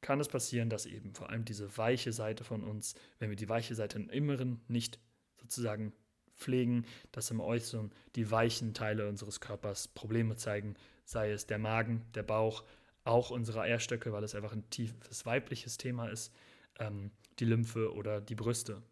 kann 0.00 0.20
es 0.20 0.28
passieren, 0.28 0.68
dass 0.68 0.86
eben 0.86 1.14
vor 1.14 1.30
allem 1.30 1.44
diese 1.44 1.76
weiche 1.78 2.12
Seite 2.12 2.44
von 2.44 2.62
uns, 2.62 2.94
wenn 3.18 3.30
wir 3.30 3.36
die 3.36 3.48
weiche 3.48 3.74
Seite 3.74 3.98
im 3.98 4.10
Inneren 4.10 4.60
nicht 4.68 4.98
sozusagen 5.40 5.94
pflegen, 6.36 6.84
dass 7.12 7.30
im 7.30 7.40
Äußeren 7.40 7.92
die 8.16 8.30
weichen 8.30 8.74
Teile 8.74 9.08
unseres 9.08 9.40
Körpers 9.40 9.88
Probleme 9.88 10.36
zeigen, 10.36 10.74
sei 11.04 11.30
es 11.30 11.46
der 11.46 11.58
Magen, 11.58 12.04
der 12.14 12.22
Bauch, 12.22 12.64
auch 13.04 13.30
unsere 13.30 13.60
Eierstöcke, 13.60 14.12
weil 14.12 14.24
es 14.24 14.34
einfach 14.34 14.52
ein 14.52 14.68
tiefes 14.70 15.26
weibliches 15.26 15.76
Thema 15.76 16.08
ist, 16.08 16.34
ähm, 16.78 17.10
die 17.38 17.44
Lymphe 17.44 17.92
oder 17.92 18.20
die 18.20 18.34
Brüste. 18.34 18.82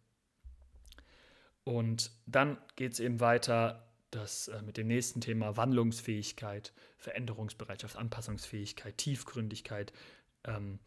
Und 1.64 2.10
dann 2.26 2.58
geht 2.76 2.92
es 2.92 3.00
eben 3.00 3.20
weiter 3.20 3.92
dass 4.12 4.48
äh, 4.48 4.62
mit 4.62 4.76
dem 4.76 4.86
nächsten 4.86 5.20
Thema 5.20 5.56
Wandlungsfähigkeit, 5.56 6.72
Veränderungsbereitschaft, 6.98 7.96
Anpassungsfähigkeit, 7.96 8.96
Tiefgründigkeit, 8.96 9.92
ähm, 10.44 10.78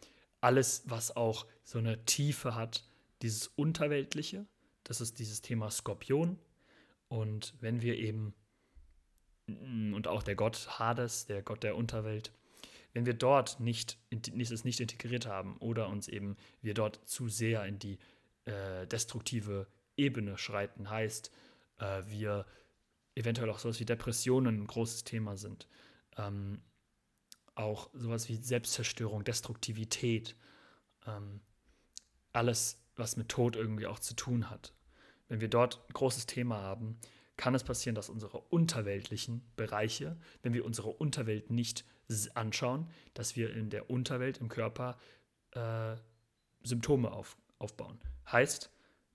alles, 0.42 0.84
was 0.86 1.16
auch 1.16 1.46
so 1.64 1.80
eine 1.80 2.06
Tiefe 2.06 2.56
hat, 2.56 2.86
dieses 3.22 3.48
Unterweltliche, 3.48 4.46
das 4.84 5.02
ist 5.02 5.20
dieses 5.20 5.42
Thema 5.42 5.72
Skorpion. 5.72 6.40
Und 7.08 7.56
wenn 7.60 7.82
wir 7.82 7.98
eben, 7.98 8.36
mm, 9.48 9.94
und 9.96 10.08
auch 10.08 10.22
der 10.22 10.36
Gott 10.36 10.80
Hades, 10.80 11.26
der 11.26 11.42
Gott 11.42 11.64
der 11.64 11.76
Unterwelt, 11.76 12.32
wenn 12.96 13.06
wir 13.06 13.14
dort 13.14 13.60
nicht, 13.60 14.00
es 14.10 14.64
nicht 14.64 14.80
integriert 14.80 15.26
haben 15.26 15.58
oder 15.58 15.90
uns 15.90 16.08
eben 16.08 16.38
wir 16.62 16.74
dort 16.74 17.02
zu 17.06 17.28
sehr 17.28 17.66
in 17.66 17.78
die 17.78 18.00
äh, 18.46 18.88
destruktive 18.88 19.68
Ebene 19.98 20.38
schreiten, 20.38 20.90
heißt, 20.90 21.30
äh, 21.80 22.04
wir 22.08 22.46
eventuell 23.14 23.50
auch 23.50 23.60
sowas 23.60 23.82
wie 23.82 23.86
Depressionen 23.86 24.62
ein 24.62 24.68
großes 24.68 25.04
Thema 25.04 25.36
sind, 25.36 25.68
ähm, 26.16 26.62
auch 27.54 27.90
sowas 27.94 28.30
wie 28.30 28.38
Selbstzerstörung, 28.38 29.26
Destruktivität, 29.26 30.38
ähm, 31.06 31.42
alles, 32.32 32.82
was 32.96 33.18
mit 33.18 33.28
Tod 33.28 33.58
irgendwie 33.58 33.88
auch 33.88 34.00
zu 34.00 34.16
tun 34.16 34.50
hat. 34.50 34.74
Wenn 35.28 35.42
wir 35.42 35.50
dort 35.50 35.86
ein 35.90 35.94
großes 35.94 36.28
Thema 36.28 36.62
haben, 36.62 36.98
kann 37.36 37.56
es 37.56 37.66
passieren, 37.66 37.96
dass 37.96 38.08
unsere 38.08 38.40
unterweltlichen 38.40 39.42
Bereiche, 39.58 40.16
wenn 40.44 40.54
wir 40.54 40.64
unsere 40.64 40.92
Unterwelt 40.92 41.50
nicht 41.50 41.84
anschauen, 42.36 42.90
dass 43.14 43.36
wir 43.36 43.54
in 43.54 43.70
der 43.70 43.90
Unterwelt 43.90 44.38
im 44.38 44.50
Körper 44.50 44.98
äh, 45.52 45.96
Symptome 46.64 47.12
auf, 47.12 47.38
aufbauen. 47.60 48.00
Heißt, 48.32 48.72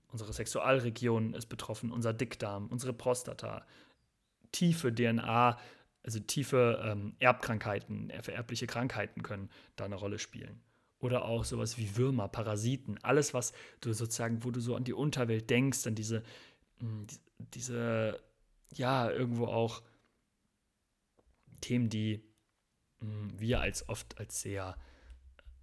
unsere 0.07 0.33
Sexualregion 0.33 1.33
ist 1.33 1.47
betroffen, 1.47 1.91
unser 1.91 2.13
Dickdarm, 2.13 2.67
unsere 2.67 2.93
Prostata, 2.93 3.65
tiefe 4.51 4.93
DNA 4.93 5.57
also 6.03 6.19
tiefe 6.19 6.81
ähm, 6.83 7.15
Erbkrankheiten, 7.19 8.11
vererbliche 8.21 8.67
Krankheiten 8.67 9.21
können 9.23 9.49
da 9.75 9.85
eine 9.85 9.95
Rolle 9.95 10.19
spielen. 10.19 10.61
Oder 10.99 11.25
auch 11.25 11.45
sowas 11.45 11.77
wie 11.77 11.95
Würmer, 11.95 12.27
Parasiten, 12.27 12.99
alles, 13.03 13.33
was 13.33 13.53
du 13.81 13.93
sozusagen, 13.93 14.43
wo 14.43 14.51
du 14.51 14.59
so 14.59 14.75
an 14.75 14.83
die 14.83 14.93
Unterwelt 14.93 15.49
denkst, 15.49 15.85
an 15.87 15.95
diese, 15.95 16.23
hm, 16.79 17.07
diese, 17.53 18.19
ja, 18.73 19.09
irgendwo 19.09 19.47
auch 19.47 19.81
Themen, 21.59 21.89
die 21.89 22.23
hm, 23.01 23.39
wir 23.39 23.61
als 23.61 23.87
oft 23.89 24.17
als 24.17 24.41
sehr 24.41 24.77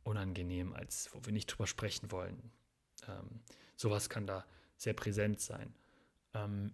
unangenehm, 0.03 0.72
als 0.72 1.11
wo 1.12 1.24
wir 1.24 1.32
nicht 1.32 1.47
drüber 1.47 1.66
sprechen 1.66 2.11
wollen. 2.11 2.51
Ähm, 3.07 3.41
sowas 3.76 4.09
kann 4.09 4.26
da 4.26 4.45
sehr 4.76 4.95
präsent 4.95 5.41
sein. 5.41 5.74
Ähm, 6.34 6.72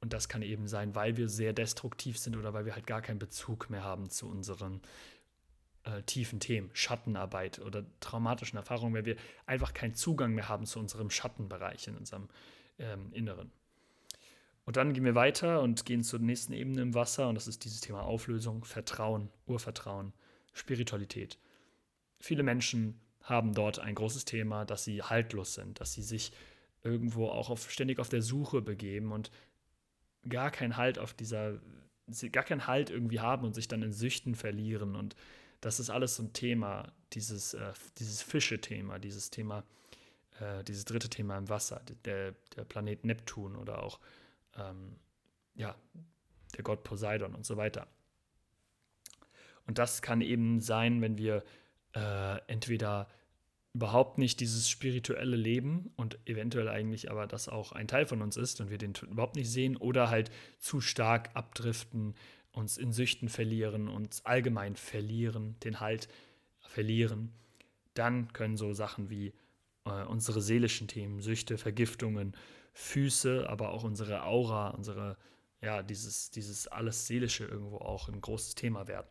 und 0.00 0.12
das 0.12 0.28
kann 0.28 0.42
eben 0.42 0.68
sein, 0.68 0.94
weil 0.94 1.16
wir 1.16 1.28
sehr 1.28 1.52
destruktiv 1.52 2.18
sind 2.18 2.36
oder 2.36 2.52
weil 2.52 2.66
wir 2.66 2.74
halt 2.74 2.86
gar 2.86 3.00
keinen 3.00 3.18
Bezug 3.18 3.70
mehr 3.70 3.82
haben 3.82 4.10
zu 4.10 4.28
unseren 4.28 4.82
äh, 5.84 6.02
tiefen 6.02 6.40
Themen, 6.40 6.70
Schattenarbeit 6.74 7.58
oder 7.58 7.86
traumatischen 8.00 8.58
Erfahrungen, 8.58 8.94
weil 8.94 9.06
wir 9.06 9.16
einfach 9.46 9.72
keinen 9.72 9.94
Zugang 9.94 10.34
mehr 10.34 10.48
haben 10.48 10.66
zu 10.66 10.78
unserem 10.78 11.10
Schattenbereich 11.10 11.88
in 11.88 11.96
unserem 11.96 12.28
ähm, 12.78 13.12
Inneren. 13.12 13.50
Und 14.64 14.76
dann 14.76 14.94
gehen 14.94 15.04
wir 15.04 15.14
weiter 15.14 15.60
und 15.60 15.84
gehen 15.84 16.02
zur 16.02 16.20
nächsten 16.20 16.52
Ebene 16.52 16.80
im 16.80 16.94
Wasser 16.94 17.28
und 17.28 17.34
das 17.34 17.46
ist 17.46 17.64
dieses 17.64 17.80
Thema 17.80 18.02
Auflösung, 18.02 18.64
Vertrauen, 18.64 19.28
Urvertrauen, 19.46 20.12
Spiritualität. 20.54 21.38
Viele 22.18 22.42
Menschen 22.42 23.00
haben 23.22 23.54
dort 23.54 23.78
ein 23.78 23.94
großes 23.94 24.24
Thema, 24.24 24.64
dass 24.64 24.84
sie 24.84 25.02
haltlos 25.02 25.54
sind, 25.54 25.80
dass 25.80 25.92
sie 25.92 26.02
sich 26.02 26.32
irgendwo 26.82 27.28
auch 27.28 27.50
auf, 27.50 27.70
ständig 27.70 27.98
auf 27.98 28.08
der 28.08 28.22
Suche 28.22 28.62
begeben 28.62 29.12
und 29.12 29.30
gar 30.28 30.50
keinen 30.50 30.76
Halt 30.76 30.98
auf 30.98 31.14
dieser, 31.14 31.60
gar 32.32 32.44
keinen 32.44 32.66
Halt 32.66 32.90
irgendwie 32.90 33.20
haben 33.20 33.44
und 33.44 33.54
sich 33.54 33.68
dann 33.68 33.82
in 33.82 33.92
Süchten 33.92 34.34
verlieren. 34.34 34.94
Und 34.94 35.16
das 35.60 35.80
ist 35.80 35.90
alles 35.90 36.16
so 36.16 36.22
ein 36.22 36.32
Thema, 36.32 36.92
dieses, 37.12 37.54
äh, 37.54 37.72
dieses 37.98 38.22
Fische-Thema, 38.22 38.98
dieses 38.98 39.30
Thema, 39.30 39.64
äh, 40.40 40.62
dieses 40.64 40.84
dritte 40.84 41.08
Thema 41.08 41.38
im 41.38 41.48
Wasser, 41.48 41.82
der, 42.04 42.34
der 42.56 42.64
Planet 42.64 43.04
Neptun 43.04 43.56
oder 43.56 43.82
auch 43.82 43.98
ähm, 44.56 44.96
ja, 45.54 45.74
der 46.56 46.64
Gott 46.64 46.84
Poseidon 46.84 47.34
und 47.34 47.44
so 47.46 47.56
weiter. 47.56 47.86
Und 49.66 49.78
das 49.78 50.02
kann 50.02 50.20
eben 50.20 50.60
sein, 50.60 51.00
wenn 51.00 51.16
wir 51.18 51.42
äh, 51.94 52.38
entweder 52.46 53.08
überhaupt 53.72 54.18
nicht 54.18 54.38
dieses 54.40 54.70
spirituelle 54.70 55.36
Leben 55.36 55.92
und 55.96 56.18
eventuell 56.26 56.68
eigentlich 56.68 57.10
aber 57.10 57.26
das 57.26 57.48
auch 57.48 57.72
ein 57.72 57.88
Teil 57.88 58.06
von 58.06 58.22
uns 58.22 58.36
ist 58.36 58.60
und 58.60 58.70
wir 58.70 58.78
den 58.78 58.92
überhaupt 59.10 59.34
nicht 59.34 59.50
sehen 59.50 59.76
oder 59.76 60.10
halt 60.10 60.30
zu 60.60 60.80
stark 60.80 61.30
abdriften, 61.34 62.14
uns 62.52 62.78
in 62.78 62.92
Süchten 62.92 63.28
verlieren, 63.28 63.88
uns 63.88 64.24
allgemein 64.24 64.76
verlieren, 64.76 65.56
den 65.64 65.80
Halt 65.80 66.08
verlieren, 66.60 67.32
dann 67.94 68.32
können 68.32 68.56
so 68.56 68.72
Sachen 68.74 69.10
wie 69.10 69.32
äh, 69.86 70.04
unsere 70.04 70.40
seelischen 70.40 70.86
Themen, 70.86 71.20
Süchte, 71.20 71.58
Vergiftungen, 71.58 72.36
Füße, 72.74 73.48
aber 73.48 73.70
auch 73.70 73.84
unsere 73.84 74.24
Aura, 74.24 74.70
unsere, 74.70 75.16
ja, 75.62 75.82
dieses, 75.82 76.30
dieses 76.30 76.68
alles 76.68 77.06
Seelische 77.06 77.44
irgendwo 77.46 77.78
auch 77.78 78.08
ein 78.08 78.20
großes 78.20 78.54
Thema 78.54 78.86
werden 78.86 79.08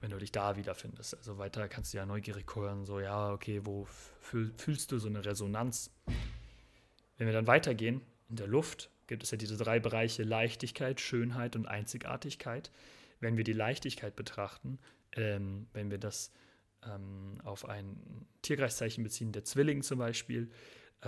wenn 0.00 0.10
du 0.10 0.18
dich 0.18 0.32
da 0.32 0.56
wiederfindest. 0.56 1.16
Also 1.16 1.38
weiter 1.38 1.68
kannst 1.68 1.92
du 1.92 1.98
ja 1.98 2.06
neugierig 2.06 2.54
hören, 2.54 2.84
so 2.84 3.00
ja, 3.00 3.32
okay, 3.32 3.60
wo 3.64 3.84
fühl, 4.20 4.52
fühlst 4.56 4.92
du 4.92 4.98
so 4.98 5.08
eine 5.08 5.24
Resonanz? 5.24 5.90
Wenn 7.18 7.26
wir 7.26 7.34
dann 7.34 7.46
weitergehen, 7.46 8.00
in 8.28 8.36
der 8.36 8.46
Luft 8.46 8.90
gibt 9.06 9.22
es 9.22 9.30
ja 9.30 9.36
diese 9.36 9.56
drei 9.56 9.78
Bereiche 9.80 10.22
Leichtigkeit, 10.22 11.00
Schönheit 11.00 11.56
und 11.56 11.66
Einzigartigkeit. 11.66 12.70
Wenn 13.18 13.36
wir 13.36 13.44
die 13.44 13.52
Leichtigkeit 13.52 14.16
betrachten, 14.16 14.78
ähm, 15.12 15.66
wenn 15.72 15.90
wir 15.90 15.98
das 15.98 16.32
ähm, 16.86 17.38
auf 17.44 17.68
ein 17.68 18.26
Tierkreiszeichen 18.42 19.04
beziehen, 19.04 19.32
der 19.32 19.44
Zwilling 19.44 19.82
zum 19.82 19.98
Beispiel, 19.98 20.50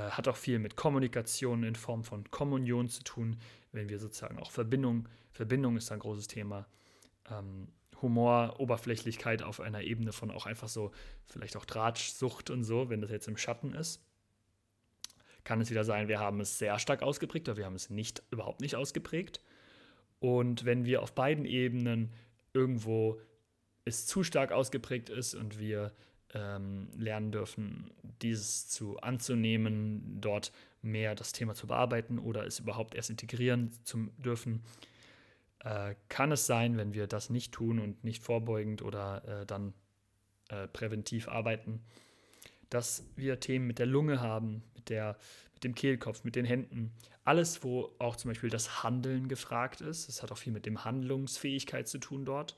hat 0.01 0.29
auch 0.29 0.37
viel 0.37 0.59
mit 0.59 0.77
Kommunikation 0.77 1.65
in 1.65 1.75
Form 1.75 2.05
von 2.05 2.31
Kommunion 2.31 2.89
zu 2.89 3.03
tun, 3.03 3.37
wenn 3.73 3.89
wir 3.89 3.99
sozusagen 3.99 4.39
auch 4.39 4.51
Verbindung, 4.51 5.09
Verbindung 5.33 5.77
ist 5.77 5.93
ein 5.93 5.99
großes 5.99 6.29
Thema. 6.29 6.67
Ähm, 7.31 7.69
Humor, 8.01 8.57
Oberflächlichkeit 8.59 9.43
auf 9.43 9.61
einer 9.61 9.83
Ebene 9.83 10.13
von 10.13 10.31
auch 10.31 10.47
einfach 10.47 10.69
so, 10.69 10.91
vielleicht 11.27 11.57
auch 11.57 11.65
Drahtsucht 11.65 12.51
und 12.51 12.65
so, 12.65 12.91
wenn 12.91 13.01
das 13.01 13.11
jetzt 13.11 13.29
im 13.29 13.37
Schatten 13.37 13.75
ist. 13.75 14.03
Kann 15.45 15.61
es 15.61 15.71
wieder 15.71 15.85
sein, 15.85 16.09
wir 16.09 16.19
haben 16.19 16.41
es 16.41 16.59
sehr 16.59 16.79
stark 16.79 17.03
ausgeprägt 17.03 17.49
oder 17.49 17.59
wir 17.59 17.65
haben 17.65 17.75
es 17.75 17.91
nicht, 17.91 18.23
überhaupt 18.31 18.61
nicht 18.61 18.77
ausgeprägt. 18.77 19.41
Und 20.21 20.65
wenn 20.65 20.85
wir 20.85 21.03
auf 21.03 21.15
beiden 21.15 21.45
Ebenen 21.45 22.13
irgendwo 22.53 23.21
es 23.85 24.07
zu 24.07 24.23
stark 24.23 24.53
ausgeprägt 24.53 25.09
ist 25.09 25.35
und 25.35 25.59
wir 25.59 25.93
ähm, 26.35 26.89
lernen 26.97 27.33
dürfen, 27.33 27.91
dieses 28.23 28.69
zu 28.69 28.99
anzunehmen, 29.01 30.19
dort 30.21 30.53
mehr 30.83 31.15
das 31.15 31.33
Thema 31.33 31.55
zu 31.55 31.67
bearbeiten 31.67 32.19
oder 32.19 32.47
es 32.47 32.59
überhaupt 32.59 32.95
erst 32.95 33.11
integrieren 33.11 33.71
zu 33.85 34.09
dürfen, 34.19 34.63
äh, 35.61 35.95
kann 36.09 36.33
es 36.33 36.47
sein, 36.47 36.77
wenn 36.77 36.95
wir 36.95 37.07
das 37.07 37.31
nicht 37.31 37.53
tun 37.53 37.79
und 37.79 38.03
nicht 38.05 38.23
vorbeugend 38.23 38.83
oder 38.83 39.43
äh, 39.43 39.47
dann 39.47 39.75
äh, 40.49 40.67
präventiv 40.69 41.29
arbeiten, 41.29 41.81
dass 42.69 43.05
wir 43.17 43.39
Themen 43.39 43.67
mit 43.67 43.79
der 43.79 43.87
Lunge 43.87 44.21
haben, 44.21 44.63
mit, 44.75 44.89
der, 44.89 45.17
mit 45.55 45.65
dem 45.65 45.75
Kehlkopf, 45.75 46.25
mit 46.25 46.37
den 46.37 46.45
Händen. 46.45 46.93
Alles, 47.25 47.63
wo 47.63 47.95
auch 47.99 48.17
zum 48.17 48.31
Beispiel 48.31 48.51
das 48.51 48.83
Handeln 48.83 49.29
gefragt 49.29 49.81
ist. 49.81 50.09
Es 50.09 50.23
hat 50.23 50.33
auch 50.33 50.39
viel 50.39 50.53
mit 50.53 50.67
dem 50.67 50.85
Handlungsfähigkeit 50.85 51.87
zu 51.87 51.99
tun 51.99 52.25
dort, 52.25 52.57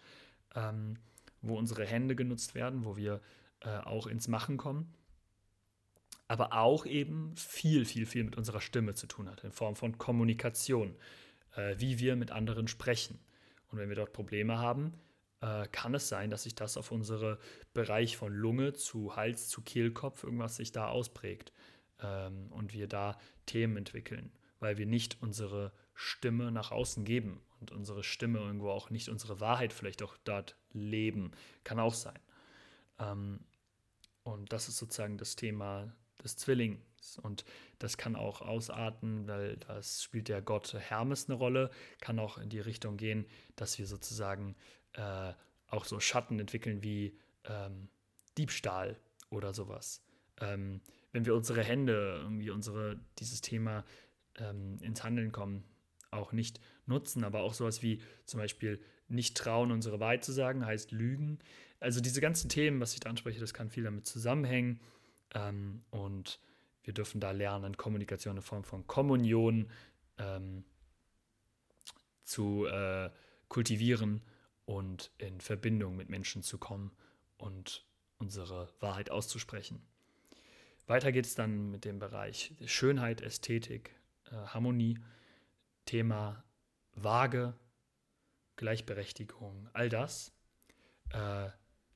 ähm, 0.55 0.97
wo 1.43 1.59
unsere 1.59 1.85
Hände 1.85 2.17
genutzt 2.17 2.55
werden, 2.55 2.85
wo 2.85 2.97
wir 2.97 3.21
äh, 3.65 3.79
auch 3.85 4.07
ins 4.07 4.29
Machen 4.29 4.57
kommen 4.57 4.95
aber 6.27 6.55
auch 6.55 6.87
eben 6.87 7.37
viel, 7.37 7.85
viel, 7.85 8.07
viel 8.07 8.25
mit 8.25 8.37
unserer 8.37 8.63
Stimme 8.63 8.95
zu 8.95 9.07
tun 9.07 9.29
hat, 9.29 9.45
in 9.45 9.53
Form 9.53 9.77
von 9.77 9.99
Kommunikation 9.99 10.97
äh, 11.57 11.77
wie 11.79 11.99
wir 11.99 12.17
mit 12.17 12.31
anderen 12.31 12.69
sprechen. 12.69 13.19
Und 13.69 13.79
wenn 13.79 13.89
wir 13.89 13.97
dort 13.97 14.13
Probleme 14.13 14.59
haben, 14.59 14.95
äh, 15.41 15.67
kann 15.69 15.95
es 15.95 16.09
sein, 16.09 16.31
dass 16.31 16.45
sich 16.45 16.55
das 16.55 16.77
auf 16.77 16.91
unsere 16.91 17.39
Bereich 17.73 18.17
von 18.17 18.33
Lunge 18.33 18.73
zu 18.73 19.17
Hals 19.17 19.49
zu 19.49 19.63
Kehlkopf 19.63 20.25
irgendwas 20.25 20.57
sich 20.57 20.73
da 20.73 20.89
ausprägt 20.89 21.53
ähm, 22.01 22.53
und 22.53 22.73
wir 22.73 22.89
da 22.89 23.19
Themen 23.47 23.77
entwickeln, 23.77 24.33
weil 24.61 24.79
wir 24.79 24.87
nicht 24.87 25.19
unsere 25.21 25.73
Stimme 25.95 26.51
nach 26.51 26.71
außen 26.71 27.05
geben 27.05 27.41
und 27.61 27.71
unsere 27.71 28.03
Stimme 28.03 28.41
irgendwo 28.41 28.71
auch 28.71 28.91
nicht 28.91 29.09
unsere 29.09 29.41
Wahrheit 29.41 29.73
vielleicht 29.73 30.03
auch 30.03 30.17
dort 30.25 30.57
leben. 30.73 31.33
Kann 31.63 31.79
auch 31.79 31.95
sein. 31.95 32.19
Ähm, 32.99 33.41
und 34.25 34.53
das 34.53 34.69
ist 34.69 34.79
sozusagen 34.79 35.19
das 35.19 35.37
Thema 35.37 35.95
des 36.23 36.37
Zwillings. 36.37 37.19
Und 37.23 37.45
das 37.79 37.99
kann 37.99 38.17
auch 38.17 38.41
ausarten, 38.41 39.29
weil 39.29 39.59
das 39.59 40.03
spielt 40.03 40.29
der 40.29 40.43
Gott 40.43 40.75
Hermes 40.75 41.29
eine 41.29 41.37
Rolle, 41.37 41.71
kann 42.01 42.19
auch 42.19 42.39
in 42.39 42.49
die 42.49 42.61
Richtung 42.61 42.97
gehen, 42.97 43.27
dass 43.57 43.79
wir 43.79 43.87
sozusagen 43.87 44.57
äh, 44.95 45.33
auch 45.69 45.85
so 45.85 46.01
Schatten 46.01 46.41
entwickeln 46.41 46.83
wie 46.83 47.19
ähm, 47.45 47.89
Diebstahl 48.39 48.99
oder 49.29 49.53
sowas. 49.53 50.03
Ähm, 50.41 50.81
wenn 51.13 51.27
wir 51.27 51.35
unsere 51.35 51.63
Hände, 51.63 52.21
irgendwie 52.23 52.51
unsere, 52.51 52.99
dieses 53.19 53.43
Thema 53.43 53.85
ähm, 54.37 54.79
ins 54.81 55.05
Handeln 55.05 55.31
kommen, 55.31 55.65
auch 56.11 56.33
nicht 56.33 56.61
nutzen, 56.87 57.25
aber 57.25 57.41
auch 57.41 57.55
sowas 57.55 57.83
wie 57.83 58.01
zum 58.25 58.41
Beispiel 58.41 58.81
nicht 59.09 59.37
trauen, 59.37 59.71
unsere 59.71 60.01
Wahrheit 60.01 60.25
zu 60.25 60.33
sagen, 60.33 60.65
heißt 60.65 60.93
lügen. 60.93 61.39
Also 61.85 62.01
diese 62.01 62.23
ganzen 62.23 62.49
Themen, 62.49 62.81
was 62.81 62.95
ich 62.95 63.01
da 63.01 63.11
anspreche, 63.11 63.41
das 63.41 63.53
kann 63.53 63.69
viel 63.69 63.85
damit 63.85 64.07
zusammenhängen. 64.07 64.81
Ähm, 65.35 65.85
und 65.91 66.41
wir 66.83 66.95
dürfen 66.95 67.21
da 67.21 67.31
lernen, 67.31 67.77
Kommunikation 67.77 68.37
in 68.37 68.43
Form 68.43 68.65
von 68.65 68.87
Kommunion 68.87 69.71
ähm, 70.17 70.65
zu 72.23 72.65
äh, 72.65 73.11
kultivieren 73.49 74.23
und 74.65 75.11
in 75.19 75.43
Verbindung 75.43 75.95
mit 75.95 76.09
Menschen 76.09 76.43
zu 76.43 76.57
kommen 76.57 76.91
und 77.37 77.85
unsere 78.17 78.73
Wahrheit 78.81 79.11
auszusprechen. 79.11 79.87
Weiter 80.87 81.13
geht 81.13 81.27
es 81.27 81.35
dann 81.35 81.71
mit 81.71 81.85
dem 81.85 81.99
Bereich 81.99 82.55
Schönheit, 82.65 83.21
Ästhetik, 83.21 83.95
äh, 84.31 84.37
Harmonie, 84.37 84.99
Thema 85.85 86.45
Waage, 86.95 87.53
Gleichberechtigung, 88.57 89.69
all 89.75 89.91
das. 89.91 90.33
Äh, 91.11 91.51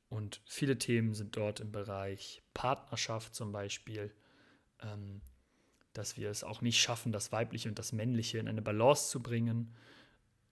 und 0.09 0.41
viele 0.47 0.79
Themen 0.79 1.15
sind 1.15 1.37
dort 1.37 1.61
im 1.61 1.71
Bereich 1.71 2.43
Partnerschaft 2.55 3.35
zum 3.35 3.53
Beispiel, 3.53 4.15
ähm, 4.81 5.21
dass 5.93 6.17
wir 6.17 6.31
es 6.31 6.45
auch 6.45 6.63
nicht 6.63 6.81
schaffen, 6.81 7.13
das 7.13 7.33
Weibliche 7.33 7.69
und 7.69 7.79
das 7.79 7.93
Männliche 7.93 8.39
in 8.39 8.49
eine 8.49 8.63
Balance 8.63 9.11
zu 9.11 9.23
bringen. 9.23 9.75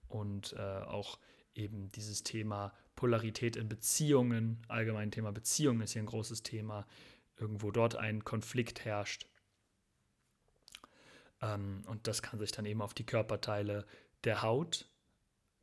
Und 0.09 0.53
äh, 0.55 0.61
auch 0.61 1.19
eben 1.55 1.91
dieses 1.93 2.23
Thema 2.23 2.73
Polarität 2.95 3.57
in 3.57 3.69
Beziehungen, 3.69 4.63
allgemein 4.69 5.11
Thema 5.11 5.33
Beziehungen 5.33 5.81
ist 5.81 5.93
hier 5.93 6.03
ein 6.03 6.07
großes 6.07 6.43
Thema, 6.43 6.87
irgendwo 7.37 7.71
dort 7.71 7.97
ein 7.97 8.25
Konflikt 8.25 8.85
herrscht. 8.85 9.27
Ähm, 11.41 11.83
und 11.87 12.07
das 12.07 12.23
kann 12.23 12.39
sich 12.39 12.53
dann 12.53 12.67
eben 12.67 12.83
auf 12.83 12.95
die 12.95 13.07
Körperteile 13.07 13.87
der 14.25 14.43
Haut 14.43 14.91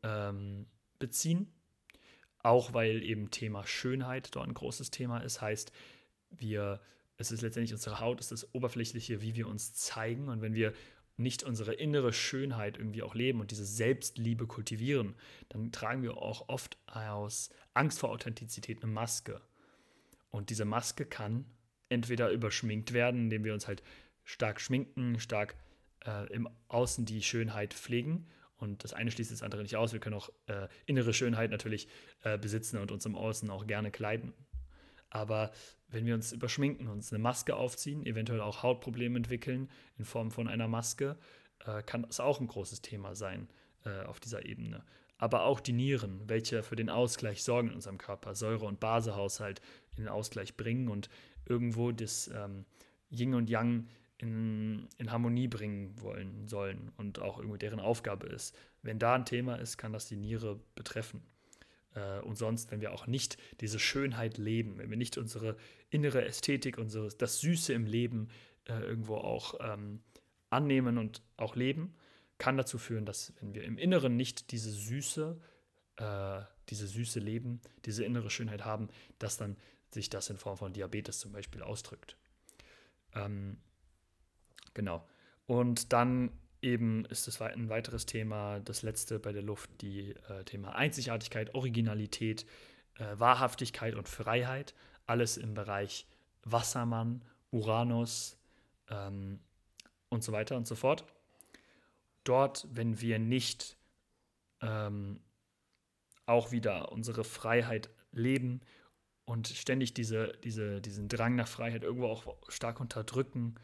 ähm, 0.01 0.67
beziehen. 0.99 1.51
Auch 2.43 2.73
weil 2.73 3.03
eben 3.03 3.31
Thema 3.31 3.65
Schönheit 3.65 4.35
dort 4.35 4.47
ein 4.47 4.53
großes 4.53 4.91
Thema 4.91 5.19
ist. 5.19 5.41
Heißt, 5.41 5.71
wir, 6.29 6.79
es 7.17 7.31
ist 7.31 7.41
letztendlich 7.41 7.73
unsere 7.73 7.99
Haut, 7.99 8.19
es 8.19 8.31
ist 8.31 8.43
das 8.43 8.53
Oberflächliche, 8.53 9.21
wie 9.21 9.35
wir 9.35 9.47
uns 9.47 9.73
zeigen. 9.73 10.29
Und 10.29 10.41
wenn 10.41 10.53
wir 10.53 10.73
nicht 11.17 11.43
unsere 11.43 11.73
innere 11.73 12.11
Schönheit 12.11 12.77
irgendwie 12.77 13.03
auch 13.03 13.15
leben 13.15 13.39
und 13.39 13.51
diese 13.51 13.65
Selbstliebe 13.65 14.47
kultivieren, 14.47 15.15
dann 15.49 15.71
tragen 15.71 16.03
wir 16.03 16.17
auch 16.17 16.49
oft 16.49 16.77
aus 16.87 17.49
Angst 17.73 17.99
vor 17.99 18.09
Authentizität 18.09 18.83
eine 18.83 18.91
Maske. 18.91 19.41
Und 20.31 20.49
diese 20.49 20.65
Maske 20.65 21.05
kann 21.05 21.45
entweder 21.89 22.31
überschminkt 22.31 22.93
werden, 22.93 23.21
indem 23.21 23.43
wir 23.43 23.53
uns 23.53 23.67
halt 23.67 23.83
stark 24.23 24.59
schminken, 24.59 25.19
stark 25.19 25.55
äh, 26.05 26.31
im 26.33 26.49
Außen 26.67 27.05
die 27.05 27.21
Schönheit 27.21 27.73
pflegen. 27.73 28.25
Und 28.63 28.85
das 28.85 28.93
eine 28.93 29.11
schließt 29.11 29.29
das 29.29 29.43
andere 29.43 29.61
nicht 29.61 29.75
aus. 29.75 29.91
Wir 29.91 29.99
können 29.99 30.15
auch 30.15 30.29
äh, 30.47 30.69
innere 30.85 31.13
Schönheit 31.13 31.51
natürlich 31.51 31.89
äh, 32.23 32.37
besitzen 32.37 32.77
und 32.77 32.91
uns 32.91 33.05
im 33.05 33.15
Außen 33.15 33.49
auch 33.49 33.67
gerne 33.67 33.91
kleiden. 33.91 34.33
Aber 35.09 35.51
wenn 35.89 36.05
wir 36.05 36.15
uns 36.15 36.31
überschminken, 36.31 36.87
uns 36.87 37.11
eine 37.11 37.21
Maske 37.21 37.57
aufziehen, 37.57 38.05
eventuell 38.05 38.39
auch 38.39 38.63
Hautprobleme 38.63 39.17
entwickeln 39.17 39.69
in 39.97 40.05
Form 40.05 40.31
von 40.31 40.47
einer 40.47 40.69
Maske, 40.69 41.17
äh, 41.65 41.83
kann 41.83 42.03
das 42.03 42.21
auch 42.21 42.39
ein 42.39 42.47
großes 42.47 42.81
Thema 42.81 43.15
sein 43.15 43.49
äh, 43.83 44.03
auf 44.03 44.21
dieser 44.21 44.45
Ebene. 44.45 44.85
Aber 45.17 45.43
auch 45.43 45.59
die 45.59 45.73
Nieren, 45.73 46.21
welche 46.27 46.63
für 46.63 46.77
den 46.77 46.89
Ausgleich 46.89 47.43
sorgen 47.43 47.67
in 47.67 47.75
unserem 47.75 47.97
Körper, 47.97 48.33
Säure- 48.33 48.65
und 48.65 48.79
Basehaushalt 48.79 49.61
in 49.97 50.03
den 50.03 50.07
Ausgleich 50.07 50.55
bringen 50.55 50.87
und 50.87 51.09
irgendwo 51.45 51.91
das 51.91 52.29
ähm, 52.33 52.65
Yin 53.09 53.35
und 53.35 53.49
Yang 53.49 53.87
in, 54.23 54.87
in 54.97 55.11
Harmonie 55.11 55.47
bringen 55.49 55.99
wollen 56.01 56.47
sollen 56.47 56.91
und 56.97 57.19
auch 57.19 57.39
irgendwie 57.39 57.59
deren 57.59 57.81
Aufgabe 57.81 58.27
ist. 58.27 58.55
Wenn 58.81 58.97
da 58.97 59.15
ein 59.15 59.25
Thema 59.25 59.55
ist, 59.55 59.77
kann 59.77 59.91
das 59.91 60.07
die 60.07 60.15
Niere 60.15 60.59
betreffen. 60.75 61.21
Äh, 61.93 62.21
und 62.21 62.37
sonst, 62.37 62.71
wenn 62.71 62.79
wir 62.79 62.93
auch 62.93 63.05
nicht 63.05 63.37
diese 63.59 63.79
Schönheit 63.79 64.37
leben, 64.37 64.77
wenn 64.77 64.89
wir 64.89 64.97
nicht 64.97 65.17
unsere 65.17 65.57
innere 65.89 66.23
Ästhetik, 66.25 66.77
unsere, 66.77 67.09
das 67.09 67.41
Süße 67.41 67.73
im 67.73 67.85
Leben 67.85 68.29
äh, 68.65 68.79
irgendwo 68.79 69.17
auch 69.17 69.55
ähm, 69.59 70.01
annehmen 70.49 70.97
und 70.97 71.21
auch 71.35 71.57
leben, 71.57 71.93
kann 72.37 72.55
dazu 72.55 72.77
führen, 72.77 73.05
dass 73.05 73.33
wenn 73.41 73.53
wir 73.53 73.65
im 73.65 73.77
Inneren 73.77 74.15
nicht 74.15 74.51
diese 74.51 74.71
Süße, 74.71 75.37
äh, 75.97 76.41
diese 76.69 76.87
Süße 76.87 77.19
leben, 77.19 77.59
diese 77.83 78.05
innere 78.05 78.29
Schönheit 78.29 78.63
haben, 78.63 78.87
dass 79.19 79.35
dann 79.35 79.57
sich 79.91 80.09
das 80.09 80.29
in 80.29 80.37
Form 80.37 80.57
von 80.57 80.71
Diabetes 80.71 81.19
zum 81.19 81.33
Beispiel 81.33 81.61
ausdrückt. 81.61 82.17
Ähm, 83.13 83.57
genau. 84.73 85.07
Und 85.45 85.93
dann 85.93 86.31
eben 86.61 87.05
ist 87.05 87.27
es 87.27 87.41
ein 87.41 87.69
weiteres 87.69 88.05
Thema, 88.05 88.59
das 88.61 88.81
letzte 88.81 89.19
bei 89.19 89.31
der 89.31 89.41
Luft, 89.41 89.69
die 89.81 90.11
äh, 90.29 90.43
Thema 90.45 90.75
Einzigartigkeit, 90.75 91.53
Originalität, 91.53 92.45
äh, 92.95 93.19
Wahrhaftigkeit 93.19 93.95
und 93.95 94.07
Freiheit. 94.07 94.73
Alles 95.05 95.37
im 95.37 95.53
Bereich 95.53 96.07
Wassermann, 96.43 97.23
Uranus 97.51 98.37
ähm, 98.89 99.39
und 100.09 100.23
so 100.23 100.31
weiter 100.31 100.55
und 100.55 100.67
so 100.67 100.75
fort. 100.75 101.05
Dort, 102.23 102.67
wenn 102.71 103.01
wir 103.01 103.19
nicht 103.19 103.75
ähm, 104.61 105.19
auch 106.25 106.51
wieder 106.51 106.91
unsere 106.91 107.23
Freiheit 107.23 107.89
leben 108.11 108.61
und 109.25 109.47
ständig 109.47 109.93
diese, 109.93 110.33
diese, 110.43 110.81
diesen 110.81 111.07
Drang 111.09 111.35
nach 111.35 111.47
Freiheit 111.47 111.83
irgendwo 111.83 112.07
auch 112.07 112.37
stark 112.47 112.79
unterdrücken. 112.79 113.55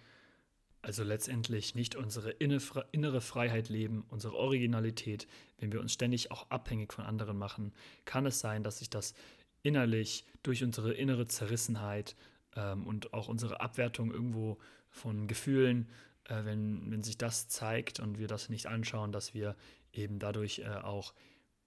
Also 0.82 1.04
letztendlich 1.04 1.76
nicht 1.76 1.96
unsere 1.96 2.32
innere 2.32 3.22
Freiheit 3.22 3.68
leben, 3.68 4.06
unsere 4.08 4.36
Originalität. 4.36 5.28
Wenn 5.58 5.74
wir 5.74 5.82
uns 5.82 5.92
ständig 5.92 6.32
auch 6.32 6.50
abhängig 6.50 6.94
von 6.94 7.04
anderen 7.04 7.38
machen, 7.38 7.74
kann 8.06 8.26
es 8.26 8.40
sein, 8.40 8.64
dass 8.64 8.80
sich 8.80 8.90
das 8.90 9.14
innerlich 9.62 10.26
durch 10.42 10.64
unsere 10.64 10.94
innere 10.94 11.28
Zerrissenheit 11.28 12.16
ähm, 12.56 12.88
und 12.88 13.14
auch 13.14 13.28
unsere 13.28 13.60
Abwertung 13.60 14.12
irgendwo 14.12 14.58
von 14.90 15.28
Gefühlen, 15.28 15.90
äh, 16.26 16.46
wenn, 16.46 16.90
wenn 16.90 17.04
sich 17.04 17.18
das 17.18 17.50
zeigt 17.50 18.00
und 18.00 18.18
wir 18.18 18.28
das 18.28 18.48
nicht 18.48 18.68
anschauen, 18.68 19.12
dass 19.12 19.34
wir 19.34 19.58
eben 19.92 20.18
dadurch 20.18 20.60
äh, 20.60 20.70
auch 20.70 21.14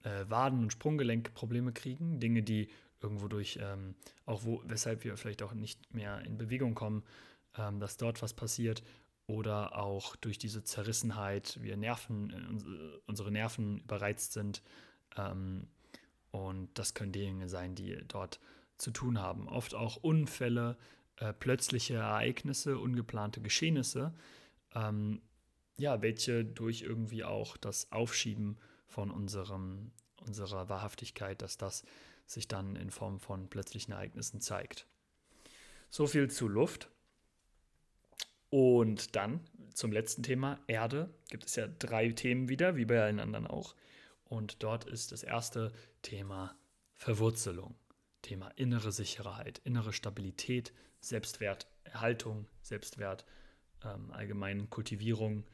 äh, 0.03 0.25
Waden- 0.27 0.63
und 0.63 0.71
Sprunggelenkprobleme 0.71 1.71
kriegen, 1.71 2.19
Dinge, 2.19 2.41
die 2.41 2.69
irgendwo 2.99 3.27
durch, 3.27 3.59
ähm, 3.61 3.93
auch 4.25 4.43
wo, 4.43 4.63
weshalb 4.65 5.03
wir 5.03 5.17
vielleicht 5.17 5.43
auch 5.43 5.53
nicht 5.53 5.93
mehr 5.93 6.21
in 6.21 6.37
Bewegung 6.37 6.73
kommen, 6.73 7.03
ähm, 7.57 7.79
dass 7.79 7.97
dort 7.97 8.21
was 8.21 8.33
passiert 8.33 8.81
oder 9.27 9.77
auch 9.77 10.15
durch 10.15 10.37
diese 10.37 10.63
Zerrissenheit, 10.63 11.59
wir 11.61 11.77
Nerven, 11.77 12.29
äh, 12.31 12.99
unsere 13.05 13.31
Nerven 13.31 13.79
überreizt 13.79 14.33
sind. 14.33 14.61
Ähm, 15.15 15.67
und 16.31 16.69
das 16.77 16.93
können 16.93 17.11
Dinge 17.11 17.47
sein, 17.47 17.75
die 17.75 17.97
dort 18.07 18.39
zu 18.77 18.91
tun 18.91 19.19
haben. 19.19 19.47
Oft 19.47 19.75
auch 19.75 19.97
Unfälle, 19.97 20.77
äh, 21.17 21.31
plötzliche 21.31 21.95
Ereignisse, 21.95 22.77
ungeplante 22.79 23.39
Geschehnisse, 23.39 24.13
ähm, 24.73 25.21
ja, 25.77 26.01
welche 26.01 26.43
durch 26.43 26.81
irgendwie 26.81 27.23
auch 27.23 27.57
das 27.57 27.91
Aufschieben 27.91 28.57
von 28.87 29.11
unserem, 29.11 29.91
unserer 30.25 30.69
Wahrhaftigkeit, 30.69 31.41
dass 31.41 31.57
das 31.57 31.83
sich 32.25 32.47
dann 32.47 32.75
in 32.75 32.89
Form 32.91 33.19
von 33.19 33.49
plötzlichen 33.49 33.93
Ereignissen 33.93 34.41
zeigt. 34.41 34.87
So 35.89 36.07
viel 36.07 36.29
zu 36.29 36.47
Luft. 36.47 36.89
Und 38.53 39.15
dann 39.15 39.39
zum 39.73 39.91
letzten 39.91 40.21
Thema, 40.21 40.59
Erde. 40.67 41.11
Gibt 41.31 41.47
es 41.47 41.55
ja 41.55 41.65
drei 41.79 42.09
Themen 42.09 42.49
wieder, 42.49 42.75
wie 42.75 42.85
bei 42.85 43.01
allen 43.01 43.19
anderen 43.19 43.47
auch. 43.47 43.73
Und 44.25 44.61
dort 44.61 44.85
ist 44.85 45.11
das 45.11 45.23
erste 45.23 45.71
Thema 46.03 46.55
Verwurzelung. 46.93 47.73
Thema 48.21 48.49
innere 48.49 48.91
Sicherheit, 48.91 49.59
innere 49.63 49.91
Stabilität, 49.91 50.71
Selbstwerterhaltung, 50.99 52.45
Selbstwert, 52.61 53.25
ähm, 53.83 54.11
allgemein 54.11 54.69
Kultivierung 54.69 55.45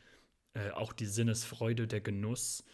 äh, 0.53 0.71
auch 0.71 0.91
die 0.91 1.05
Sinnesfreude, 1.05 1.87
der 1.87 2.01
Genuss 2.01 2.65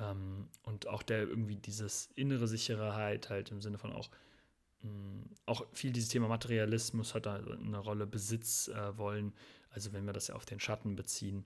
ähm, 0.00 0.48
und 0.64 0.88
auch 0.88 1.04
der 1.04 1.20
irgendwie 1.20 1.54
dieses 1.54 2.10
innere 2.16 2.48
Sicherheit 2.48 3.30
halt 3.30 3.52
im 3.52 3.60
Sinne 3.60 3.78
von 3.78 3.92
auch 3.92 4.10
auch 5.46 5.66
viel 5.72 5.92
dieses 5.92 6.08
Thema 6.08 6.28
Materialismus 6.28 7.14
hat 7.14 7.26
da 7.26 7.36
eine 7.36 7.78
Rolle, 7.78 8.06
Besitz 8.06 8.68
äh, 8.68 8.96
wollen, 8.96 9.34
also 9.70 9.92
wenn 9.92 10.06
wir 10.06 10.12
das 10.12 10.28
ja 10.28 10.34
auf 10.34 10.46
den 10.46 10.60
Schatten 10.60 10.96
beziehen, 10.96 11.44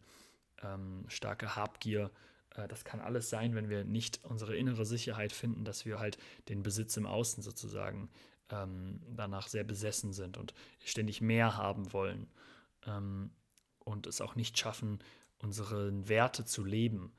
ähm, 0.62 1.05
starke 1.09 1.57
Habgier, 1.57 2.11
äh, 2.55 2.68
das 2.68 2.85
kann 2.85 3.01
alles 3.01 3.30
sein, 3.30 3.55
wenn 3.55 3.68
wir 3.68 3.85
nicht 3.85 4.20
unsere 4.24 4.57
innere 4.57 4.87
Sicherheit 4.87 5.32
finden, 5.32 5.64
dass 5.64 5.85
wir 5.85 5.99
halt 5.99 6.18
den 6.49 6.62
Besitz 6.62 6.97
im 6.97 7.07
Außen 7.07 7.43
sozusagen 7.43 8.09
ähm, 8.51 9.01
danach 9.16 9.49
sehr 9.49 9.64
besessen 9.64 10.12
sind 10.12 10.37
und 10.37 10.55
ständig 10.85 11.20
mehr 11.20 11.57
haben 11.57 11.93
wollen 11.93 12.28
ähm, 12.87 13.30
und 13.80 14.07
es 14.07 14.20
auch 14.20 14.35
nicht 14.35 14.59
schaffen, 14.59 14.99
unsere 15.39 16.09
Werte 16.09 16.45
zu 16.45 16.64
leben, 16.64 17.12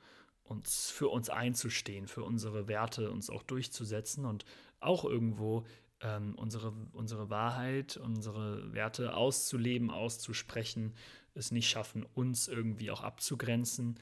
uns 0.44 0.90
für 0.90 1.08
uns 1.08 1.28
einzustehen, 1.28 2.06
für 2.06 2.22
unsere 2.22 2.68
Werte 2.68 3.10
uns 3.10 3.30
auch 3.30 3.42
durchzusetzen 3.42 4.24
und 4.24 4.44
auch 4.80 5.04
irgendwo 5.04 5.64
ähm, 6.00 6.34
unsere, 6.36 6.72
unsere 6.92 7.30
Wahrheit, 7.30 7.96
unsere 7.96 8.72
Werte 8.72 9.14
auszuleben, 9.14 9.90
auszusprechen, 9.90 10.94
es 11.34 11.50
nicht 11.50 11.68
schaffen, 11.68 12.04
uns 12.14 12.48
irgendwie 12.48 12.90
auch 12.90 13.02
abzugrenzen. 13.02 13.98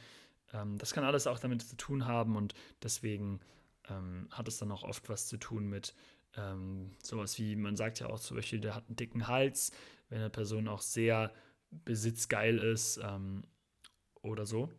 Ähm, 0.52 0.78
das 0.78 0.92
kann 0.92 1.04
alles 1.04 1.26
auch 1.26 1.38
damit 1.38 1.62
zu 1.62 1.76
tun 1.76 2.06
haben 2.06 2.36
und 2.36 2.54
deswegen 2.82 3.40
ähm, 3.88 4.28
hat 4.30 4.48
es 4.48 4.58
dann 4.58 4.72
auch 4.72 4.82
oft 4.82 5.08
was 5.08 5.26
zu 5.26 5.36
tun 5.36 5.68
mit 5.68 5.94
ähm, 6.36 6.90
sowas 7.02 7.38
wie, 7.38 7.56
man 7.56 7.76
sagt 7.76 8.00
ja 8.00 8.08
auch 8.08 8.18
zum 8.18 8.36
Beispiel, 8.36 8.60
der 8.60 8.74
hat 8.74 8.88
einen 8.88 8.96
dicken 8.96 9.28
Hals, 9.28 9.72
wenn 10.08 10.18
eine 10.18 10.30
Person 10.30 10.68
auch 10.68 10.80
sehr 10.80 11.32
besitzgeil 11.70 12.58
ist 12.58 13.00
ähm, 13.02 13.42
oder 14.22 14.46
so. 14.46 14.70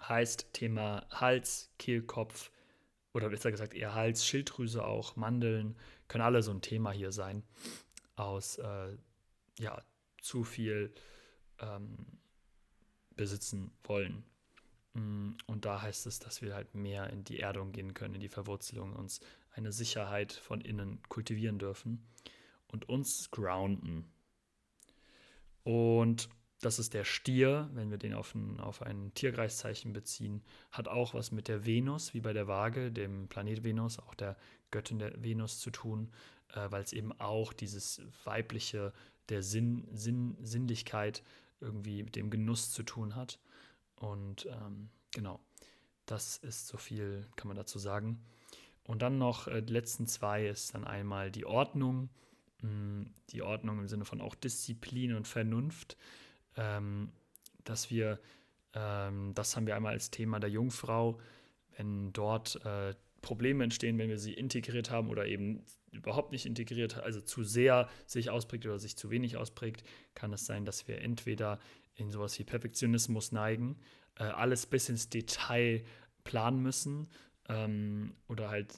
Heißt 0.00 0.52
Thema 0.52 1.06
Hals, 1.10 1.70
Kehlkopf 1.78 2.50
oder 3.14 3.28
besser 3.28 3.50
gesagt 3.50 3.74
eher 3.74 3.94
Hals, 3.94 4.26
Schilddrüse 4.26 4.84
auch, 4.84 5.16
Mandeln, 5.16 5.76
können 6.08 6.24
alle 6.24 6.42
so 6.42 6.50
ein 6.50 6.62
Thema 6.62 6.92
hier 6.92 7.12
sein. 7.12 7.42
Aus 8.16 8.58
äh, 8.58 8.96
ja, 9.58 9.82
zu 10.20 10.44
viel 10.44 10.92
ähm, 11.58 12.18
besitzen 13.16 13.72
wollen. 13.84 14.24
Mm, 14.94 15.32
und 15.46 15.64
da 15.64 15.82
heißt 15.82 16.06
es, 16.06 16.18
dass 16.18 16.42
wir 16.42 16.54
halt 16.54 16.74
mehr 16.74 17.10
in 17.10 17.24
die 17.24 17.40
Erdung 17.40 17.72
gehen 17.72 17.94
können, 17.94 18.14
in 18.14 18.20
die 18.20 18.28
Verwurzelung, 18.28 18.94
uns 18.94 19.20
eine 19.50 19.72
Sicherheit 19.72 20.32
von 20.32 20.60
innen 20.60 21.02
kultivieren 21.08 21.58
dürfen 21.58 22.06
und 22.68 22.88
uns 22.88 23.30
grounden. 23.30 24.10
Und 25.64 26.28
das 26.62 26.78
ist 26.78 26.94
der 26.94 27.04
Stier, 27.04 27.68
wenn 27.74 27.90
wir 27.90 27.98
den 27.98 28.14
auf 28.14 28.34
ein, 28.36 28.60
auf 28.60 28.82
ein 28.82 29.12
Tierkreiszeichen 29.14 29.92
beziehen, 29.92 30.42
hat 30.70 30.86
auch 30.86 31.12
was 31.12 31.32
mit 31.32 31.48
der 31.48 31.66
Venus, 31.66 32.14
wie 32.14 32.20
bei 32.20 32.32
der 32.32 32.46
Waage, 32.46 32.92
dem 32.92 33.26
Planet 33.26 33.64
Venus, 33.64 33.98
auch 33.98 34.14
der 34.14 34.36
Göttin 34.70 35.00
der 35.00 35.20
Venus 35.22 35.58
zu 35.58 35.70
tun, 35.70 36.12
äh, 36.54 36.70
weil 36.70 36.82
es 36.82 36.92
eben 36.92 37.12
auch 37.20 37.52
dieses 37.52 38.00
weibliche, 38.24 38.92
der 39.28 39.42
Sinn, 39.42 39.88
Sinn, 39.92 40.36
Sinnlichkeit 40.40 41.24
irgendwie 41.60 42.04
mit 42.04 42.14
dem 42.14 42.30
Genuss 42.30 42.70
zu 42.70 42.84
tun 42.84 43.16
hat. 43.16 43.40
Und 43.96 44.46
ähm, 44.46 44.88
genau, 45.12 45.40
das 46.06 46.36
ist 46.38 46.68
so 46.68 46.78
viel, 46.78 47.26
kann 47.34 47.48
man 47.48 47.56
dazu 47.56 47.80
sagen. 47.80 48.24
Und 48.84 49.02
dann 49.02 49.18
noch 49.18 49.48
äh, 49.48 49.62
die 49.62 49.72
letzten 49.72 50.06
zwei 50.06 50.46
ist 50.46 50.74
dann 50.74 50.84
einmal 50.84 51.32
die 51.32 51.44
Ordnung. 51.44 52.08
Mh, 52.60 52.68
hm, 52.68 53.14
die 53.30 53.42
Ordnung 53.42 53.80
im 53.80 53.88
Sinne 53.88 54.04
von 54.04 54.20
auch 54.20 54.36
Disziplin 54.36 55.14
und 55.14 55.26
Vernunft. 55.26 55.96
Ähm, 56.56 57.12
dass 57.64 57.90
wir, 57.90 58.18
ähm, 58.74 59.32
das 59.34 59.56
haben 59.56 59.66
wir 59.66 59.76
einmal 59.76 59.92
als 59.92 60.10
Thema 60.10 60.40
der 60.40 60.50
Jungfrau, 60.50 61.18
wenn 61.76 62.12
dort 62.12 62.64
äh, 62.64 62.94
Probleme 63.22 63.64
entstehen, 63.64 63.98
wenn 63.98 64.08
wir 64.08 64.18
sie 64.18 64.34
integriert 64.34 64.90
haben 64.90 65.08
oder 65.08 65.26
eben 65.26 65.64
überhaupt 65.92 66.32
nicht 66.32 66.44
integriert, 66.44 66.98
also 66.98 67.20
zu 67.20 67.44
sehr 67.44 67.88
sich 68.06 68.30
ausprägt 68.30 68.66
oder 68.66 68.78
sich 68.78 68.96
zu 68.96 69.10
wenig 69.10 69.36
ausprägt, 69.36 69.84
kann 70.14 70.32
es 70.32 70.44
sein, 70.44 70.64
dass 70.64 70.88
wir 70.88 71.00
entweder 71.00 71.58
in 71.94 72.10
sowas 72.10 72.38
wie 72.38 72.44
Perfektionismus 72.44 73.32
neigen, 73.32 73.78
äh, 74.16 74.24
alles 74.24 74.66
bis 74.66 74.88
ins 74.88 75.08
Detail 75.08 75.84
planen 76.24 76.60
müssen 76.60 77.08
ähm, 77.48 78.14
oder 78.28 78.48
halt 78.48 78.74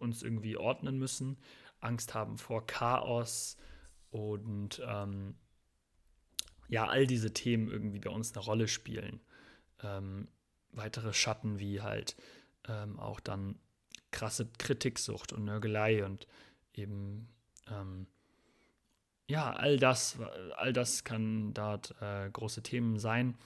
uns 0.00 0.22
irgendwie 0.22 0.56
ordnen 0.56 0.98
müssen, 0.98 1.36
Angst 1.80 2.14
haben 2.14 2.38
vor 2.38 2.66
Chaos 2.66 3.56
und 4.10 4.80
ähm, 4.86 5.34
ja, 6.74 6.88
all 6.88 7.06
diese 7.06 7.32
Themen 7.32 7.70
irgendwie 7.70 8.00
bei 8.00 8.10
uns 8.10 8.34
eine 8.34 8.44
Rolle 8.44 8.66
spielen. 8.66 9.20
Ähm, 9.84 10.26
weitere 10.72 11.12
Schatten 11.12 11.60
wie 11.60 11.80
halt 11.80 12.16
ähm, 12.66 12.98
auch 12.98 13.20
dann 13.20 13.60
krasse 14.10 14.48
Kritiksucht 14.58 15.32
und 15.32 15.44
Nörgelei 15.44 16.04
und 16.04 16.26
eben 16.72 17.28
ähm, 17.70 18.08
ja, 19.28 19.52
all 19.52 19.76
das, 19.76 20.18
all 20.56 20.72
das 20.72 21.04
kann 21.04 21.54
dort 21.54 21.94
äh, 22.02 22.28
große 22.28 22.64
Themen 22.64 22.98
sein. 22.98 23.38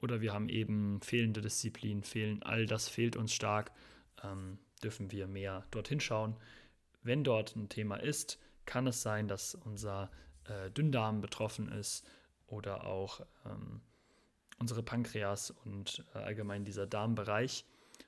Oder 0.00 0.20
wir 0.20 0.32
haben 0.32 0.48
eben 0.48 1.00
fehlende 1.00 1.40
Disziplin, 1.40 2.04
fehlen, 2.04 2.44
all 2.44 2.66
das 2.66 2.88
fehlt 2.88 3.16
uns 3.16 3.32
stark, 3.32 3.72
ähm, 4.22 4.60
dürfen 4.84 5.10
wir 5.10 5.26
mehr 5.26 5.66
dorthin 5.72 5.98
schauen. 5.98 6.36
Wenn 7.02 7.24
dort 7.24 7.56
ein 7.56 7.68
Thema 7.68 7.96
ist, 7.96 8.38
kann 8.66 8.86
es 8.86 9.02
sein, 9.02 9.26
dass 9.26 9.56
unser 9.56 10.12
äh, 10.44 10.70
Dünndarm 10.70 11.20
betroffen 11.20 11.66
ist 11.72 12.06
oder 12.52 12.86
auch 12.86 13.20
ähm, 13.46 13.80
unsere 14.58 14.82
Pankreas 14.82 15.50
und 15.50 16.04
äh, 16.14 16.18
allgemein 16.18 16.64
dieser 16.64 16.86
Darmbereich, 16.86 17.64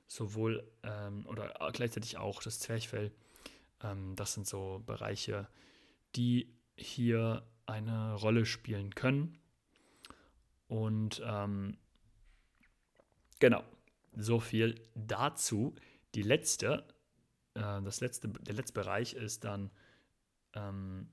sowohl 0.07 0.71
ähm, 0.83 1.27
oder 1.27 1.53
gleichzeitig 1.73 2.19
auch 2.19 2.43
das 2.43 2.61
Zwerchfell. 2.61 3.13
Ähm, 3.83 4.15
das 4.17 4.35
sind 4.35 4.47
so 4.47 4.83
Bereiche, 4.87 5.49
die 6.15 6.55
hier 6.77 7.45
eine 7.67 8.15
Rolle 8.15 8.47
spielen 8.47 8.95
können. 8.95 9.41
Und 10.69 11.23
ähm, 11.25 11.79
Genau, 13.45 13.63
so 14.17 14.41
viel 14.41 14.81
dazu. 14.95 15.75
Die 16.15 16.23
letzte, 16.23 16.87
äh, 17.53 17.83
das 17.83 18.01
letzte, 18.01 18.29
der 18.29 18.55
letzte 18.55 18.73
Bereich 18.73 19.13
ist 19.13 19.45
dann 19.45 19.71
ähm, 20.55 21.11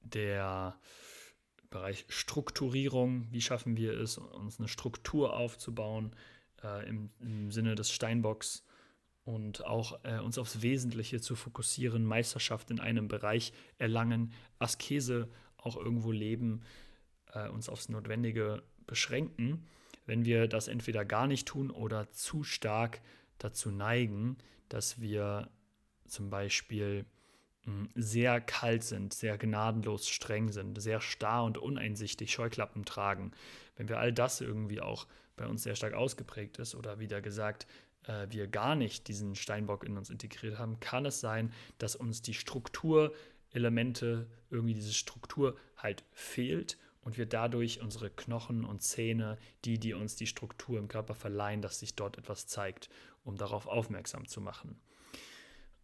der 0.00 0.78
Bereich 1.70 2.04
Strukturierung. 2.08 3.28
Wie 3.30 3.40
schaffen 3.40 3.76
wir 3.76 3.98
es, 3.98 4.18
uns 4.18 4.58
eine 4.58 4.68
Struktur 4.68 5.36
aufzubauen 5.36 6.14
äh, 6.62 6.88
im, 6.88 7.10
im, 7.20 7.50
Sinne 7.50 7.74
des 7.74 7.90
Steinbocks 7.90 8.64
und 9.24 9.64
auch 9.64 10.04
äh, 10.04 10.18
uns 10.18 10.38
aufs 10.38 10.62
Wesentliche 10.62 11.20
zu 11.20 11.36
fokussieren, 11.36 12.04
Meisterschaft 12.04 12.70
in 12.70 12.80
einem 12.80 13.08
Bereich 13.08 13.52
erlangen, 13.78 14.32
Askese 14.58 15.28
auch 15.56 15.76
irgendwo 15.76 16.10
leben, 16.10 16.62
äh, 17.32 17.48
uns 17.48 17.68
aufs 17.68 17.88
Notwendige 17.88 18.62
beschränken 18.86 19.66
wenn 20.10 20.24
wir 20.24 20.48
das 20.48 20.66
entweder 20.66 21.04
gar 21.04 21.28
nicht 21.28 21.46
tun 21.46 21.70
oder 21.70 22.10
zu 22.10 22.42
stark 22.42 23.00
dazu 23.38 23.70
neigen, 23.70 24.38
dass 24.68 25.00
wir 25.00 25.48
zum 26.08 26.30
Beispiel 26.30 27.06
sehr 27.94 28.40
kalt 28.40 28.82
sind, 28.82 29.12
sehr 29.12 29.38
gnadenlos 29.38 30.08
streng 30.08 30.50
sind, 30.50 30.80
sehr 30.80 31.00
starr 31.00 31.44
und 31.44 31.58
uneinsichtig 31.58 32.32
Scheuklappen 32.32 32.84
tragen. 32.84 33.32
Wenn 33.76 33.88
wir 33.88 33.98
all 33.98 34.12
das 34.12 34.40
irgendwie 34.40 34.80
auch 34.80 35.06
bei 35.36 35.46
uns 35.46 35.62
sehr 35.62 35.76
stark 35.76 35.94
ausgeprägt 35.94 36.58
ist 36.58 36.74
oder 36.74 37.00
wieder 37.00 37.20
gesagt, 37.20 37.66
äh, 38.04 38.26
wir 38.30 38.46
gar 38.46 38.74
nicht 38.74 39.08
diesen 39.08 39.34
Steinbock 39.34 39.84
in 39.84 39.96
uns 39.96 40.10
integriert 40.10 40.58
haben, 40.58 40.80
kann 40.80 41.06
es 41.06 41.20
sein, 41.20 41.52
dass 41.78 41.96
uns 41.96 42.22
die 42.22 42.34
Strukturelemente, 42.34 44.26
irgendwie 44.50 44.74
diese 44.74 44.94
Struktur 44.94 45.56
halt 45.76 46.04
fehlt 46.12 46.78
und 47.02 47.18
wir 47.18 47.26
dadurch 47.26 47.80
unsere 47.80 48.10
Knochen 48.10 48.64
und 48.64 48.82
Zähne, 48.82 49.38
die, 49.64 49.78
die 49.78 49.94
uns 49.94 50.16
die 50.16 50.26
Struktur 50.26 50.78
im 50.78 50.88
Körper 50.88 51.14
verleihen, 51.14 51.62
dass 51.62 51.78
sich 51.78 51.94
dort 51.94 52.18
etwas 52.18 52.46
zeigt, 52.46 52.90
um 53.24 53.36
darauf 53.36 53.66
aufmerksam 53.66 54.26
zu 54.26 54.40
machen. 54.40 54.80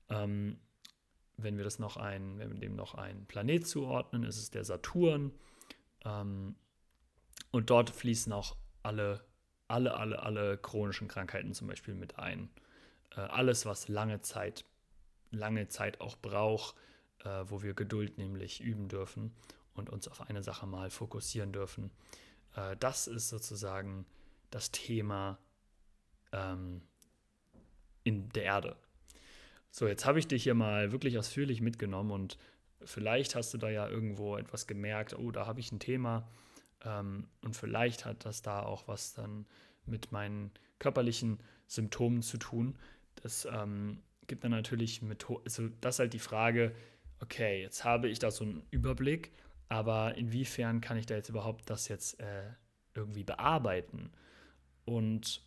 Ähm, 0.09 0.59
wenn 1.37 1.57
wir 1.57 1.65
das 1.65 1.79
noch 1.79 1.97
ein, 1.97 2.39
wenn 2.39 2.51
wir 2.51 2.59
dem 2.59 2.77
noch 2.77 2.95
einen 2.95 3.27
Planet 3.27 3.67
zuordnen, 3.67 4.25
ist 4.25 4.39
es 4.39 4.51
der 4.51 4.65
Saturn. 4.65 5.33
Ähm, 6.05 6.57
und 7.51 7.71
dort 7.71 7.91
fließen 7.91 8.33
auch 8.33 8.57
alle, 8.83 9.25
alle, 9.69 9.95
alle, 9.97 10.23
alle 10.23 10.59
chronischen 10.59 11.09
Krankheiten 11.09 11.53
zum 11.55 11.67
Beispiel 11.69 11.95
mit 11.95 12.19
ein. 12.19 12.51
Äh, 13.17 13.21
alles, 13.21 13.67
was 13.67 13.89
lange 13.89 14.21
Zeit, 14.21 14.65
lange 15.31 15.69
Zeit 15.69 16.01
auch 16.01 16.17
braucht, 16.17 16.77
äh, 17.25 17.45
wo 17.47 17.63
wir 17.63 17.75
Geduld 17.75 18.19
nämlich 18.19 18.61
üben 18.61 18.89
dürfen 18.89 19.35
und 19.75 19.91
uns 19.91 20.09
auf 20.09 20.23
eine 20.23 20.43
Sache 20.43 20.67
mal 20.67 20.91
fokussieren 20.91 21.53
dürfen. 21.53 21.91
Äh, 22.55 22.77
das 22.79 23.07
ist 23.07 23.29
sozusagen 23.29 24.07
das 24.51 24.71
Thema 24.71 25.39
ähm, 26.33 26.83
in 28.05 28.29
der 28.31 28.45
Erde. 28.45 28.77
So, 29.79 29.87
jetzt 29.87 30.07
habe 30.07 30.19
ich 30.19 30.27
dich 30.27 30.45
hier 30.45 30.55
mal 30.55 30.91
wirklich 30.91 31.19
ausführlich 31.19 31.61
mitgenommen 31.61 32.11
und 32.11 32.39
vielleicht 32.83 33.35
hast 33.35 33.53
du 33.53 33.59
da 33.59 33.69
ja 33.69 33.87
irgendwo 33.87 34.39
etwas 34.39 34.67
gemerkt, 34.67 35.19
oh, 35.19 35.31
da 35.31 35.47
habe 35.47 35.61
ich 35.61 35.71
ein 35.71 35.81
Thema, 35.81 36.27
Ähm, 36.85 37.29
und 37.43 37.57
vielleicht 37.57 38.05
hat 38.07 38.25
das 38.25 38.43
da 38.43 38.63
auch 38.63 38.89
was 38.89 39.15
dann 39.15 39.47
mit 39.87 40.13
meinen 40.13 40.51
körperlichen 40.79 41.41
Symptomen 41.67 42.23
zu 42.23 42.39
tun. 42.39 42.79
Das 43.17 43.47
ähm, 43.51 44.03
gibt 44.27 44.45
dann 44.45 44.53
natürlich 44.53 45.03
Methoden, 45.03 45.43
also 45.45 45.69
das 45.81 45.97
ist 45.97 45.99
halt 46.01 46.13
die 46.15 46.19
Frage, 46.21 46.75
okay, 47.21 47.63
jetzt 47.63 47.85
habe 47.85 48.09
ich 48.09 48.19
da 48.19 48.31
so 48.31 48.45
einen 48.45 48.63
Überblick, 48.71 49.33
aber 49.69 50.17
inwiefern 50.17 50.81
kann 50.81 50.99
ich 50.99 51.07
da 51.07 51.17
jetzt 51.17 51.29
überhaupt 51.31 51.69
das 51.71 51.89
jetzt 51.89 52.21
äh, 52.21 52.53
irgendwie 52.95 53.25
bearbeiten? 53.25 54.13
Und 54.85 55.43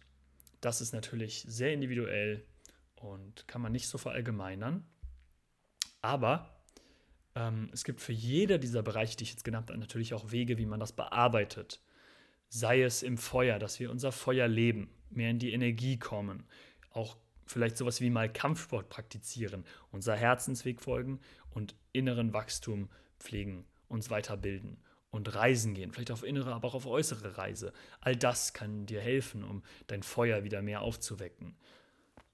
das 0.62 0.82
ist 0.82 0.94
natürlich 0.94 1.46
sehr 1.48 1.74
individuell 1.74 2.44
und 3.02 3.48
kann 3.48 3.62
man 3.62 3.72
nicht 3.72 3.88
so 3.88 3.98
verallgemeinern. 3.98 4.86
Aber 6.02 6.64
ähm, 7.36 7.70
es 7.74 7.84
gibt 7.84 8.02
für 8.02 8.14
jeder 8.14 8.58
dieser 8.58 8.84
Bereiche, 8.84 9.18
die 9.18 9.24
ich 9.24 9.32
jetzt 9.32 9.44
genannt 9.44 9.70
habe, 9.70 9.80
natürlich 9.80 10.14
auch 10.14 10.32
Wege, 10.32 10.58
wie 10.58 10.66
man 10.66 10.80
das 10.80 10.94
bearbeitet. 10.94 11.82
Sei 12.50 12.82
es 12.82 13.04
im 13.04 13.18
Feuer, 13.18 13.60
dass 13.60 13.80
wir 13.80 13.92
unser 13.92 14.12
Feuer 14.12 14.48
leben, 14.48 14.90
mehr 15.10 15.30
in 15.30 15.40
die 15.40 15.54
Energie 15.54 15.98
kommen, 15.98 16.46
auch 16.92 17.18
vielleicht 17.46 17.78
sowas 17.78 18.02
wie 18.02 18.10
mal 18.10 18.32
Kampfsport 18.32 18.90
praktizieren, 18.90 19.66
unser 19.92 20.16
Herzensweg 20.16 20.82
folgen 20.82 21.20
und 21.50 21.76
inneren 21.92 22.34
Wachstum 22.34 22.90
pflegen, 23.20 23.66
uns 23.88 24.10
weiterbilden 24.10 24.78
und 25.12 25.34
reisen 25.34 25.74
gehen, 25.74 25.92
vielleicht 25.92 26.12
auf 26.12 26.24
innere, 26.24 26.54
aber 26.54 26.68
auch 26.68 26.76
auf 26.76 26.86
äußere 26.86 27.38
Reise. 27.38 27.74
All 28.02 28.16
das 28.16 28.54
kann 28.54 28.86
dir 28.86 29.02
helfen, 29.02 29.44
um 29.44 29.64
dein 29.88 30.04
Feuer 30.04 30.44
wieder 30.44 30.62
mehr 30.62 30.82
aufzuwecken. 30.82 31.56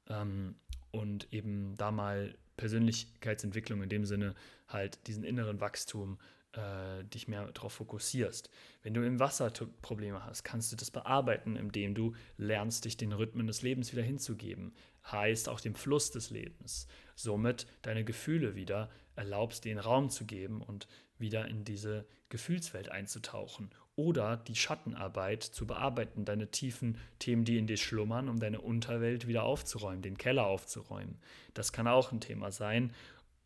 Ähm, 0.10 0.56
und 0.92 1.32
eben 1.34 1.76
da 1.78 1.92
mal 1.92 2.36
Persönlichkeitsentwicklung 2.58 3.84
in 3.84 3.90
dem 3.90 4.06
Sinne 4.06 4.34
halt 4.68 5.08
diesen 5.08 5.24
inneren 5.24 5.60
Wachstum 5.60 6.18
äh, 6.54 7.04
dich 7.04 7.28
mehr 7.28 7.52
darauf 7.52 7.74
fokussierst. 7.74 8.50
Wenn 8.82 8.94
du 8.94 9.06
im 9.06 9.20
Wasser 9.20 9.52
Probleme 9.82 10.24
hast, 10.24 10.44
kannst 10.44 10.72
du 10.72 10.76
das 10.76 10.92
bearbeiten, 10.92 11.56
indem 11.58 11.96
du 11.96 12.16
lernst, 12.38 12.86
dich 12.86 12.98
den 12.98 13.12
Rhythmen 13.12 13.48
des 13.48 13.62
Lebens 13.62 13.92
wieder 13.92 14.04
hinzugeben. 14.04 14.74
Heißt 15.12 15.50
auch 15.50 15.60
dem 15.60 15.76
Fluss 15.76 16.12
des 16.12 16.30
Lebens. 16.30 16.88
Somit 17.16 17.68
deine 17.82 18.06
Gefühle 18.06 18.56
wieder 18.56 18.90
erlaubst, 19.16 19.66
den 19.66 19.80
Raum 19.80 20.10
zu 20.10 20.26
geben 20.26 20.62
und 20.62 20.88
wieder 21.18 21.48
in 21.48 21.64
diese 21.64 22.06
Gefühlswelt 22.30 22.90
einzutauchen 22.90 23.70
oder 23.96 24.38
die 24.38 24.56
Schattenarbeit 24.56 25.44
zu 25.44 25.66
bearbeiten, 25.66 26.26
deine 26.26 26.52
tiefen 26.52 26.98
Themen, 27.20 27.46
die 27.46 27.58
in 27.58 27.68
dir 27.68 27.78
schlummern, 27.78 28.28
um 28.28 28.40
deine 28.40 28.62
Unterwelt 28.62 29.28
wieder 29.28 29.44
aufzuräumen, 29.44 30.02
den 30.02 30.18
Keller 30.18 30.46
aufzuräumen. 30.46 31.18
Das 31.54 31.72
kann 31.72 31.88
auch 31.88 32.12
ein 32.12 32.20
Thema 32.20 32.52
sein, 32.52 32.94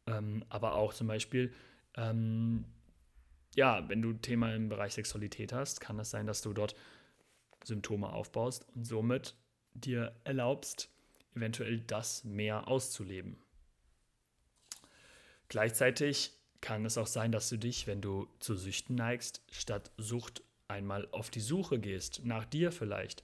ähm, 0.08 0.43
aber 0.50 0.76
auch 0.76 0.93
zum 0.93 1.08
Beispiel, 1.08 1.54
ähm, 1.95 2.66
ja, 3.56 3.88
wenn 3.89 4.02
du 4.02 4.14
Thema 4.14 4.54
im 4.56 4.70
Bereich 4.70 4.93
Sexualität 4.93 5.54
hast, 5.54 5.82
kann 5.82 6.00
es 6.00 6.10
sein, 6.10 6.26
dass 6.26 6.41
du 6.41 6.54
dort 6.54 6.76
Symptome 7.64 8.10
aufbaust 8.10 8.66
und 8.76 8.86
somit 8.86 9.36
dir 9.74 10.16
erlaubst, 10.24 10.89
eventuell 11.36 11.80
das 11.80 12.24
mehr 12.24 12.68
auszuleben. 12.68 13.38
Gleichzeitig 15.47 16.39
kann 16.62 16.86
es 16.86 16.97
auch 16.97 17.07
sein, 17.07 17.32
dass 17.32 17.49
du 17.49 17.57
dich, 17.57 17.88
wenn 17.88 18.01
du 18.01 18.28
zu 18.39 18.55
Süchten 18.55 18.95
neigst, 18.95 19.41
statt 19.51 19.91
Sucht 19.97 20.43
einmal 20.68 21.07
auf 21.12 21.30
die 21.30 21.39
Suche 21.39 21.80
gehst, 21.80 22.26
nach 22.26 22.45
dir 22.45 22.72
vielleicht, 22.72 23.24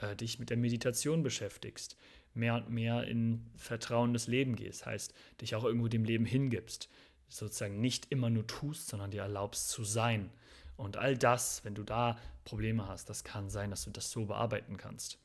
äh, 0.00 0.14
dich 0.16 0.38
mit 0.38 0.50
der 0.50 0.56
Meditation 0.56 1.22
beschäftigst, 1.22 1.96
mehr 2.34 2.56
und 2.56 2.70
mehr 2.70 3.04
in 3.04 3.46
vertrauendes 3.56 4.26
Leben 4.26 4.56
gehst, 4.56 4.86
heißt, 4.86 5.14
dich 5.40 5.54
auch 5.54 5.64
irgendwo 5.64 5.88
dem 5.88 6.04
Leben 6.04 6.24
hingibst, 6.24 6.88
sozusagen 7.28 7.80
nicht 7.80 8.10
immer 8.10 8.30
nur 8.30 8.46
tust, 8.46 8.88
sondern 8.88 9.10
dir 9.10 9.22
erlaubst 9.22 9.68
zu 9.68 9.84
sein. 9.84 10.30
Und 10.76 10.96
all 10.96 11.16
das, 11.16 11.64
wenn 11.64 11.74
du 11.74 11.84
da 11.84 12.18
Probleme 12.44 12.88
hast, 12.88 13.08
das 13.08 13.24
kann 13.24 13.50
sein, 13.50 13.70
dass 13.70 13.84
du 13.84 13.90
das 13.90 14.10
so 14.10 14.26
bearbeiten 14.26 14.76
kannst. 14.76 15.18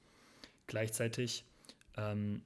Gleichzeitig 0.67 1.43
ähm, 1.97 2.43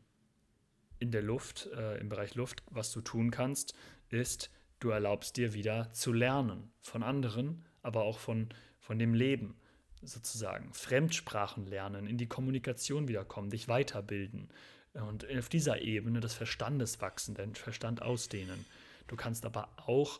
in 1.00 1.12
der 1.12 1.22
Luft, 1.22 1.70
äh, 1.76 1.98
im 1.98 2.10
Bereich 2.10 2.36
Luft, 2.36 2.64
was 2.72 2.92
du 2.92 3.02
tun 3.02 3.32
kannst, 3.32 3.74
ist, 4.10 4.50
Du 4.84 4.90
erlaubst 4.90 5.38
dir 5.38 5.54
wieder 5.54 5.90
zu 5.94 6.12
lernen 6.12 6.70
von 6.82 7.04
anderen, 7.04 7.64
aber 7.84 8.04
auch 8.04 8.20
von, 8.20 8.50
von 8.82 9.00
dem 9.00 9.14
Leben 9.14 9.56
sozusagen. 10.02 10.74
Fremdsprachen 10.74 11.66
lernen, 11.68 12.06
in 12.06 12.18
die 12.18 12.28
Kommunikation 12.28 13.08
wiederkommen, 13.08 13.50
dich 13.50 13.70
weiterbilden 13.70 14.50
und 14.92 15.26
auf 15.38 15.48
dieser 15.48 15.80
Ebene 15.80 16.20
des 16.20 16.34
Verstandes 16.34 17.00
wachsen, 17.00 17.34
deinen 17.34 17.56
Verstand 17.56 18.02
ausdehnen. 18.02 18.66
Du 19.08 19.16
kannst 19.16 19.46
aber 19.46 19.70
auch 19.78 20.20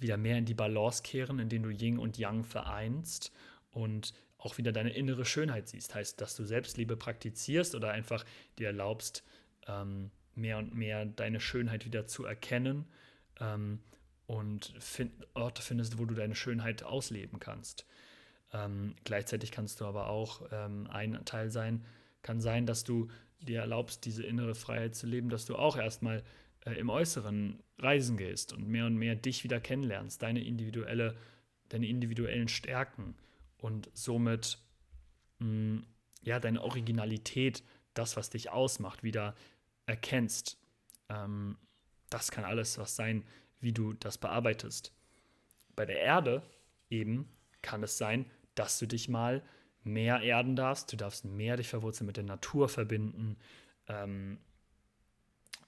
wieder 0.00 0.16
mehr 0.16 0.36
in 0.36 0.44
die 0.44 0.54
Balance 0.54 1.04
kehren, 1.04 1.38
indem 1.38 1.62
du 1.62 1.70
Yin 1.70 2.00
und 2.00 2.18
Yang 2.18 2.42
vereinst 2.42 3.30
und 3.70 4.12
auch 4.38 4.58
wieder 4.58 4.72
deine 4.72 4.90
innere 4.90 5.24
Schönheit 5.24 5.68
siehst. 5.68 5.94
Heißt, 5.94 6.20
dass 6.20 6.34
du 6.34 6.42
Selbstliebe 6.42 6.96
praktizierst 6.96 7.76
oder 7.76 7.92
einfach 7.92 8.24
dir 8.58 8.66
erlaubst, 8.66 9.22
ähm, 9.68 10.10
mehr 10.34 10.58
und 10.58 10.74
mehr 10.74 11.04
deine 11.04 11.38
Schönheit 11.38 11.84
wieder 11.84 12.08
zu 12.08 12.24
erkennen 12.24 12.86
ähm, 13.40 13.80
und 14.26 14.74
find, 14.78 15.12
Orte 15.34 15.62
findest, 15.62 15.98
wo 15.98 16.04
du 16.04 16.14
deine 16.14 16.34
Schönheit 16.34 16.82
ausleben 16.82 17.40
kannst. 17.40 17.86
Ähm, 18.52 18.94
gleichzeitig 19.04 19.50
kannst 19.50 19.80
du 19.80 19.86
aber 19.86 20.08
auch 20.08 20.42
ähm, 20.52 20.86
ein 20.90 21.24
Teil 21.24 21.50
sein, 21.50 21.84
kann 22.22 22.40
sein, 22.40 22.66
dass 22.66 22.84
du 22.84 23.08
dir 23.40 23.60
erlaubst, 23.60 24.04
diese 24.04 24.24
innere 24.24 24.54
Freiheit 24.54 24.94
zu 24.94 25.06
leben, 25.06 25.30
dass 25.30 25.46
du 25.46 25.56
auch 25.56 25.76
erstmal 25.76 26.22
äh, 26.64 26.72
im 26.74 26.90
Äußeren 26.90 27.62
reisen 27.78 28.16
gehst 28.16 28.52
und 28.52 28.68
mehr 28.68 28.86
und 28.86 28.96
mehr 28.96 29.16
dich 29.16 29.44
wieder 29.44 29.60
kennenlernst, 29.60 30.22
deine 30.22 30.44
individuelle, 30.44 31.16
deine 31.68 31.88
individuellen 31.88 32.48
Stärken 32.48 33.14
und 33.58 33.90
somit 33.94 34.58
mh, 35.38 35.46
mm, 35.46 35.86
ja 36.22 36.38
deine 36.38 36.62
Originalität, 36.62 37.62
das, 37.94 38.16
was 38.16 38.30
dich 38.30 38.50
ausmacht, 38.50 39.02
wieder 39.02 39.34
erkennst. 39.86 40.58
Ähm, 41.08 41.56
das 42.10 42.30
kann 42.30 42.44
alles 42.44 42.78
was 42.78 42.96
sein, 42.96 43.24
wie 43.60 43.72
du 43.72 43.92
das 43.94 44.18
bearbeitest. 44.18 44.92
Bei 45.76 45.86
der 45.86 46.00
Erde 46.00 46.42
eben 46.88 47.28
kann 47.62 47.82
es 47.82 47.98
sein, 47.98 48.26
dass 48.54 48.78
du 48.78 48.86
dich 48.86 49.08
mal 49.08 49.42
mehr 49.82 50.20
erden 50.20 50.56
darfst, 50.56 50.92
du 50.92 50.96
darfst 50.96 51.24
mehr 51.24 51.56
dich 51.56 51.68
verwurzeln 51.68 52.06
mit 52.06 52.16
der 52.16 52.24
Natur 52.24 52.68
verbinden, 52.68 53.36
ähm, 53.86 54.38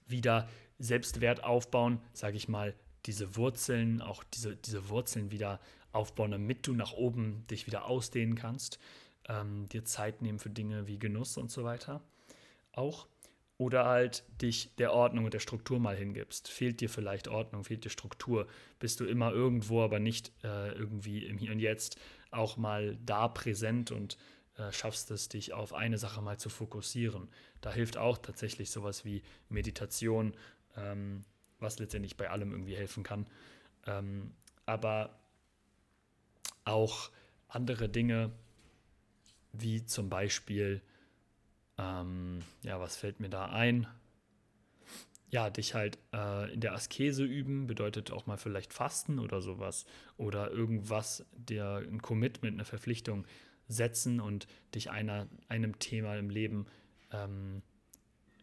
wieder 0.07 0.49
Selbstwert 0.79 1.45
aufbauen, 1.45 2.01
sage 2.13 2.37
ich 2.37 2.49
mal, 2.49 2.75
diese 3.07 3.37
Wurzeln, 3.37 4.01
auch 4.01 4.23
diese, 4.25 4.57
diese 4.57 4.89
Wurzeln 4.89 5.31
wieder 5.31 5.61
aufbauen, 5.93 6.31
damit 6.31 6.67
du 6.67 6.75
nach 6.75 6.93
oben 6.93 7.47
dich 7.49 7.67
wieder 7.67 7.87
ausdehnen 7.87 8.35
kannst, 8.35 8.79
ähm, 9.29 9.69
dir 9.69 9.85
Zeit 9.85 10.23
nehmen 10.23 10.39
für 10.39 10.51
Dinge 10.51 10.87
wie 10.87 10.99
Genuss 10.99 11.37
und 11.37 11.51
so 11.51 11.65
weiter. 11.65 12.03
Auch 12.73 13.07
oder 13.63 13.85
halt 13.85 14.25
dich 14.43 14.75
der 14.75 14.93
Ordnung 14.93 15.25
und 15.25 15.35
der 15.35 15.39
Struktur 15.39 15.79
mal 15.79 15.97
hingibst. 15.97 16.49
Fehlt 16.49 16.81
dir 16.81 16.91
vielleicht 16.91 17.29
Ordnung, 17.29 17.63
fehlt 17.63 17.85
dir 17.85 17.91
Struktur, 17.91 18.49
bist 18.81 18.99
du 18.99 19.05
immer 19.05 19.31
irgendwo, 19.31 19.83
aber 19.83 20.01
nicht 20.01 20.33
äh, 20.43 20.73
irgendwie 20.73 21.25
im 21.25 21.39
Hier 21.39 21.53
und 21.53 21.61
Jetzt 21.61 21.97
auch 22.33 22.57
mal 22.57 22.99
da 23.07 23.29
präsent 23.29 23.93
und 23.93 24.19
äh, 24.57 24.73
schaffst 24.73 25.13
es, 25.13 25.29
dich 25.29 25.53
auf 25.53 25.75
eine 25.75 25.97
Sache 25.97 26.21
mal 26.23 26.39
zu 26.39 26.49
fokussieren. 26.49 27.29
Da 27.61 27.73
hilft 27.73 27.97
auch 27.97 28.19
tatsächlich 28.19 28.73
sowas 28.73 29.05
wie 29.05 29.23
Meditation, 29.49 30.35
ähm, 30.77 31.25
was 31.61 31.79
letztendlich 31.79 32.17
bei 32.17 32.31
allem 32.31 32.51
irgendwie 32.51 32.75
helfen 32.75 33.05
kann. 33.05 33.29
Ähm, 33.87 34.33
aber 34.67 35.21
auch 36.65 37.11
andere 37.47 37.89
Dinge, 37.89 38.33
wie 39.53 39.87
zum 39.87 40.11
Beispiel 40.11 40.83
ähm, 41.83 42.41
ja, 42.63 42.81
was 42.81 42.97
fällt 42.97 43.21
mir 43.21 43.29
da 43.29 43.47
ein? 43.47 43.87
Ja, 45.31 45.49
dich 45.49 45.75
halt 45.75 45.99
äh, 46.13 46.53
in 46.53 46.61
der 46.61 46.75
Askese 46.75 47.25
üben, 47.25 47.67
bedeutet 47.67 48.13
auch 48.13 48.27
mal 48.27 48.37
vielleicht 48.37 48.73
Fasten 48.73 49.19
oder 49.19 49.41
sowas. 49.41 49.87
Oder 50.17 50.51
irgendwas, 50.51 51.25
der 51.33 51.77
ein 51.79 52.03
Commitment, 52.03 52.55
eine 52.55 52.65
Verpflichtung 52.65 53.27
setzen 53.67 54.21
und 54.21 54.47
dich 54.75 54.91
einer, 54.91 55.29
einem 55.49 55.79
Thema 55.79 56.17
im 56.17 56.29
Leben 56.29 56.67
ähm, 57.11 57.63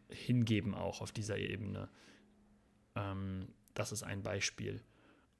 hingeben, 0.09 0.73
auch 0.73 1.01
auf 1.01 1.11
dieser 1.11 1.37
Ebene. 1.37 1.89
Ähm, 2.95 3.49
das 3.75 3.91
ist 3.91 4.03
ein 4.03 4.23
Beispiel. 4.23 4.81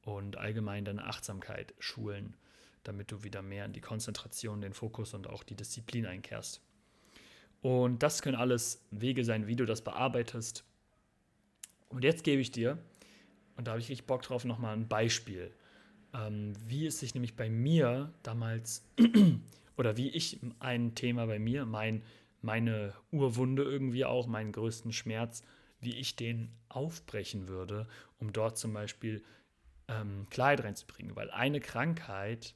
Und 0.03 0.37
allgemein 0.37 0.85
deine 0.85 1.05
Achtsamkeit 1.05 1.73
schulen, 1.79 2.37
damit 2.83 3.11
du 3.11 3.23
wieder 3.23 3.41
mehr 3.41 3.65
in 3.65 3.73
die 3.73 3.81
Konzentration, 3.81 4.61
den 4.61 4.73
Fokus 4.73 5.15
und 5.15 5.27
auch 5.27 5.43
die 5.43 5.55
Disziplin 5.55 6.05
einkehrst. 6.05 6.61
Und 7.61 8.03
das 8.03 8.21
können 8.21 8.37
alles 8.37 8.85
Wege 8.91 9.25
sein, 9.25 9.47
wie 9.47 9.55
du 9.55 9.65
das 9.65 9.81
bearbeitest. 9.81 10.63
Und 11.89 12.03
jetzt 12.03 12.23
gebe 12.23 12.41
ich 12.41 12.51
dir, 12.51 12.77
und 13.57 13.67
da 13.67 13.71
habe 13.71 13.81
ich 13.81 13.89
richtig 13.89 14.07
Bock 14.07 14.21
drauf, 14.21 14.45
nochmal 14.45 14.75
ein 14.75 14.87
Beispiel, 14.87 15.51
ähm, 16.13 16.53
wie 16.67 16.85
es 16.85 16.99
sich 16.99 17.13
nämlich 17.13 17.35
bei 17.35 17.49
mir 17.49 18.13
damals, 18.23 18.85
oder 19.77 19.97
wie 19.97 20.09
ich 20.09 20.39
ein 20.59 20.95
Thema 20.95 21.25
bei 21.25 21.39
mir, 21.39 21.65
mein, 21.65 22.03
meine 22.41 22.93
Urwunde 23.11 23.63
irgendwie 23.63 24.05
auch, 24.05 24.27
meinen 24.27 24.51
größten 24.51 24.93
Schmerz, 24.93 25.43
wie 25.81 25.95
ich 25.95 26.15
den 26.15 26.51
aufbrechen 26.69 27.47
würde, 27.47 27.87
um 28.19 28.31
dort 28.31 28.57
zum 28.57 28.73
Beispiel 28.73 29.23
ähm, 29.87 30.25
Klarheit 30.29 30.63
reinzubringen. 30.63 31.15
Weil 31.15 31.31
eine 31.31 31.59
Krankheit, 31.59 32.55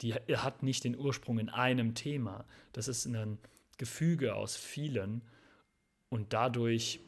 die 0.00 0.14
hat 0.14 0.62
nicht 0.62 0.84
den 0.84 0.96
Ursprung 0.96 1.38
in 1.38 1.48
einem 1.48 1.94
Thema. 1.94 2.44
Das 2.72 2.88
ist 2.88 3.06
ein 3.06 3.38
Gefüge 3.78 4.34
aus 4.34 4.56
vielen. 4.56 5.22
Und 6.08 6.32
dadurch 6.32 7.00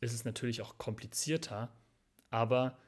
ist 0.00 0.12
es 0.12 0.24
natürlich 0.24 0.62
auch 0.62 0.78
komplizierter, 0.78 1.72
aber 2.30 2.78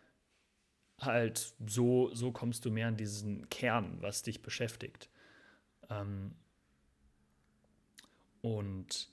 halt 1.01 1.55
so, 1.67 2.15
so 2.15 2.33
kommst 2.33 2.65
du 2.65 2.71
mehr 2.71 2.89
an 2.89 2.97
diesen 2.97 3.49
Kern, 3.51 3.99
was 4.01 4.23
dich 4.23 4.43
beschäftigt. 4.43 5.11
Ähm, 5.91 6.35
und 8.41 9.11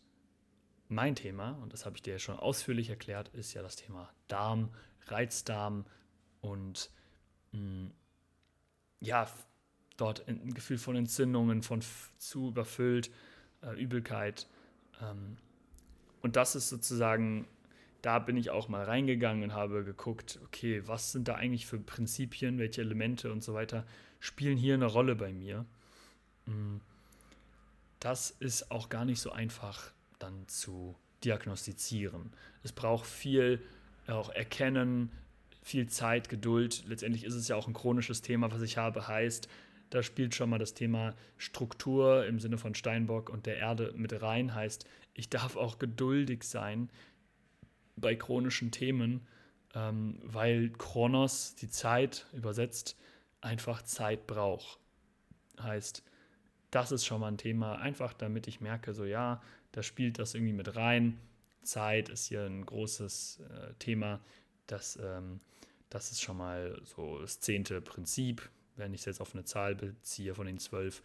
mein 0.87 1.15
Thema, 1.15 1.51
und 1.61 1.73
das 1.73 1.85
habe 1.85 1.95
ich 1.95 2.01
dir 2.01 2.13
ja 2.13 2.19
schon 2.19 2.37
ausführlich 2.37 2.89
erklärt, 2.89 3.29
ist 3.29 3.53
ja 3.53 3.61
das 3.61 3.75
Thema 3.75 4.13
Darm, 4.27 4.73
Reizdarm 5.07 5.85
und 6.41 6.91
mh, 7.51 7.59
mm, 7.59 7.93
ja, 8.99 9.27
dort 9.97 10.27
ein 10.27 10.53
Gefühl 10.53 10.77
von 10.77 10.95
Entzündungen, 10.95 11.61
von 11.61 11.81
zu 12.17 12.49
überfüllt, 12.49 13.11
äh, 13.65 13.79
Übelkeit. 13.79 14.47
Ähm, 15.01 15.37
und 16.21 16.35
das 16.35 16.55
ist 16.55 16.69
sozusagen, 16.69 17.47
da 18.01 18.19
bin 18.19 18.37
ich 18.37 18.49
auch 18.49 18.69
mal 18.69 18.83
reingegangen 18.83 19.43
und 19.43 19.53
habe 19.53 19.83
geguckt, 19.83 20.39
okay, 20.45 20.81
was 20.85 21.11
sind 21.11 21.27
da 21.27 21.35
eigentlich 21.35 21.65
für 21.65 21.79
Prinzipien, 21.79 22.57
welche 22.59 22.81
Elemente 22.81 23.31
und 23.31 23.43
so 23.43 23.53
weiter 23.53 23.85
spielen 24.19 24.57
hier 24.57 24.75
eine 24.75 24.85
Rolle 24.85 25.15
bei 25.15 25.33
mir. 25.33 25.65
Mm, 26.45 26.77
das 27.99 28.31
ist 28.31 28.71
auch 28.71 28.89
gar 28.89 29.05
nicht 29.05 29.19
so 29.19 29.31
einfach 29.31 29.91
dann 30.19 30.47
zu 30.47 30.95
diagnostizieren. 31.23 32.31
Es 32.63 32.71
braucht 32.71 33.05
viel 33.05 33.61
auch 34.07 34.29
Erkennen, 34.29 35.11
viel 35.61 35.87
Zeit, 35.87 36.29
Geduld. 36.29 36.83
Letztendlich 36.87 37.23
ist 37.23 37.35
es 37.35 37.47
ja 37.47 37.55
auch 37.55 37.67
ein 37.67 37.73
chronisches 37.73 38.21
Thema, 38.21 38.51
was 38.51 38.61
ich 38.61 38.77
habe, 38.77 39.07
heißt, 39.07 39.47
da 39.93 40.01
spielt 40.01 40.33
schon 40.33 40.49
mal 40.49 40.57
das 40.57 40.73
Thema 40.73 41.13
Struktur 41.37 42.25
im 42.25 42.39
Sinne 42.39 42.57
von 42.57 42.73
Steinbock 42.73 43.29
und 43.29 43.45
der 43.45 43.57
Erde 43.57 43.93
mit 43.95 44.23
rein, 44.23 44.55
heißt, 44.55 44.87
ich 45.13 45.29
darf 45.29 45.55
auch 45.55 45.77
geduldig 45.77 46.43
sein 46.43 46.89
bei 47.95 48.15
chronischen 48.15 48.71
Themen, 48.71 49.21
ähm, 49.75 50.17
weil 50.23 50.71
Chronos, 50.71 51.53
die 51.53 51.69
Zeit 51.69 52.25
übersetzt, 52.33 52.97
einfach 53.39 53.83
Zeit 53.83 54.25
braucht. 54.25 54.79
Heißt, 55.61 56.01
das 56.71 56.91
ist 56.91 57.05
schon 57.05 57.21
mal 57.21 57.27
ein 57.27 57.37
Thema, 57.37 57.75
einfach 57.75 58.13
damit 58.13 58.47
ich 58.47 58.61
merke, 58.61 58.95
so 58.95 59.05
ja, 59.05 59.43
da 59.73 59.83
spielt 59.83 60.17
das 60.17 60.33
irgendwie 60.33 60.53
mit 60.53 60.75
rein. 60.75 61.19
Zeit 61.61 62.09
ist 62.09 62.25
hier 62.25 62.45
ein 62.45 62.65
großes 62.65 63.41
äh, 63.41 63.73
Thema. 63.77 64.21
Das, 64.65 64.97
ähm, 64.99 65.39
das 65.91 66.11
ist 66.11 66.21
schon 66.21 66.37
mal 66.37 66.81
so 66.83 67.19
das 67.19 67.39
zehnte 67.41 67.79
Prinzip. 67.79 68.49
Wenn 68.75 68.93
ich 68.93 69.01
es 69.01 69.05
jetzt 69.05 69.21
auf 69.21 69.33
eine 69.33 69.43
Zahl 69.43 69.75
beziehe 69.75 70.35
von 70.35 70.47
den 70.47 70.59
zwölf, 70.59 71.03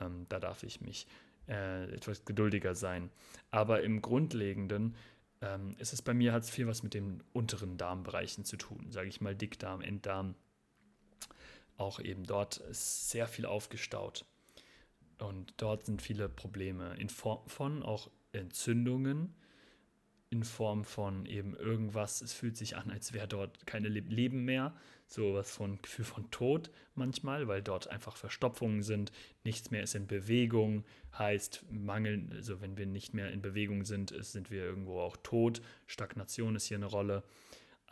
ähm, 0.00 0.26
da 0.28 0.40
darf 0.40 0.62
ich 0.62 0.80
mich 0.80 1.06
äh, 1.48 1.92
etwas 1.92 2.24
geduldiger 2.24 2.74
sein. 2.74 3.10
Aber 3.50 3.82
im 3.82 4.02
Grundlegenden 4.02 4.94
ähm, 5.40 5.74
ist 5.78 5.92
es 5.92 6.02
bei 6.02 6.14
mir, 6.14 6.32
hat 6.32 6.42
es 6.42 6.50
viel 6.50 6.66
was 6.66 6.82
mit 6.82 6.94
den 6.94 7.22
unteren 7.32 7.76
Darmbereichen 7.76 8.44
zu 8.44 8.56
tun, 8.56 8.90
sage 8.90 9.08
ich 9.08 9.20
mal 9.20 9.34
Dickdarm, 9.34 9.80
Enddarm. 9.80 10.34
Auch 11.76 12.00
eben 12.00 12.24
dort 12.24 12.58
ist 12.58 13.10
sehr 13.10 13.26
viel 13.26 13.46
aufgestaut. 13.46 14.24
Und 15.18 15.54
dort 15.58 15.84
sind 15.84 16.02
viele 16.02 16.28
Probleme 16.28 16.94
in 16.96 17.08
Form 17.08 17.46
von 17.48 17.82
auch 17.82 18.10
Entzündungen, 18.32 19.34
in 20.34 20.42
Form 20.42 20.84
von 20.84 21.26
eben 21.26 21.54
irgendwas, 21.54 22.20
es 22.20 22.32
fühlt 22.32 22.56
sich 22.56 22.76
an, 22.76 22.90
als 22.90 23.12
wäre 23.12 23.28
dort 23.28 23.66
keine 23.66 23.88
Leben 23.88 24.44
mehr, 24.44 24.74
sowas 25.06 25.52
von 25.52 25.80
Gefühl 25.80 26.04
von 26.04 26.28
Tod 26.32 26.70
manchmal, 26.96 27.46
weil 27.46 27.62
dort 27.62 27.88
einfach 27.88 28.16
Verstopfungen 28.16 28.82
sind, 28.82 29.12
nichts 29.44 29.70
mehr 29.70 29.84
ist 29.84 29.94
in 29.94 30.08
Bewegung, 30.08 30.84
heißt 31.16 31.64
Mangel, 31.70 32.26
also 32.32 32.60
wenn 32.60 32.76
wir 32.76 32.86
nicht 32.86 33.14
mehr 33.14 33.30
in 33.30 33.42
Bewegung 33.42 33.84
sind, 33.84 34.10
ist, 34.10 34.32
sind 34.32 34.50
wir 34.50 34.64
irgendwo 34.64 35.00
auch 35.00 35.16
tot, 35.22 35.62
Stagnation 35.86 36.56
ist 36.56 36.66
hier 36.66 36.78
eine 36.78 36.86
Rolle. 36.86 37.22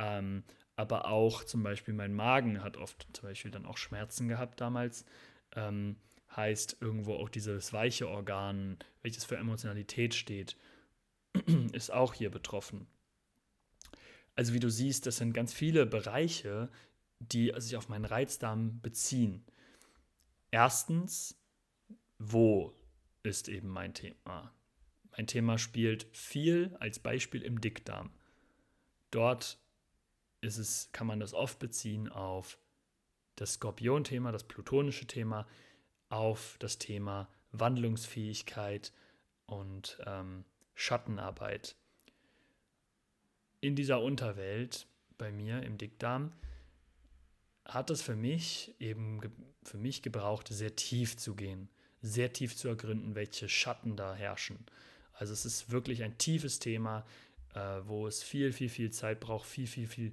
Ähm, 0.00 0.42
aber 0.74 1.06
auch 1.06 1.44
zum 1.44 1.62
Beispiel 1.62 1.94
mein 1.94 2.12
Magen 2.12 2.64
hat 2.64 2.76
oft 2.76 3.06
zum 3.12 3.28
Beispiel 3.28 3.52
dann 3.52 3.66
auch 3.66 3.76
Schmerzen 3.76 4.26
gehabt 4.26 4.60
damals. 4.60 5.04
Ähm, 5.54 5.96
heißt 6.34 6.78
irgendwo 6.80 7.14
auch 7.14 7.28
dieses 7.28 7.74
weiche 7.74 8.08
Organ, 8.08 8.78
welches 9.02 9.24
für 9.24 9.36
Emotionalität 9.36 10.14
steht, 10.14 10.56
ist 11.72 11.92
auch 11.92 12.14
hier 12.14 12.30
betroffen. 12.30 12.86
Also 14.34 14.54
wie 14.54 14.60
du 14.60 14.70
siehst, 14.70 15.06
das 15.06 15.18
sind 15.18 15.32
ganz 15.32 15.52
viele 15.52 15.86
Bereiche, 15.86 16.70
die 17.18 17.52
sich 17.56 17.76
auf 17.76 17.88
meinen 17.88 18.04
Reizdarm 18.04 18.80
beziehen. 18.80 19.44
Erstens, 20.50 21.38
wo 22.18 22.74
ist 23.22 23.48
eben 23.48 23.68
mein 23.68 23.94
Thema? 23.94 24.52
Mein 25.16 25.26
Thema 25.26 25.58
spielt 25.58 26.06
viel 26.16 26.74
als 26.80 26.98
Beispiel 26.98 27.42
im 27.42 27.60
Dickdarm. 27.60 28.10
Dort 29.10 29.58
ist 30.40 30.58
es, 30.58 30.90
kann 30.92 31.06
man 31.06 31.20
das 31.20 31.34
oft 31.34 31.58
beziehen 31.58 32.08
auf 32.08 32.58
das 33.36 33.54
Skorpion-Thema, 33.54 34.32
das 34.32 34.44
plutonische 34.44 35.06
Thema, 35.06 35.46
auf 36.08 36.56
das 36.58 36.78
Thema 36.78 37.28
Wandlungsfähigkeit 37.52 38.92
und 39.46 39.98
ähm, 40.06 40.44
Schattenarbeit. 40.74 41.76
In 43.60 43.76
dieser 43.76 44.00
Unterwelt 44.00 44.86
bei 45.18 45.30
mir 45.30 45.62
im 45.62 45.78
Dickdarm 45.78 46.32
hat 47.64 47.90
es 47.90 48.02
für 48.02 48.16
mich 48.16 48.74
eben 48.80 49.20
für 49.62 49.78
mich 49.78 50.02
gebraucht, 50.02 50.48
sehr 50.48 50.74
tief 50.74 51.16
zu 51.16 51.34
gehen, 51.34 51.68
sehr 52.00 52.32
tief 52.32 52.56
zu 52.56 52.68
ergründen, 52.68 53.14
welche 53.14 53.48
Schatten 53.48 53.96
da 53.96 54.14
herrschen. 54.14 54.58
Also 55.12 55.32
es 55.32 55.44
ist 55.44 55.70
wirklich 55.70 56.02
ein 56.02 56.18
tiefes 56.18 56.58
Thema, 56.58 57.06
äh, 57.54 57.80
wo 57.84 58.06
es 58.06 58.22
viel, 58.22 58.52
viel, 58.52 58.68
viel 58.68 58.90
Zeit 58.90 59.20
braucht, 59.20 59.46
viel, 59.46 59.66
viel, 59.66 59.86
viel 59.86 60.12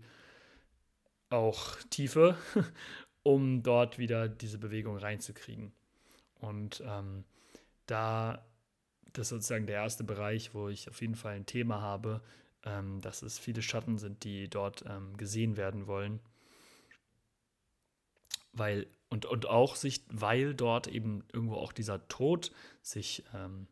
auch 1.29 1.77
Tiefe, 1.89 2.37
um 3.23 3.63
dort 3.63 3.97
wieder 3.97 4.27
diese 4.27 4.57
Bewegung 4.57 4.97
reinzukriegen. 4.97 5.71
Und 6.39 6.83
ähm, 6.85 7.23
da, 7.85 8.45
das 9.13 9.27
ist 9.27 9.29
sozusagen 9.29 9.65
der 9.65 9.77
erste 9.77 10.03
Bereich, 10.03 10.53
wo 10.53 10.69
ich 10.69 10.89
auf 10.89 11.01
jeden 11.01 11.15
Fall 11.15 11.35
ein 11.35 11.45
Thema 11.45 11.81
habe, 11.81 12.21
ähm, 12.63 13.01
dass 13.01 13.21
es 13.21 13.39
viele 13.39 13.61
Schatten 13.61 13.97
sind, 13.97 14.23
die 14.23 14.49
dort 14.49 14.83
ähm, 14.87 15.15
gesehen 15.17 15.57
werden 15.57 15.87
wollen. 15.87 16.19
Weil, 18.51 18.87
und, 19.09 19.25
und 19.25 19.47
auch 19.47 19.75
sich, 19.75 20.03
weil 20.09 20.53
dort 20.53 20.87
eben 20.87 21.23
irgendwo 21.31 21.55
auch 21.55 21.71
dieser 21.71 22.07
Tod 22.07 22.51
sich 22.81 23.23
ähm, 23.33 23.67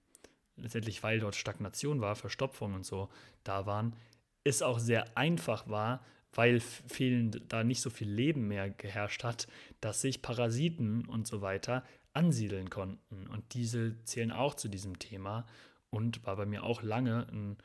letztendlich, 0.55 1.03
weil 1.03 1.19
dort 1.19 1.35
Stagnation 1.35 2.01
war, 2.01 2.15
Verstopfung 2.15 2.73
und 2.73 2.85
so 2.85 3.09
da 3.43 3.65
waren, 3.65 3.95
ist 4.43 4.63
auch 4.63 4.79
sehr 4.79 5.17
einfach 5.17 5.67
war, 5.67 6.03
weil 6.33 6.59
vielen 6.59 7.31
da 7.47 7.63
nicht 7.63 7.81
so 7.81 7.89
viel 7.89 8.09
Leben 8.09 8.47
mehr 8.47 8.69
geherrscht 8.69 9.23
hat, 9.23 9.47
dass 9.81 10.01
sich 10.01 10.21
Parasiten 10.21 11.05
und 11.05 11.27
so 11.27 11.41
weiter 11.41 11.83
ansiedeln 12.17 12.69
konnten. 12.71 13.27
Und 13.27 13.53
diese 13.53 14.03
zählen 14.03 14.31
auch 14.31 14.55
zu 14.55 14.67
diesem 14.67 14.97
Thema 14.97 15.45
und 15.91 16.25
war 16.25 16.35
bei 16.35 16.45
mir 16.45 16.63
auch 16.63 16.81
lange 16.81 17.27
ein, 17.31 17.57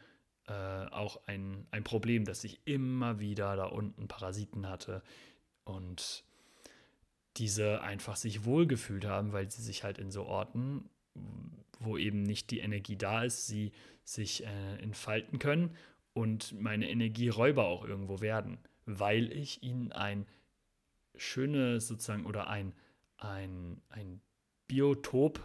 äh, 0.47 0.87
auch 0.91 1.27
ein, 1.27 1.67
ein 1.71 1.85
Problem, 1.85 2.27
dass 2.27 2.45
ich 2.45 2.61
immer 2.67 3.19
wieder 3.19 3.57
da 3.57 3.65
unten 3.65 4.09
Parasiten 4.09 4.69
hatte 4.69 5.03
und 5.65 6.25
diese 7.39 7.81
einfach 7.81 8.17
sich 8.17 8.45
wohlgefühlt 8.45 9.07
haben, 9.07 9.33
weil 9.33 9.51
sie 9.51 9.63
sich 9.63 9.85
halt 9.85 9.97
in 9.99 10.11
so 10.11 10.27
Orten, 10.27 10.91
wo 11.81 11.97
eben 11.97 12.23
nicht 12.23 12.51
die 12.51 12.61
Energie 12.61 12.97
da 12.97 13.25
ist, 13.25 13.47
sie 13.47 13.73
sich 14.05 14.45
äh, 14.45 14.77
entfalten 14.83 15.39
können 15.39 15.75
und 16.13 16.53
meine 16.61 16.91
Energieräuber 16.91 17.65
auch 17.65 17.85
irgendwo 17.87 18.21
werden, 18.21 18.59
weil 18.85 19.33
ich 19.33 19.63
ihnen 19.63 19.93
ein 19.93 20.27
schönes 21.17 21.89
sozusagen 21.89 22.27
oder 22.27 22.49
ein, 22.49 22.75
ein, 23.17 23.81
ein 23.89 24.21
Biotop, 24.69 25.41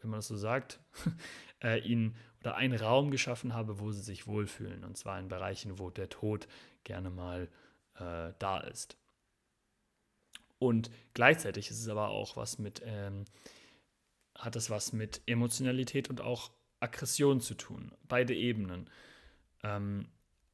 wenn 0.00 0.10
man 0.10 0.18
das 0.18 0.28
so 0.28 0.36
sagt, 0.36 0.80
äh, 1.62 1.80
ihnen 1.80 2.16
oder 2.40 2.56
einen 2.56 2.78
Raum 2.78 3.10
geschaffen 3.10 3.54
habe, 3.54 3.80
wo 3.80 3.90
sie 3.92 4.00
sich 4.00 4.26
wohlfühlen. 4.26 4.84
Und 4.84 4.96
zwar 4.96 5.18
in 5.18 5.28
Bereichen, 5.28 5.78
wo 5.78 5.90
der 5.90 6.08
Tod 6.08 6.48
gerne 6.84 7.10
mal 7.10 7.48
äh, 7.96 8.32
da 8.38 8.60
ist. 8.60 8.96
Und 10.58 10.90
gleichzeitig 11.14 11.70
ist 11.70 11.80
es 11.80 11.88
aber 11.88 12.08
auch 12.08 12.36
was 12.36 12.58
mit, 12.58 12.82
ähm, 12.84 13.24
hat 14.34 14.56
es 14.56 14.70
was 14.70 14.92
mit 14.92 15.20
Emotionalität 15.26 16.10
und 16.10 16.20
auch 16.20 16.50
Aggression 16.80 17.40
zu 17.40 17.54
tun. 17.54 17.92
Beide 18.06 18.34
Ebenen. 18.34 18.88
Ähm, 19.62 20.08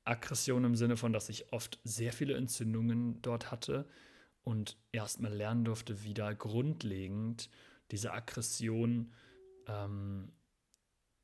Aggression 0.04 0.64
im 0.64 0.76
Sinne 0.76 0.96
von, 0.96 1.12
dass 1.12 1.28
ich 1.28 1.52
oft 1.52 1.78
sehr 1.84 2.12
viele 2.12 2.34
Entzündungen 2.34 3.22
dort 3.22 3.50
hatte 3.50 3.86
und 4.42 4.76
erstmal 4.92 5.32
lernen 5.32 5.64
durfte, 5.64 6.02
wieder 6.02 6.34
grundlegend 6.34 7.48
diese 7.90 8.12
Aggression 8.12 9.12
ähm, 9.66 10.32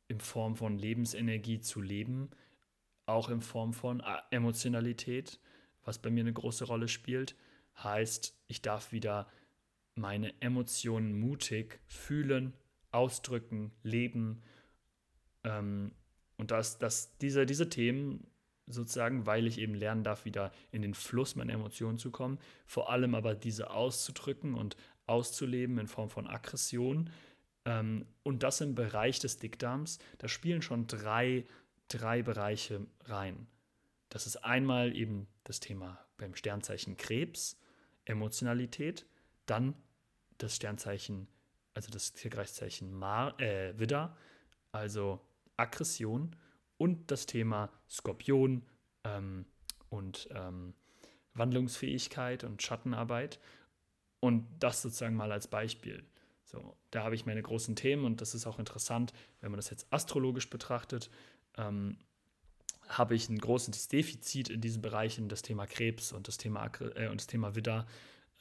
in 0.08 0.20
Form 0.20 0.56
von 0.56 0.78
Lebensenergie 0.78 1.60
zu 1.60 1.80
leben, 1.80 2.30
auch 3.06 3.28
in 3.28 3.40
Form 3.40 3.72
von 3.72 4.00
äh, 4.00 4.18
Emotionalität, 4.30 5.40
was 5.84 5.98
bei 5.98 6.10
mir 6.10 6.20
eine 6.20 6.32
große 6.32 6.64
Rolle 6.64 6.88
spielt, 6.88 7.36
heißt, 7.82 8.38
ich 8.46 8.62
darf 8.62 8.92
wieder 8.92 9.28
meine 9.94 10.40
Emotionen 10.40 11.18
mutig 11.18 11.80
fühlen, 11.86 12.54
ausdrücken, 12.90 13.72
leben. 13.82 14.42
Ähm, 15.44 15.92
und 16.36 16.50
dass, 16.50 16.78
dass 16.78 17.16
diese, 17.18 17.46
diese 17.46 17.68
Themen 17.68 18.26
sozusagen, 18.66 19.26
weil 19.26 19.46
ich 19.46 19.58
eben 19.58 19.74
lernen 19.74 20.04
darf, 20.04 20.24
wieder 20.24 20.52
in 20.70 20.82
den 20.82 20.94
Fluss 20.94 21.36
meiner 21.36 21.52
Emotionen 21.52 21.98
zu 21.98 22.10
kommen, 22.10 22.38
vor 22.66 22.90
allem 22.90 23.14
aber 23.14 23.34
diese 23.34 23.70
auszudrücken 23.70 24.54
und 24.54 24.76
auszuleben 25.10 25.78
in 25.78 25.88
Form 25.88 26.08
von 26.08 26.26
Aggression. 26.26 27.10
Ähm, 27.64 28.06
und 28.22 28.42
das 28.42 28.60
im 28.60 28.74
Bereich 28.74 29.18
des 29.18 29.38
Dickdarms, 29.38 29.98
da 30.18 30.28
spielen 30.28 30.62
schon 30.62 30.86
drei, 30.86 31.44
drei 31.88 32.22
Bereiche 32.22 32.86
rein. 33.04 33.46
Das 34.08 34.26
ist 34.26 34.36
einmal 34.44 34.96
eben 34.96 35.28
das 35.44 35.60
Thema 35.60 35.98
beim 36.16 36.34
Sternzeichen 36.34 36.96
Krebs, 36.96 37.58
Emotionalität, 38.04 39.06
dann 39.46 39.74
das 40.38 40.56
Sternzeichen, 40.56 41.28
also 41.74 41.90
das 41.90 42.12
Tierkreiszeichen 42.12 42.92
Mar, 42.92 43.38
äh, 43.40 43.78
Widder, 43.78 44.16
also 44.72 45.20
Aggression 45.56 46.36
und 46.76 47.10
das 47.10 47.26
Thema 47.26 47.70
Skorpion 47.88 48.64
ähm, 49.04 49.44
und 49.90 50.28
ähm, 50.32 50.74
Wandlungsfähigkeit 51.34 52.44
und 52.44 52.62
Schattenarbeit. 52.62 53.38
Und 54.20 54.46
das 54.58 54.82
sozusagen 54.82 55.16
mal 55.16 55.32
als 55.32 55.48
Beispiel. 55.48 56.04
So, 56.44 56.76
da 56.90 57.04
habe 57.04 57.14
ich 57.14 57.26
meine 57.26 57.42
großen 57.42 57.76
Themen 57.76 58.04
und 58.04 58.20
das 58.20 58.34
ist 58.34 58.46
auch 58.46 58.58
interessant, 58.58 59.12
wenn 59.40 59.50
man 59.50 59.58
das 59.58 59.70
jetzt 59.70 59.86
astrologisch 59.90 60.50
betrachtet. 60.50 61.10
Ähm, 61.56 61.96
habe 62.88 63.14
ich 63.14 63.28
ein 63.28 63.38
großes 63.38 63.88
Defizit 63.88 64.48
in 64.48 64.60
diesen 64.60 64.82
Bereichen, 64.82 65.28
das 65.28 65.42
Thema 65.42 65.66
Krebs 65.66 66.12
und 66.12 66.26
das 66.26 66.38
Thema, 66.38 66.70
äh, 66.96 67.08
und 67.08 67.20
das 67.20 67.28
Thema 67.28 67.54
Widder. 67.54 67.86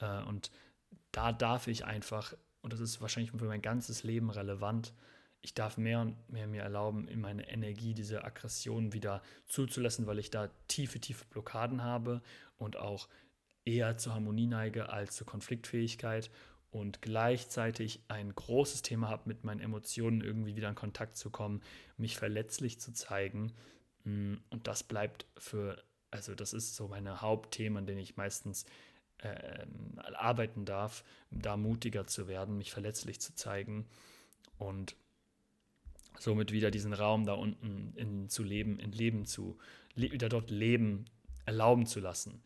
Äh, 0.00 0.22
und 0.24 0.50
da 1.12 1.32
darf 1.32 1.68
ich 1.68 1.84
einfach, 1.84 2.34
und 2.62 2.72
das 2.72 2.80
ist 2.80 3.00
wahrscheinlich 3.00 3.30
für 3.30 3.44
mein 3.44 3.62
ganzes 3.62 4.02
Leben 4.02 4.30
relevant, 4.30 4.92
ich 5.42 5.54
darf 5.54 5.78
mehr 5.78 6.00
und 6.00 6.16
mehr 6.28 6.46
mir 6.46 6.62
erlauben, 6.62 7.08
in 7.08 7.20
meine 7.20 7.48
Energie 7.48 7.94
diese 7.94 8.24
Aggression 8.24 8.92
wieder 8.92 9.22
zuzulassen, 9.46 10.06
weil 10.06 10.18
ich 10.18 10.30
da 10.30 10.50
tiefe, 10.68 11.00
tiefe 11.00 11.24
Blockaden 11.26 11.82
habe 11.82 12.20
und 12.58 12.76
auch 12.76 13.08
eher 13.64 13.96
zur 13.96 14.14
Harmonie 14.14 14.46
neige 14.46 14.88
als 14.88 15.16
zur 15.16 15.26
Konfliktfähigkeit 15.26 16.30
und 16.70 17.02
gleichzeitig 17.02 18.00
ein 18.08 18.34
großes 18.34 18.82
Thema 18.82 19.08
habe, 19.08 19.22
mit 19.26 19.44
meinen 19.44 19.60
Emotionen 19.60 20.20
irgendwie 20.20 20.56
wieder 20.56 20.68
in 20.68 20.74
Kontakt 20.74 21.16
zu 21.16 21.30
kommen, 21.30 21.62
mich 21.96 22.16
verletzlich 22.16 22.80
zu 22.80 22.92
zeigen. 22.92 23.52
Mm, 24.04 24.34
und 24.50 24.66
das 24.66 24.82
bleibt 24.82 25.26
für, 25.36 25.82
also 26.10 26.34
das 26.34 26.52
ist 26.52 26.76
so 26.76 26.88
meine 26.88 27.20
Hauptthemen, 27.20 27.78
an 27.78 27.86
denen 27.86 28.00
ich 28.00 28.16
meistens 28.16 28.66
äh, 29.18 29.66
arbeiten 30.14 30.64
darf, 30.64 31.04
da 31.30 31.56
mutiger 31.56 32.06
zu 32.06 32.28
werden, 32.28 32.56
mich 32.56 32.70
verletzlich 32.70 33.20
zu 33.20 33.34
zeigen 33.34 33.86
und 34.58 34.96
somit 36.18 36.52
wieder 36.52 36.70
diesen 36.70 36.92
Raum 36.92 37.26
da 37.26 37.34
unten 37.34 37.92
in, 37.96 38.28
zu 38.28 38.42
leben, 38.42 38.78
in 38.78 38.92
Leben 38.92 39.26
zu, 39.26 39.58
wieder 39.96 40.28
dort 40.28 40.50
leben 40.50 41.06
erlauben 41.46 41.86
zu 41.86 42.00
lassen. 42.00 42.42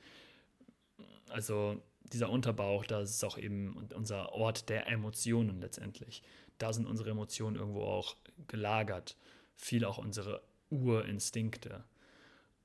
Also 1.34 1.82
dieser 2.04 2.30
Unterbauch, 2.30 2.84
das 2.84 3.10
ist 3.10 3.24
auch 3.24 3.38
eben 3.38 3.88
unser 3.94 4.32
Ort 4.32 4.68
der 4.68 4.86
Emotionen 4.86 5.60
letztendlich. 5.60 6.22
Da 6.58 6.72
sind 6.72 6.86
unsere 6.86 7.10
Emotionen 7.10 7.56
irgendwo 7.56 7.82
auch 7.82 8.16
gelagert. 8.46 9.16
Viel 9.56 9.84
auch 9.84 9.98
unsere 9.98 10.42
Urinstinkte. 10.70 11.84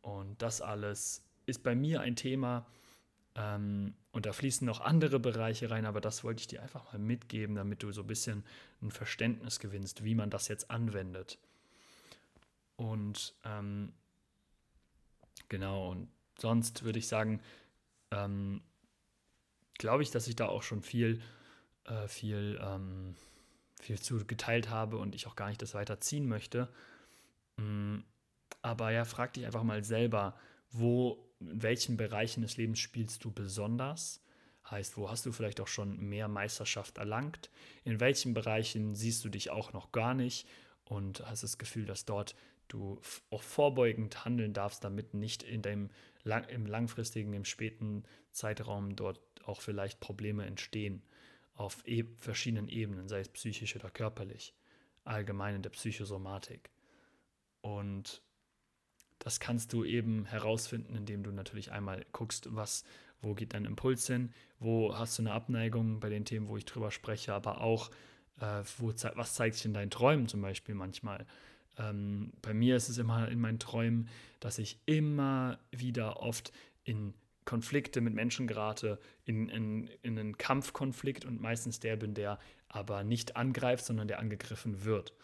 Und 0.02 0.42
das 0.42 0.62
alles 0.62 1.24
ist 1.46 1.64
bei 1.64 1.74
mir 1.74 2.02
ein 2.02 2.16
Thema, 2.16 2.68
ähm, 3.36 3.94
und 4.12 4.26
da 4.26 4.34
fließen 4.34 4.66
noch 4.66 4.82
andere 4.82 5.20
Bereiche 5.20 5.70
rein, 5.70 5.86
aber 5.86 6.02
das 6.02 6.24
wollte 6.24 6.42
ich 6.42 6.48
dir 6.48 6.62
einfach 6.62 6.92
mal 6.92 7.00
mitgeben, 7.00 7.56
damit 7.56 7.84
du 7.84 7.92
so 7.92 8.02
ein 8.02 8.08
bisschen 8.08 8.44
ein 8.82 8.92
Verständnis 8.92 9.60
gewinnst, 9.60 10.04
wie 10.04 10.16
man 10.16 10.30
das 10.30 10.48
jetzt 10.48 10.70
anwendet. 10.70 11.38
Und 12.76 13.36
ähm, 13.46 13.94
genau, 15.48 15.92
und 15.92 16.10
sonst 16.40 16.84
würde 16.84 17.00
ich 17.00 17.08
sagen, 17.08 17.42
ähm, 18.12 18.62
glaube 19.78 20.04
ich, 20.04 20.12
dass 20.12 20.28
ich 20.28 20.36
da 20.36 20.48
auch 20.48 20.64
schon 20.64 20.82
viel, 20.82 21.22
äh, 21.86 22.08
viel, 22.08 22.60
ähm, 22.62 23.16
viel 23.82 24.00
zu 24.00 24.26
geteilt 24.26 24.70
habe 24.70 24.98
und 24.98 25.16
ich 25.16 25.28
auch 25.28 25.36
gar 25.36 25.48
nicht 25.48 25.62
das 25.62 25.74
weiterziehen 25.74 26.28
möchte. 26.28 26.70
Mm, 27.58 28.00
aber 28.62 28.92
ja, 28.92 29.06
frag 29.06 29.34
dich 29.34 29.46
einfach 29.46 29.64
mal 29.64 29.84
selber, 29.84 30.38
wo 30.72 31.26
in 31.40 31.64
welchen 31.64 31.98
Bereichen 31.98 32.42
des 32.42 32.58
Lebens 32.58 32.80
spielst 32.80 33.24
du 33.24 33.32
besonders? 33.32 34.22
Heißt, 34.70 34.98
wo 34.98 35.10
hast 35.10 35.26
du 35.26 35.32
vielleicht 35.32 35.62
auch 35.62 35.68
schon 35.68 35.98
mehr 35.98 36.28
Meisterschaft 36.28 36.98
erlangt? 36.98 37.50
In 37.86 38.00
welchen 38.00 38.34
Bereichen 38.34 38.94
siehst 38.94 39.24
du 39.24 39.30
dich 39.30 39.50
auch 39.50 39.74
noch 39.74 39.92
gar 39.92 40.14
nicht 40.14 40.48
und 40.84 41.26
hast 41.26 41.44
das 41.44 41.58
Gefühl, 41.58 41.86
dass 41.86 42.06
dort 42.06 42.36
du 42.70 43.02
auch 43.30 43.44
vorbeugend 43.44 44.26
handeln 44.26 44.54
darfst, 44.54 44.84
damit 44.84 45.14
nicht 45.14 45.44
in 45.44 45.62
dem 45.62 45.90
lang, 46.24 46.46
im 46.46 46.66
langfristigen, 46.66 47.34
im 47.34 47.46
späten 47.46 48.04
Zeitraum 48.32 48.96
dort 48.96 49.20
auch 49.46 49.62
vielleicht 49.62 50.00
Probleme 50.00 50.46
entstehen 50.46 51.04
auf 51.56 51.86
e 51.86 52.06
verschiedenen 52.18 52.70
Ebenen, 52.70 53.10
sei 53.10 53.20
es 53.20 53.30
psychisch 53.30 53.76
oder 53.76 53.90
körperlich, 53.90 54.54
allgemein 55.04 55.56
in 55.56 55.62
der 55.62 55.72
Psychosomatik. 55.72 56.70
Und 57.62 58.22
das 59.20 59.42
kannst 59.42 59.74
du 59.74 59.84
eben 59.84 60.26
herausfinden, 60.26 60.96
indem 60.96 61.24
du 61.24 61.32
natürlich 61.32 61.72
einmal 61.72 62.06
guckst, 62.14 62.56
was, 62.56 62.86
wo 63.22 63.34
geht 63.34 63.54
dein 63.54 63.66
Impuls 63.66 64.08
hin, 64.08 64.34
wo 64.60 64.98
hast 64.98 65.18
du 65.18 65.24
eine 65.24 65.34
Abneigung 65.34 66.00
bei 66.00 66.08
den 66.08 66.24
Themen, 66.24 66.48
wo 66.48 66.56
ich 66.56 66.64
drüber 66.64 66.92
spreche, 66.92 67.34
aber 67.34 67.60
auch, 67.60 67.92
äh, 68.40 68.64
wo, 68.78 68.94
was 69.16 69.34
zeigt 69.34 69.56
sich 69.56 69.66
in 69.66 69.74
deinen 69.74 69.92
Träumen 69.92 70.30
zum 70.30 70.42
Beispiel 70.42 70.76
manchmal. 70.76 71.26
Ähm, 71.80 72.34
bei 72.42 72.54
mir 72.54 72.76
ist 72.76 72.90
es 72.90 72.98
immer 73.00 73.28
in 73.30 73.40
meinen 73.40 73.58
Träumen, 73.58 74.10
dass 74.40 74.60
ich 74.60 74.80
immer 74.86 75.58
wieder 75.72 76.20
oft 76.22 76.52
in 76.84 77.14
Konflikte 77.46 78.02
mit 78.02 78.14
Menschen 78.14 78.46
gerate, 78.46 79.00
in, 79.26 79.50
in, 79.50 79.88
in 80.04 80.20
einen 80.20 80.38
Kampfkonflikt 80.38 81.26
und 81.26 81.42
meistens 81.42 81.80
der 81.80 81.96
bin, 81.96 82.14
der 82.14 82.38
aber 82.68 83.04
nicht 83.04 83.36
angreift, 83.36 83.86
sondern 83.86 84.08
der 84.08 84.20
angegriffen 84.20 84.84
wird. 84.84 85.16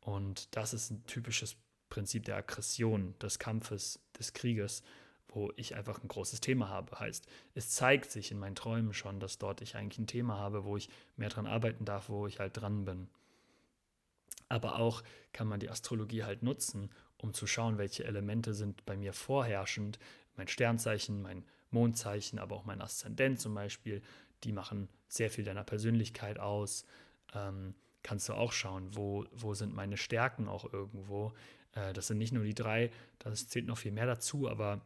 Und 0.00 0.56
das 0.56 0.74
ist 0.74 0.90
ein 0.90 1.04
typisches 1.06 1.56
Prinzip 1.88 2.24
der 2.24 2.36
Aggression, 2.36 3.14
des 3.20 3.38
Kampfes, 3.38 4.00
des 4.18 4.32
Krieges, 4.32 4.82
wo 5.28 5.52
ich 5.56 5.76
einfach 5.76 6.02
ein 6.02 6.08
großes 6.08 6.40
Thema 6.40 6.68
habe. 6.68 6.98
Heißt, 6.98 7.28
es 7.54 7.70
zeigt 7.70 8.10
sich 8.10 8.32
in 8.32 8.38
meinen 8.38 8.56
Träumen 8.56 8.92
schon, 8.92 9.20
dass 9.20 9.38
dort 9.38 9.60
ich 9.60 9.76
eigentlich 9.76 9.98
ein 9.98 10.06
Thema 10.06 10.38
habe, 10.38 10.64
wo 10.64 10.76
ich 10.76 10.88
mehr 11.16 11.28
dran 11.28 11.46
arbeiten 11.46 11.84
darf, 11.84 12.08
wo 12.08 12.26
ich 12.26 12.40
halt 12.40 12.56
dran 12.56 12.84
bin. 12.84 13.08
Aber 14.50 14.78
auch 14.78 15.02
kann 15.32 15.46
man 15.46 15.60
die 15.60 15.70
Astrologie 15.70 16.24
halt 16.24 16.42
nutzen, 16.42 16.90
um 17.16 17.32
zu 17.32 17.46
schauen, 17.46 17.78
welche 17.78 18.04
Elemente 18.04 18.52
sind 18.52 18.84
bei 18.84 18.96
mir 18.96 19.14
vorherrschend. 19.14 19.98
Mein 20.36 20.48
Sternzeichen, 20.48 21.22
mein 21.22 21.44
Mondzeichen, 21.70 22.38
aber 22.38 22.56
auch 22.56 22.64
mein 22.64 22.82
Aszendent 22.82 23.40
zum 23.40 23.54
Beispiel, 23.54 24.02
die 24.44 24.52
machen 24.52 24.88
sehr 25.08 25.30
viel 25.30 25.44
deiner 25.44 25.64
Persönlichkeit 25.64 26.38
aus. 26.38 26.84
Ähm, 27.32 27.74
kannst 28.02 28.28
du 28.28 28.34
auch 28.34 28.52
schauen, 28.52 28.90
wo, 28.96 29.24
wo 29.32 29.54
sind 29.54 29.74
meine 29.74 29.96
Stärken 29.96 30.48
auch 30.48 30.72
irgendwo. 30.72 31.32
Äh, 31.72 31.92
das 31.92 32.08
sind 32.08 32.18
nicht 32.18 32.32
nur 32.32 32.44
die 32.44 32.54
drei, 32.54 32.90
das 33.18 33.48
zählt 33.48 33.66
noch 33.66 33.78
viel 33.78 33.92
mehr 33.92 34.06
dazu, 34.06 34.48
aber 34.48 34.80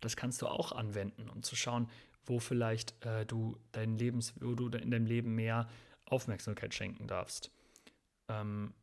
das 0.00 0.16
kannst 0.16 0.42
du 0.42 0.48
auch 0.48 0.72
anwenden, 0.72 1.28
um 1.28 1.42
zu 1.42 1.56
schauen, 1.56 1.88
wo 2.26 2.38
vielleicht 2.38 3.02
äh, 3.04 3.24
du 3.24 3.56
dein 3.72 3.96
Lebens, 3.96 4.34
wo 4.40 4.54
du 4.54 4.66
in 4.76 4.90
deinem 4.90 5.06
Leben 5.06 5.34
mehr 5.34 5.68
Aufmerksamkeit 6.06 6.74
schenken 6.74 7.06
darfst. 7.06 7.50
Ähm, 8.40 8.74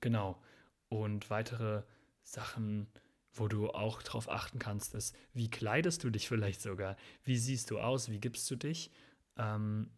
genau. 0.00 0.40
Und 0.88 1.30
weitere 1.30 1.82
Sachen, 2.22 2.88
wo 3.32 3.48
du 3.48 3.70
auch 3.70 4.02
darauf 4.02 4.28
achten 4.30 4.58
kannst, 4.58 4.94
ist, 4.94 5.14
wie 5.32 5.50
kleidest 5.50 6.04
du 6.04 6.10
dich 6.10 6.28
vielleicht 6.28 6.60
sogar? 6.60 6.96
Wie 7.24 7.36
siehst 7.36 7.70
du 7.70 7.78
aus? 7.78 8.10
Wie 8.10 8.20
gibst 8.20 8.50
du 8.50 8.56
dich? 8.56 8.90
Ähm, 9.36 9.90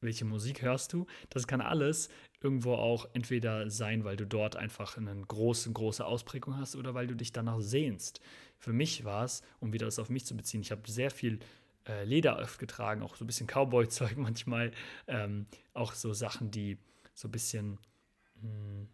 welche 0.00 0.24
Musik 0.24 0.62
hörst 0.62 0.92
du? 0.92 1.06
Das 1.30 1.46
kann 1.46 1.60
alles 1.60 2.10
irgendwo 2.40 2.74
auch 2.74 3.08
entweder 3.14 3.70
sein, 3.70 4.04
weil 4.04 4.16
du 4.16 4.26
dort 4.26 4.54
einfach 4.54 4.96
eine 4.98 5.14
große, 5.16 5.72
große 5.72 6.04
Ausprägung 6.04 6.58
hast 6.58 6.76
oder 6.76 6.94
weil 6.94 7.06
du 7.06 7.16
dich 7.16 7.32
danach 7.32 7.60
sehnst. 7.60 8.20
Für 8.58 8.72
mich 8.72 9.04
war 9.04 9.24
es, 9.24 9.42
um 9.60 9.72
wieder 9.72 9.86
das 9.86 9.98
auf 9.98 10.10
mich 10.10 10.26
zu 10.26 10.36
beziehen, 10.36 10.60
ich 10.60 10.70
habe 10.70 10.90
sehr 10.90 11.10
viel 11.10 11.38
äh, 11.86 12.04
Leder 12.04 12.38
oft 12.38 12.58
getragen, 12.58 13.02
auch 13.02 13.16
so 13.16 13.24
ein 13.24 13.26
bisschen 13.26 13.46
Cowboy-Zeug 13.46 14.16
manchmal, 14.16 14.72
ähm, 15.06 15.46
auch 15.72 15.92
so 15.92 16.12
Sachen, 16.12 16.50
die 16.50 16.78
so 17.14 17.28
ein 17.28 17.32
bisschen 17.32 17.78
mh, 18.42 18.50
hm, 18.50 18.88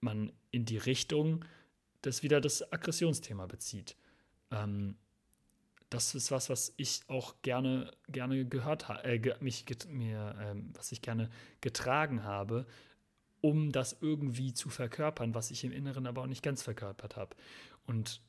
man 0.00 0.32
in 0.50 0.64
die 0.64 0.78
Richtung 0.78 1.44
das 2.02 2.22
wieder 2.22 2.40
das 2.40 2.72
Aggressionsthema 2.72 3.46
bezieht. 3.46 3.96
Ähm, 4.50 4.96
das 5.90 6.14
ist 6.14 6.30
was, 6.30 6.50
was 6.50 6.74
ich 6.76 7.00
auch 7.08 7.36
gerne, 7.42 7.92
gerne 8.08 8.44
gehört 8.44 8.88
habe, 8.88 9.04
äh, 9.04 9.34
mich 9.40 9.64
mir, 9.88 10.36
ähm, 10.40 10.70
was 10.74 10.92
ich 10.92 11.02
gerne 11.02 11.30
getragen 11.60 12.24
habe, 12.24 12.66
um 13.40 13.70
das 13.70 13.96
irgendwie 14.00 14.52
zu 14.52 14.68
verkörpern, 14.68 15.34
was 15.34 15.50
ich 15.50 15.64
im 15.64 15.72
Inneren 15.72 16.06
aber 16.06 16.22
auch 16.22 16.26
nicht 16.26 16.42
ganz 16.42 16.62
verkörpert 16.62 17.16
habe. 17.16 17.36
Und 17.86 18.20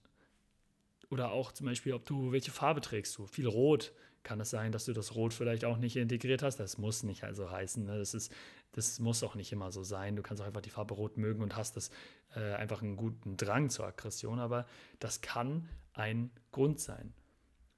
oder 1.10 1.32
auch 1.32 1.52
zum 1.52 1.66
Beispiel, 1.66 1.94
ob 1.94 2.06
du, 2.06 2.32
welche 2.32 2.52
Farbe 2.52 2.82
trägst 2.82 3.18
du? 3.18 3.28
Viel 3.28 3.48
Rot, 3.48 3.94
kann 4.28 4.42
es 4.42 4.50
sein, 4.50 4.74
dass 4.74 4.86
du 4.86 4.94
das 4.94 5.16
Rot 5.16 5.34
vielleicht 5.34 5.64
auch 5.64 5.78
nicht 5.78 5.96
integriert 5.96 6.44
hast. 6.44 6.58
Das 6.58 6.78
muss 6.78 7.04
nicht 7.04 7.24
also 7.24 7.50
heißen. 7.50 7.86
Ne? 7.86 7.98
Das, 7.98 8.14
ist, 8.14 8.32
das 8.74 9.00
muss 9.00 9.24
auch 9.24 9.36
nicht 9.36 9.54
immer 9.54 9.72
so 9.72 9.84
sein. 9.84 10.18
Du 10.18 10.22
kannst 10.22 10.44
auch 10.44 10.48
einfach 10.48 10.62
die 10.62 10.70
Farbe 10.70 10.96
Rot 10.96 11.18
mögen 11.18 11.42
und 11.42 11.56
hast 11.56 11.78
das 11.78 11.90
äh, 12.36 12.54
einfach 12.56 12.82
einen 12.82 12.98
guten 12.98 13.38
Drang 13.38 13.70
zur 13.70 13.86
Aggression. 13.86 14.40
Aber 14.40 14.68
das 15.00 15.22
kann 15.22 15.70
ein 15.94 16.30
Grund 16.52 16.82
sein. 16.82 17.14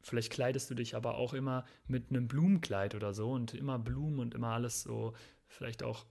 Vielleicht 0.01 0.31
kleidest 0.31 0.71
du 0.71 0.75
dich 0.75 0.95
aber 0.95 1.15
auch 1.15 1.33
immer 1.33 1.65
mit 1.87 2.09
einem 2.09 2.27
Blumenkleid 2.27 2.95
oder 2.95 3.13
so 3.13 3.31
und 3.31 3.53
immer 3.53 3.77
Blumen 3.77 4.17
und 4.19 4.33
immer 4.33 4.49
alles 4.49 4.81
so, 4.81 5.13
vielleicht 5.47 5.83
auch, 5.83 6.05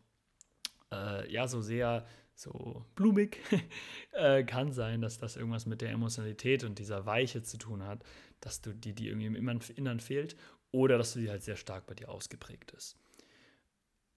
äh, 0.93 1.31
ja, 1.33 1.49
so 1.49 1.63
sehr 1.63 2.07
so 2.39 2.85
blumig. 2.95 3.41
äh, 4.13 4.45
kann 4.45 4.73
sein, 4.73 5.01
dass 5.01 5.19
das 5.19 5.37
irgendwas 5.37 5.67
mit 5.67 5.81
der 5.81 5.91
Emotionalität 5.91 6.65
und 6.65 6.79
dieser 6.79 7.05
Weiche 7.05 7.43
zu 7.43 7.59
tun 7.59 7.83
hat, 7.83 8.05
dass 8.41 8.61
du 8.61 8.73
die, 8.73 8.95
die 8.95 9.09
irgendwie 9.09 9.27
im 9.27 9.61
Innern 9.77 10.01
fehlt 10.01 10.37
oder 10.71 10.99
dass 10.99 11.15
du 11.15 11.21
die 11.21 11.31
halt 11.31 11.43
sehr 11.43 11.57
stark 11.57 11.87
bei 11.87 11.95
dir 11.95 12.09
ausgeprägt 12.09 12.71
ist. 12.73 12.97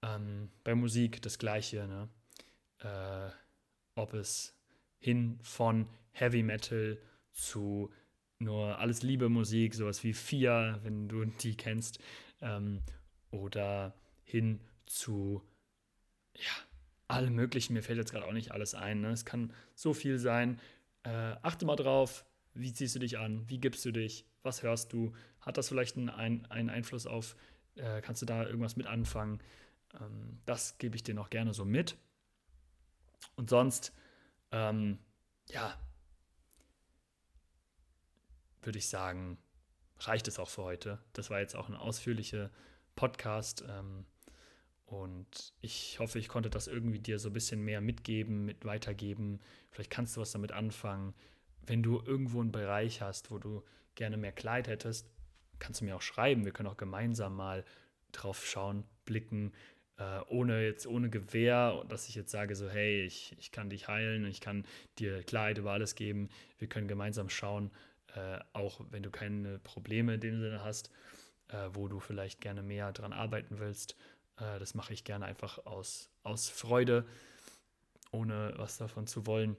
Ähm, 0.03 0.49
bei 0.64 0.76
Musik 0.76 1.22
das 1.22 1.39
Gleiche, 1.39 1.88
ne? 1.88 2.10
Äh, 2.80 3.31
ob 3.95 4.14
es 4.14 4.56
hin 4.99 5.39
von 5.41 5.88
Heavy 6.11 6.43
Metal 6.43 6.98
zu 7.31 7.91
nur 8.39 8.80
alles 8.80 9.03
Liebe 9.03 9.30
Musik, 9.30 9.73
sowas 9.76 10.03
wie 10.03 10.14
Fia, 10.14 10.80
wenn 10.84 11.07
du 11.07 11.26
die 11.26 11.56
kennst, 11.56 11.99
ähm, 12.41 12.81
oder 13.30 13.95
hin 14.23 14.60
zu 14.85 15.43
ja, 16.35 16.70
allem 17.12 17.36
möglichen. 17.36 17.74
Mir 17.74 17.84
fällt 17.84 17.98
jetzt 17.98 18.12
gerade 18.12 18.26
auch 18.26 18.34
nicht 18.34 18.52
alles 18.52 18.74
ein. 18.74 19.02
Ne? 19.02 19.12
Es 19.12 19.26
kann 19.26 19.54
so 19.76 19.94
viel 19.94 20.18
sein. 20.18 20.60
Äh, 21.04 21.36
achte 21.42 21.66
mal 21.66 21.76
drauf, 21.76 22.26
wie 22.54 22.74
ziehst 22.74 22.96
du 22.96 23.00
dich 23.00 23.18
an, 23.18 23.48
wie 23.50 23.60
gibst 23.60 23.86
du 23.86 23.92
dich, 23.92 24.26
was 24.44 24.64
hörst 24.64 24.94
du, 24.94 25.14
hat 25.40 25.58
das 25.58 25.70
vielleicht 25.70 25.98
einen, 25.98 26.10
einen 26.10 26.70
Einfluss 26.70 27.08
auf, 27.08 27.36
äh, 27.76 28.02
kannst 28.02 28.22
du 28.22 28.26
da 28.26 28.46
irgendwas 28.46 28.76
mit 28.76 28.88
anfangen? 28.88 29.40
Ähm, 30.00 30.40
das 30.46 30.78
gebe 30.78 30.96
ich 30.96 31.04
dir 31.04 31.16
noch 31.16 31.30
gerne 31.30 31.54
so 31.54 31.66
mit. 31.66 31.98
Und 33.36 33.50
sonst, 33.50 33.94
ähm, 34.52 35.00
ja, 35.50 35.78
würde 38.62 38.78
ich 38.78 38.88
sagen, 38.88 39.38
reicht 40.00 40.28
es 40.28 40.40
auch 40.40 40.50
für 40.50 40.64
heute. 40.64 41.00
Das 41.14 41.30
war 41.30 41.40
jetzt 41.40 41.56
auch 41.56 41.70
ein 41.70 41.76
ausführlicher 41.76 42.52
Podcast. 42.96 43.64
Ähm, 43.68 44.06
und 44.91 45.53
ich 45.61 45.99
hoffe, 45.99 46.19
ich 46.19 46.27
konnte 46.27 46.49
das 46.49 46.68
irgendwie 46.68 46.99
dir 46.99 47.18
so 47.18 47.30
ein 47.30 47.34
bisschen 47.34 47.63
mehr 47.63 47.80
mitgeben, 47.80 48.43
mit 48.43 48.65
weitergeben. 48.65 49.39
Vielleicht 49.69 49.89
kannst 49.89 50.18
du 50.18 50.22
was 50.22 50.34
damit 50.34 50.51
anfangen. 50.51 51.13
Wenn 51.65 51.81
du 51.81 52.01
irgendwo 52.05 52.41
einen 52.41 52.51
Bereich 52.51 53.01
hast, 53.01 53.31
wo 53.31 53.38
du 53.38 53.63
gerne 53.95 54.18
mehr 54.18 54.34
Kleid 54.34 54.68
hättest, 54.68 55.09
kannst 55.59 55.80
du 55.80 55.85
mir 55.85 55.95
auch 55.95 56.01
schreiben. 56.01 56.43
Wir 56.43 56.51
können 56.51 56.68
auch 56.68 56.76
gemeinsam 56.76 57.38
mal 57.38 57.63
drauf 58.11 58.45
schauen, 58.45 58.84
blicken, 59.05 59.53
äh, 59.97 60.19
ohne 60.27 60.65
jetzt 60.65 60.85
ohne 60.85 61.09
Gewehr, 61.09 61.85
dass 61.88 62.09
ich 62.09 62.15
jetzt 62.15 62.31
sage 62.31 62.57
so, 62.57 62.69
hey, 62.69 63.05
ich, 63.05 63.34
ich 63.39 63.53
kann 63.53 63.69
dich 63.69 63.88
heilen, 63.88 64.26
ich 64.26 64.41
kann 64.41 64.65
dir 64.99 65.23
Kleid 65.23 65.57
über 65.57 65.72
alles 65.72 65.95
geben. 65.95 66.27
Wir 66.57 66.68
können 66.68 66.89
gemeinsam 66.89 67.30
schauen, 67.30 67.72
äh, 68.13 68.39
auch 68.51 68.81
wenn 68.89 69.03
du 69.03 69.09
keine 69.09 69.57
Probleme 69.59 70.15
in 70.15 70.19
dem 70.19 70.41
Sinne 70.41 70.65
hast, 70.65 70.91
äh, 71.47 71.69
wo 71.72 71.88
du 71.88 72.01
vielleicht 72.01 72.41
gerne 72.41 72.61
mehr 72.61 72.91
dran 72.91 73.13
arbeiten 73.13 73.59
willst. 73.59 73.95
Äh, 74.41 74.59
das 74.59 74.73
mache 74.73 74.93
ich 74.93 75.03
gerne 75.03 75.26
einfach 75.26 75.65
aus, 75.65 76.09
aus 76.23 76.49
Freude, 76.49 77.05
ohne 78.11 78.53
was 78.57 78.77
davon 78.77 79.07
zu 79.07 79.26
wollen. 79.26 79.55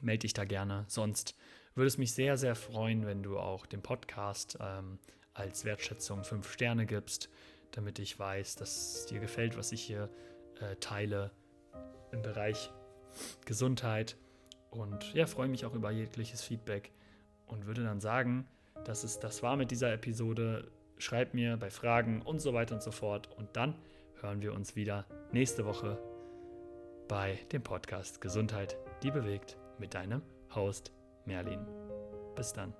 Melde 0.00 0.20
dich 0.20 0.34
da 0.34 0.44
gerne. 0.44 0.84
Sonst 0.88 1.34
würde 1.74 1.88
es 1.88 1.98
mich 1.98 2.12
sehr, 2.12 2.36
sehr 2.36 2.54
freuen, 2.54 3.06
wenn 3.06 3.22
du 3.22 3.38
auch 3.38 3.66
dem 3.66 3.82
Podcast 3.82 4.58
ähm, 4.60 4.98
als 5.32 5.64
Wertschätzung 5.64 6.24
fünf 6.24 6.52
Sterne 6.52 6.86
gibst, 6.86 7.30
damit 7.70 7.98
ich 7.98 8.18
weiß, 8.18 8.56
dass 8.56 9.06
dir 9.06 9.20
gefällt, 9.20 9.56
was 9.56 9.72
ich 9.72 9.82
hier 9.82 10.10
äh, 10.60 10.76
teile 10.76 11.30
im 12.10 12.22
Bereich 12.22 12.70
Gesundheit. 13.46 14.16
Und 14.70 15.14
ja, 15.14 15.26
freue 15.26 15.48
mich 15.48 15.64
auch 15.64 15.74
über 15.74 15.90
jegliches 15.90 16.42
Feedback 16.42 16.92
und 17.46 17.66
würde 17.66 17.84
dann 17.84 18.00
sagen, 18.00 18.46
dass 18.84 19.04
es 19.04 19.18
das 19.18 19.42
war 19.42 19.56
mit 19.56 19.70
dieser 19.70 19.92
Episode 19.92 20.70
schreib 21.02 21.34
mir 21.34 21.56
bei 21.56 21.70
Fragen 21.70 22.22
und 22.22 22.40
so 22.40 22.54
weiter 22.54 22.74
und 22.74 22.82
so 22.82 22.90
fort. 22.90 23.28
Und 23.36 23.56
dann 23.56 23.74
hören 24.20 24.40
wir 24.40 24.54
uns 24.54 24.76
wieder 24.76 25.04
nächste 25.32 25.64
Woche 25.64 25.98
bei 27.08 27.38
dem 27.50 27.62
Podcast 27.62 28.20
Gesundheit, 28.20 28.76
die 29.02 29.10
bewegt 29.10 29.56
mit 29.78 29.94
deinem 29.94 30.22
Host 30.54 30.92
Merlin. 31.26 31.66
Bis 32.36 32.52
dann. 32.52 32.72